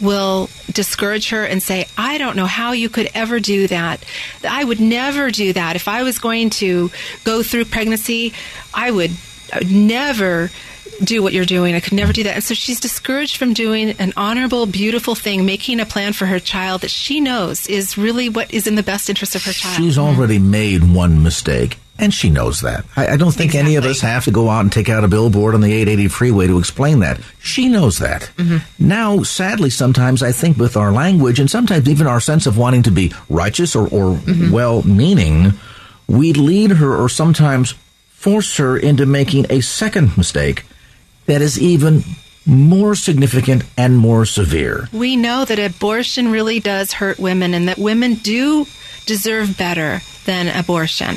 will 0.00 0.50
discourage 0.70 1.30
her 1.30 1.44
and 1.44 1.62
say, 1.62 1.86
I 1.96 2.18
don't 2.18 2.36
know 2.36 2.46
how 2.46 2.72
you 2.72 2.88
could 2.88 3.10
ever 3.14 3.40
do 3.40 3.66
that. 3.68 4.04
I 4.46 4.62
would 4.62 4.80
never 4.80 5.30
do 5.30 5.52
that. 5.52 5.76
If 5.76 5.88
I 5.88 6.02
was 6.02 6.18
going 6.18 6.50
to 6.50 6.90
go 7.24 7.42
through 7.42 7.66
pregnancy, 7.66 8.32
I 8.74 8.90
would, 8.90 9.10
I 9.52 9.58
would 9.58 9.72
never 9.72 10.50
do 11.02 11.22
what 11.22 11.32
you're 11.32 11.44
doing. 11.44 11.74
I 11.74 11.80
could 11.80 11.92
never 11.92 12.12
do 12.12 12.24
that. 12.24 12.34
And 12.34 12.44
so 12.44 12.54
she's 12.54 12.80
discouraged 12.80 13.36
from 13.36 13.52
doing 13.52 13.90
an 13.98 14.12
honorable, 14.16 14.66
beautiful 14.66 15.14
thing, 15.14 15.44
making 15.44 15.80
a 15.80 15.86
plan 15.86 16.12
for 16.12 16.26
her 16.26 16.38
child 16.38 16.82
that 16.82 16.90
she 16.90 17.20
knows 17.20 17.66
is 17.66 17.98
really 17.98 18.28
what 18.28 18.52
is 18.52 18.66
in 18.66 18.74
the 18.74 18.82
best 18.82 19.08
interest 19.08 19.34
of 19.34 19.44
her 19.44 19.52
child. 19.52 19.76
She's 19.76 19.98
already 19.98 20.38
made 20.38 20.94
one 20.94 21.22
mistake, 21.22 21.78
and 21.98 22.12
she 22.12 22.30
knows 22.30 22.60
that. 22.60 22.84
I, 22.96 23.08
I 23.08 23.16
don't 23.16 23.34
think 23.34 23.54
any 23.54 23.76
of 23.76 23.84
us 23.84 24.00
have 24.00 24.24
to 24.24 24.30
go 24.30 24.50
out 24.50 24.60
and 24.60 24.72
take 24.72 24.88
out 24.88 25.04
a 25.04 25.08
billboard 25.08 25.54
on 25.54 25.60
the 25.60 25.72
880 25.72 26.08
freeway 26.08 26.46
to 26.46 26.58
explain 26.58 27.00
that. 27.00 27.20
She 27.40 27.68
knows 27.68 27.98
that. 27.98 28.30
Mm-hmm. 28.36 28.86
Now, 28.86 29.22
sadly, 29.22 29.70
sometimes 29.70 30.22
I 30.22 30.32
think 30.32 30.56
with 30.56 30.76
our 30.76 30.92
language 30.92 31.40
and 31.40 31.50
sometimes 31.50 31.88
even 31.88 32.06
our 32.06 32.20
sense 32.20 32.46
of 32.46 32.58
wanting 32.58 32.82
to 32.84 32.90
be 32.90 33.12
righteous 33.28 33.74
or, 33.74 33.84
or 33.84 34.16
mm-hmm. 34.16 34.50
well 34.50 34.82
meaning, 34.82 35.52
we 36.06 36.32
lead 36.32 36.72
her 36.72 36.94
or 36.94 37.08
sometimes 37.08 37.74
force 38.08 38.56
her 38.56 38.76
into 38.76 39.06
making 39.06 39.46
a 39.50 39.60
second 39.60 40.16
mistake 40.16 40.64
that 41.26 41.42
is 41.42 41.60
even 41.60 42.02
more 42.46 42.94
significant 42.94 43.64
and 43.76 43.96
more 43.96 44.24
severe. 44.24 44.88
We 44.92 45.16
know 45.16 45.44
that 45.44 45.58
abortion 45.58 46.30
really 46.30 46.60
does 46.60 46.92
hurt 46.92 47.18
women 47.18 47.54
and 47.54 47.68
that 47.68 47.78
women 47.78 48.14
do 48.14 48.66
deserve 49.04 49.58
better 49.58 50.00
than 50.26 50.48
abortion. 50.48 51.16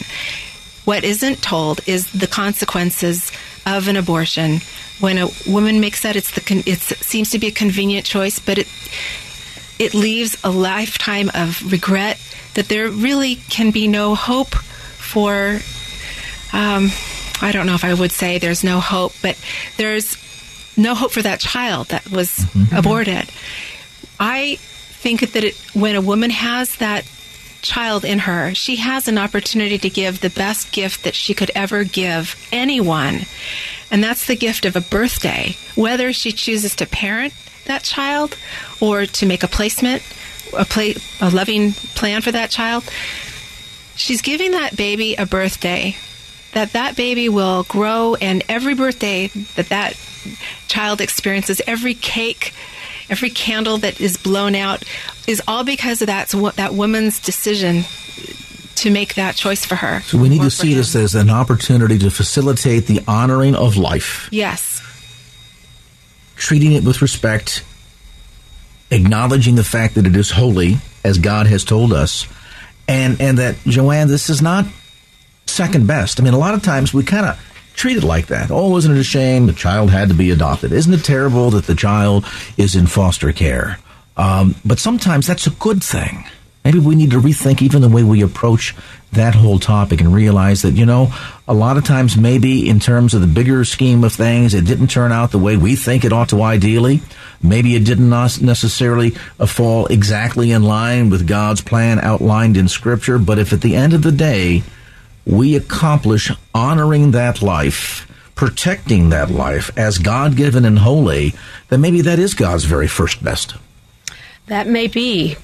What 0.89 1.03
isn't 1.03 1.43
told 1.43 1.81
is 1.85 2.11
the 2.13 2.25
consequences 2.25 3.31
of 3.63 3.87
an 3.87 3.95
abortion. 3.95 4.57
When 4.99 5.19
a 5.19 5.29
woman 5.47 5.79
makes 5.79 6.01
that, 6.01 6.15
it's 6.15 6.31
the 6.31 6.41
con- 6.41 6.63
it 6.65 6.79
seems 6.79 7.29
to 7.29 7.37
be 7.37 7.45
a 7.45 7.51
convenient 7.51 8.07
choice, 8.07 8.39
but 8.39 8.57
it 8.57 8.67
it 9.77 9.93
leaves 9.93 10.35
a 10.43 10.49
lifetime 10.49 11.29
of 11.35 11.71
regret 11.71 12.19
that 12.55 12.69
there 12.69 12.89
really 12.89 13.35
can 13.35 13.69
be 13.69 13.87
no 13.87 14.15
hope 14.15 14.55
for. 14.55 15.59
Um, 16.53 16.89
I 17.39 17.51
don't 17.51 17.67
know 17.67 17.75
if 17.75 17.85
I 17.85 17.93
would 17.93 18.11
say 18.11 18.39
there's 18.39 18.63
no 18.63 18.79
hope, 18.79 19.13
but 19.21 19.37
there's 19.77 20.17
no 20.75 20.95
hope 20.95 21.11
for 21.11 21.21
that 21.21 21.39
child 21.39 21.89
that 21.89 22.09
was 22.09 22.47
aborted. 22.73 23.29
I 24.19 24.55
think 24.55 25.33
that 25.33 25.43
it, 25.43 25.55
when 25.75 25.95
a 25.95 26.01
woman 26.01 26.31
has 26.31 26.77
that 26.77 27.05
child 27.62 28.05
in 28.05 28.20
her, 28.20 28.53
she 28.55 28.78
has 28.78 29.07
an 29.07 29.18
opportunity 29.18 29.78
to 29.78 29.89
give 29.89 30.22
the 30.22 30.30
best 30.30 30.72
gift 30.72 31.03
that 31.03 31.16
she 31.16 31.34
could 31.34 31.51
ever 31.55 31.84
give 31.84 32.36
anyone. 32.51 33.22
And 33.91 34.03
that's 34.03 34.28
the 34.28 34.36
gift 34.36 34.66
of 34.66 34.76
a 34.76 34.82
birthday. 34.82 35.55
Whether 35.76 36.14
she 36.14 36.32
chooses 36.32 36.76
to 36.76 36.86
parent 36.86 37.34
that 37.66 37.84
child 37.84 38.38
or 38.80 39.05
to 39.05 39.26
make 39.26 39.43
a 39.43 39.47
placement, 39.47 40.03
a, 40.57 40.66
play, 40.66 40.95
a 41.22 41.30
loving 41.30 41.74
plan 41.74 42.22
for 42.22 42.32
that 42.32 42.49
child, 42.49 42.84
she's 43.95 44.22
giving 44.22 44.51
that 44.51 44.76
baby 44.76 45.16
a 45.16 45.26
birthday 45.26 45.95
that 46.53 46.74
that 46.74 46.95
baby 46.95 47.30
will 47.30 47.64
grow 47.64 48.16
and 48.16 48.43
every 48.49 48.74
birthday 48.74 49.28
that 49.55 49.70
that 49.70 49.93
child 50.68 51.01
experiences 51.01 51.62
every 51.68 51.93
cake 51.93 52.53
every 53.10 53.30
candle 53.30 53.78
that 53.78 53.99
is 54.01 54.18
blown 54.18 54.55
out 54.55 54.84
is 55.30 55.41
all 55.47 55.63
because 55.63 56.01
of 56.01 56.07
that's 56.07 56.34
what 56.36 56.55
that 56.55 56.73
woman's 56.73 57.19
decision 57.19 57.84
to 58.75 58.89
make 58.89 59.15
that 59.15 59.36
choice 59.36 59.65
for 59.65 59.75
her 59.75 60.01
So 60.01 60.17
we 60.17 60.30
need 60.30 60.41
to 60.41 60.49
see 60.49 60.71
him. 60.71 60.77
this 60.77 60.95
as 60.95 61.13
an 61.15 61.30
opportunity 61.30 61.97
to 61.99 62.09
facilitate 62.09 62.88
the 62.88 63.01
honoring 63.07 63.55
of 63.55 63.77
life, 63.77 64.27
yes 64.32 64.82
treating 66.36 66.71
it 66.71 66.84
with 66.86 67.01
respect, 67.01 67.63
acknowledging 68.91 69.55
the 69.55 69.63
fact 69.63 69.95
that 69.95 70.07
it 70.07 70.15
is 70.15 70.32
holy, 70.32 70.77
as 71.03 71.17
God 71.17 71.47
has 71.47 71.63
told 71.65 71.91
us, 71.93 72.27
and 72.88 73.19
and 73.21 73.38
that 73.38 73.55
Joanne, 73.67 74.07
this 74.07 74.30
is 74.30 74.41
not 74.41 74.65
second 75.45 75.86
best. 75.86 76.19
I 76.19 76.23
mean, 76.23 76.34
a 76.34 76.38
lot 76.38 76.53
of 76.53 76.63
times 76.63 76.93
we 76.93 77.03
kind 77.03 77.25
of 77.25 77.39
treat 77.75 77.97
it 77.97 78.03
like 78.03 78.27
that. 78.27 78.51
Oh, 78.51 78.75
isn't 78.77 78.95
it 78.95 78.99
a 78.99 79.03
shame 79.03 79.47
the 79.47 79.53
child 79.53 79.89
had 79.91 80.07
to 80.09 80.15
be 80.15 80.32
adopted? 80.32 80.71
Isn't 80.71 80.93
it 80.93 81.03
terrible 81.03 81.49
that 81.51 81.65
the 81.65 81.75
child 81.75 82.25
is 82.57 82.75
in 82.75 82.88
foster 82.88 83.32
care? 83.32 83.77
Um, 84.20 84.55
but 84.65 84.80
sometimes 84.80 85.26
that's 85.28 85.47
a 85.47 85.51
good 85.51 85.82
thing. 85.82 86.26
Maybe 86.65 86.80
we 86.80 86.95
need 86.95 87.11
to 87.11 87.22
rethink 87.22 87.61
even 87.61 87.82
the 87.82 87.88
way 87.88 88.03
we 88.03 88.22
approach 88.22 88.76
that 89.13 89.34
whole 89.34 89.59
topic 89.59 90.01
and 90.01 90.13
realize 90.13 90.61
that, 90.63 90.74
you 90.74 90.86
know, 90.86 91.13
a 91.47 91.53
lot 91.53 91.78
of 91.78 91.86
times 91.86 92.17
maybe 92.17 92.70
in 92.70 92.82
terms 92.82 93.13
of 93.13 93.22
the 93.22 93.28
bigger 93.28 93.63
scheme 93.63 94.03
of 94.03 94.11
things, 94.11 94.53
it 94.53 94.65
didn't 94.65 94.89
turn 94.89 95.13
out 95.13 95.32
the 95.32 95.39
way 95.39 95.55
we 95.55 95.78
think 95.78 96.03
it 96.03 96.11
ought 96.11 96.30
to 96.30 96.41
ideally. 96.41 97.01
Maybe 97.41 97.78
it 97.78 97.86
didn't 97.86 98.09
necessarily 98.09 99.15
uh, 99.39 99.45
fall 99.45 99.86
exactly 99.88 100.51
in 100.51 100.63
line 100.63 101.09
with 101.09 101.26
God's 101.26 101.61
plan 101.61 101.97
outlined 101.99 102.57
in 102.57 102.67
Scripture. 102.67 103.20
But 103.20 103.39
if 103.39 103.53
at 103.53 103.61
the 103.61 103.78
end 103.78 103.93
of 103.93 104.03
the 104.03 104.11
day, 104.11 104.63
we 105.26 105.55
accomplish 105.55 106.30
honoring 106.53 107.11
that 107.11 107.41
life, 107.41 108.05
protecting 108.36 109.09
that 109.09 109.32
life 109.32 109.72
as 109.78 109.97
God 109.97 110.36
given 110.36 110.65
and 110.65 110.80
holy, 110.80 111.34
then 111.70 111.80
maybe 111.80 112.01
that 112.01 112.20
is 112.20 112.34
God's 112.34 112.65
very 112.65 112.89
first 112.89 113.24
best. 113.24 113.55
That 114.50 114.68
may 114.68 114.88
be. 114.88 115.38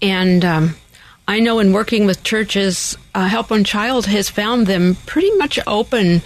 And 0.00 0.44
um, 0.44 0.76
I 1.28 1.40
know 1.40 1.58
in 1.58 1.72
working 1.72 2.06
with 2.06 2.24
churches, 2.24 2.96
uh, 3.14 3.26
Help 3.26 3.50
One 3.50 3.64
Child 3.64 4.06
has 4.06 4.28
found 4.28 4.66
them 4.66 4.96
pretty 5.06 5.30
much 5.32 5.58
open 5.66 6.22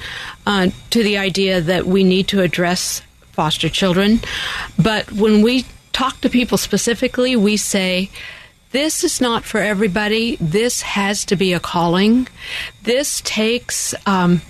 uh, 0.47 0.69
to 0.91 1.03
the 1.03 1.19
idea 1.19 1.61
that 1.61 1.87
we 1.87 2.05
need 2.05 2.29
to 2.29 2.43
address 2.43 3.03
foster 3.33 3.69
children. 3.69 4.21
But 4.79 5.13
when 5.13 5.43
we 5.43 5.67
talk 5.93 6.21
to 6.21 6.31
people 6.31 6.59
specifically, 6.59 7.37
we 7.37 7.57
say, 7.57 8.11
this 8.73 9.03
is 9.05 9.21
not 9.21 9.45
for 9.45 9.61
everybody. 9.61 10.37
This 10.41 10.83
has 10.83 11.25
to 11.27 11.37
be 11.37 11.53
a 11.53 11.61
calling. 11.61 12.29
This 12.83 13.23
takes 13.23 13.95
um, 14.05 14.43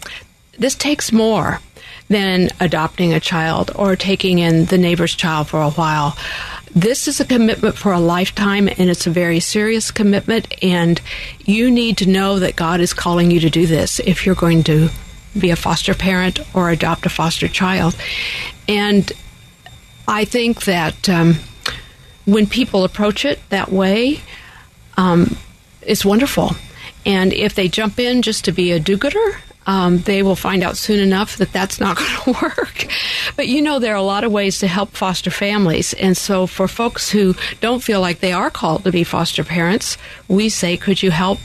this 0.59 0.74
takes 0.74 1.12
more 1.12 1.61
than 2.09 2.49
adopting 2.61 3.12
a 3.12 3.20
child 3.20 3.70
or 3.74 3.95
taking 3.95 4.39
in 4.39 4.64
the 4.66 4.78
neighbor's 4.78 5.14
child 5.14 5.49
for 5.49 5.61
a 5.61 5.70
while. 5.70 6.16
This 6.76 7.08
is 7.08 7.20
a 7.20 7.24
commitment 7.24 7.74
for 7.74 7.94
a 7.94 7.98
lifetime, 7.98 8.68
and 8.68 8.90
it's 8.90 9.06
a 9.06 9.10
very 9.10 9.40
serious 9.40 9.90
commitment. 9.90 10.54
And 10.62 11.00
you 11.40 11.70
need 11.70 11.96
to 11.96 12.06
know 12.06 12.38
that 12.38 12.54
God 12.54 12.82
is 12.82 12.92
calling 12.92 13.30
you 13.30 13.40
to 13.40 13.48
do 13.48 13.66
this 13.66 13.98
if 14.00 14.26
you're 14.26 14.34
going 14.34 14.62
to 14.64 14.90
be 15.38 15.48
a 15.48 15.56
foster 15.56 15.94
parent 15.94 16.38
or 16.54 16.68
adopt 16.68 17.06
a 17.06 17.08
foster 17.08 17.48
child. 17.48 17.96
And 18.68 19.10
I 20.06 20.26
think 20.26 20.64
that 20.64 21.08
um, 21.08 21.36
when 22.26 22.46
people 22.46 22.84
approach 22.84 23.24
it 23.24 23.40
that 23.48 23.72
way, 23.72 24.20
um, 24.98 25.38
it's 25.80 26.04
wonderful. 26.04 26.56
And 27.06 27.32
if 27.32 27.54
they 27.54 27.68
jump 27.68 27.98
in 27.98 28.20
just 28.20 28.44
to 28.44 28.52
be 28.52 28.72
a 28.72 28.78
do-gooder, 28.78 29.40
um, 29.66 29.98
they 29.98 30.22
will 30.22 30.36
find 30.36 30.62
out 30.62 30.76
soon 30.76 31.00
enough 31.00 31.36
that 31.36 31.52
that's 31.52 31.80
not 31.80 31.96
going 32.24 32.34
to 32.34 32.42
work. 32.42 32.86
But 33.34 33.48
you 33.48 33.60
know, 33.60 33.78
there 33.78 33.92
are 33.92 33.96
a 33.96 34.02
lot 34.02 34.24
of 34.24 34.32
ways 34.32 34.60
to 34.60 34.66
help 34.66 34.90
foster 34.90 35.30
families. 35.30 35.92
And 35.94 36.16
so 36.16 36.46
for 36.46 36.68
folks 36.68 37.10
who 37.10 37.34
don't 37.60 37.82
feel 37.82 38.00
like 38.00 38.20
they 38.20 38.32
are 38.32 38.50
called 38.50 38.84
to 38.84 38.92
be 38.92 39.04
foster 39.04 39.44
parents, 39.44 39.98
we 40.28 40.48
say, 40.48 40.76
could 40.76 41.02
you 41.02 41.10
help 41.10 41.38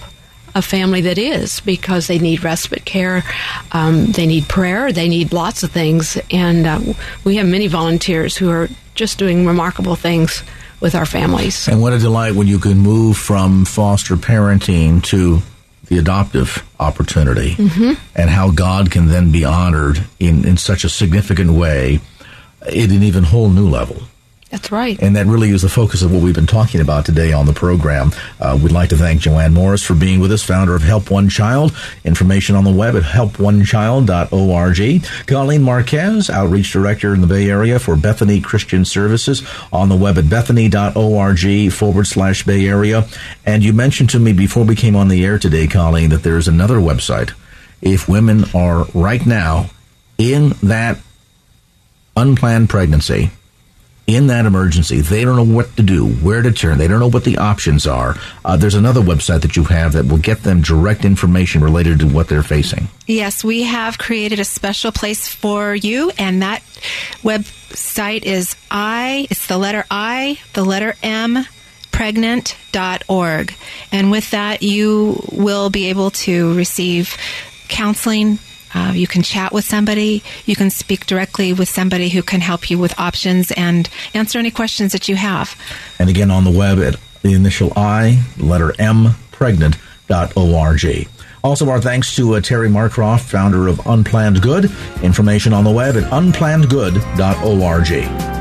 a 0.53 0.61
family 0.61 1.01
that 1.01 1.17
is 1.17 1.61
because 1.61 2.07
they 2.07 2.19
need 2.19 2.43
respite 2.43 2.83
care, 2.83 3.23
um, 3.71 4.07
they 4.07 4.25
need 4.25 4.47
prayer, 4.49 4.91
they 4.91 5.07
need 5.07 5.31
lots 5.31 5.63
of 5.63 5.71
things. 5.71 6.17
And 6.29 6.67
uh, 6.67 6.93
we 7.23 7.37
have 7.37 7.47
many 7.47 7.67
volunteers 7.67 8.35
who 8.35 8.49
are 8.49 8.69
just 8.93 9.17
doing 9.17 9.45
remarkable 9.45 9.95
things 9.95 10.43
with 10.81 10.95
our 10.95 11.05
families. 11.05 11.67
And 11.67 11.81
what 11.81 11.93
a 11.93 11.99
delight 11.99 12.35
when 12.35 12.47
you 12.47 12.59
can 12.59 12.79
move 12.79 13.15
from 13.15 13.65
foster 13.65 14.15
parenting 14.15 15.01
to 15.05 15.41
the 15.91 15.97
adoptive 15.99 16.65
opportunity 16.79 17.55
Mm-hmm. 17.55 17.93
and 18.15 18.29
how 18.29 18.49
God 18.51 18.89
can 18.91 19.07
then 19.07 19.29
be 19.31 19.43
honored 19.43 20.01
in, 20.19 20.45
in 20.47 20.55
such 20.55 20.85
a 20.85 20.89
significant 20.89 21.51
way 21.51 21.99
at 22.61 22.73
an 22.89 23.03
even 23.03 23.25
whole 23.25 23.49
new 23.49 23.67
level. 23.67 23.97
That's 24.51 24.71
right. 24.71 25.01
And 25.01 25.15
that 25.15 25.25
really 25.27 25.51
is 25.51 25.61
the 25.61 25.69
focus 25.69 26.01
of 26.01 26.11
what 26.11 26.21
we've 26.21 26.35
been 26.35 26.45
talking 26.45 26.81
about 26.81 27.05
today 27.05 27.31
on 27.31 27.45
the 27.45 27.53
program. 27.53 28.11
Uh, 28.37 28.59
we'd 28.61 28.73
like 28.73 28.89
to 28.89 28.97
thank 28.97 29.21
Joanne 29.21 29.53
Morris 29.53 29.81
for 29.81 29.95
being 29.95 30.19
with 30.19 30.29
us, 30.29 30.43
founder 30.43 30.75
of 30.75 30.81
Help 30.81 31.09
One 31.09 31.29
Child. 31.29 31.73
Information 32.03 32.57
on 32.57 32.65
the 32.65 32.71
web 32.71 32.97
at 32.97 33.03
helponechild.org. 33.03 35.25
Colleen 35.25 35.63
Marquez, 35.63 36.29
outreach 36.29 36.73
director 36.73 37.13
in 37.13 37.21
the 37.21 37.27
Bay 37.27 37.49
Area 37.49 37.79
for 37.79 37.95
Bethany 37.95 38.41
Christian 38.41 38.83
Services, 38.83 39.41
on 39.71 39.87
the 39.87 39.95
web 39.95 40.17
at 40.17 40.29
bethany.org 40.29 41.71
forward 41.71 42.07
slash 42.07 42.45
Bay 42.45 42.67
Area. 42.67 43.07
And 43.45 43.63
you 43.63 43.71
mentioned 43.71 44.09
to 44.09 44.19
me 44.19 44.33
before 44.33 44.65
we 44.65 44.75
came 44.75 44.97
on 44.97 45.07
the 45.07 45.23
air 45.23 45.39
today, 45.39 45.65
Colleen, 45.65 46.09
that 46.09 46.23
there's 46.23 46.49
another 46.49 46.79
website. 46.79 47.31
If 47.81 48.09
women 48.09 48.43
are 48.53 48.83
right 48.93 49.25
now 49.25 49.69
in 50.17 50.49
that 50.61 50.97
unplanned 52.17 52.69
pregnancy, 52.69 53.31
in 54.11 54.27
that 54.27 54.45
emergency, 54.45 55.01
they 55.01 55.23
don't 55.23 55.35
know 55.35 55.55
what 55.55 55.75
to 55.77 55.83
do, 55.83 56.07
where 56.07 56.41
to 56.41 56.51
turn, 56.51 56.77
they 56.77 56.87
don't 56.87 56.99
know 56.99 57.09
what 57.09 57.23
the 57.23 57.37
options 57.37 57.87
are. 57.87 58.15
Uh, 58.43 58.57
there's 58.57 58.75
another 58.75 59.01
website 59.01 59.41
that 59.41 59.55
you 59.55 59.63
have 59.65 59.93
that 59.93 60.05
will 60.05 60.17
get 60.17 60.43
them 60.43 60.61
direct 60.61 61.05
information 61.05 61.63
related 61.63 61.99
to 61.99 62.07
what 62.07 62.27
they're 62.27 62.43
facing. 62.43 62.87
Yes, 63.07 63.43
we 63.43 63.63
have 63.63 63.97
created 63.97 64.39
a 64.39 64.45
special 64.45 64.91
place 64.91 65.27
for 65.27 65.75
you, 65.75 66.11
and 66.17 66.41
that 66.41 66.61
website 67.23 68.23
is 68.23 68.55
I, 68.69 69.27
it's 69.29 69.47
the 69.47 69.57
letter 69.57 69.85
I, 69.89 70.39
the 70.53 70.63
letter 70.63 70.95
M, 71.03 71.45
pregnant.org. 71.91 73.53
And 73.91 74.11
with 74.11 74.31
that, 74.31 74.63
you 74.63 75.21
will 75.31 75.69
be 75.69 75.89
able 75.89 76.11
to 76.11 76.53
receive 76.55 77.17
counseling. 77.67 78.39
Uh, 78.73 78.91
you 78.93 79.07
can 79.07 79.21
chat 79.21 79.51
with 79.51 79.65
somebody. 79.65 80.23
You 80.45 80.55
can 80.55 80.69
speak 80.69 81.05
directly 81.05 81.53
with 81.53 81.69
somebody 81.69 82.09
who 82.09 82.23
can 82.23 82.41
help 82.41 82.69
you 82.69 82.77
with 82.77 82.97
options 82.99 83.51
and 83.51 83.89
answer 84.13 84.39
any 84.39 84.51
questions 84.51 84.91
that 84.93 85.09
you 85.09 85.15
have. 85.15 85.55
And 85.99 86.09
again, 86.09 86.31
on 86.31 86.43
the 86.43 86.51
web 86.51 86.79
at 86.79 86.95
the 87.21 87.33
initial 87.33 87.71
I, 87.75 88.23
letter 88.37 88.73
M, 88.79 89.15
pregnant.org. 89.31 91.07
Also, 91.43 91.67
our 91.69 91.81
thanks 91.81 92.15
to 92.15 92.35
uh, 92.35 92.41
Terry 92.41 92.69
Marcroft, 92.69 93.21
founder 93.21 93.67
of 93.67 93.81
Unplanned 93.87 94.41
Good. 94.41 94.71
Information 95.01 95.53
on 95.53 95.63
the 95.63 95.71
web 95.71 95.95
at 95.95 96.03
unplannedgood.org. 96.11 98.40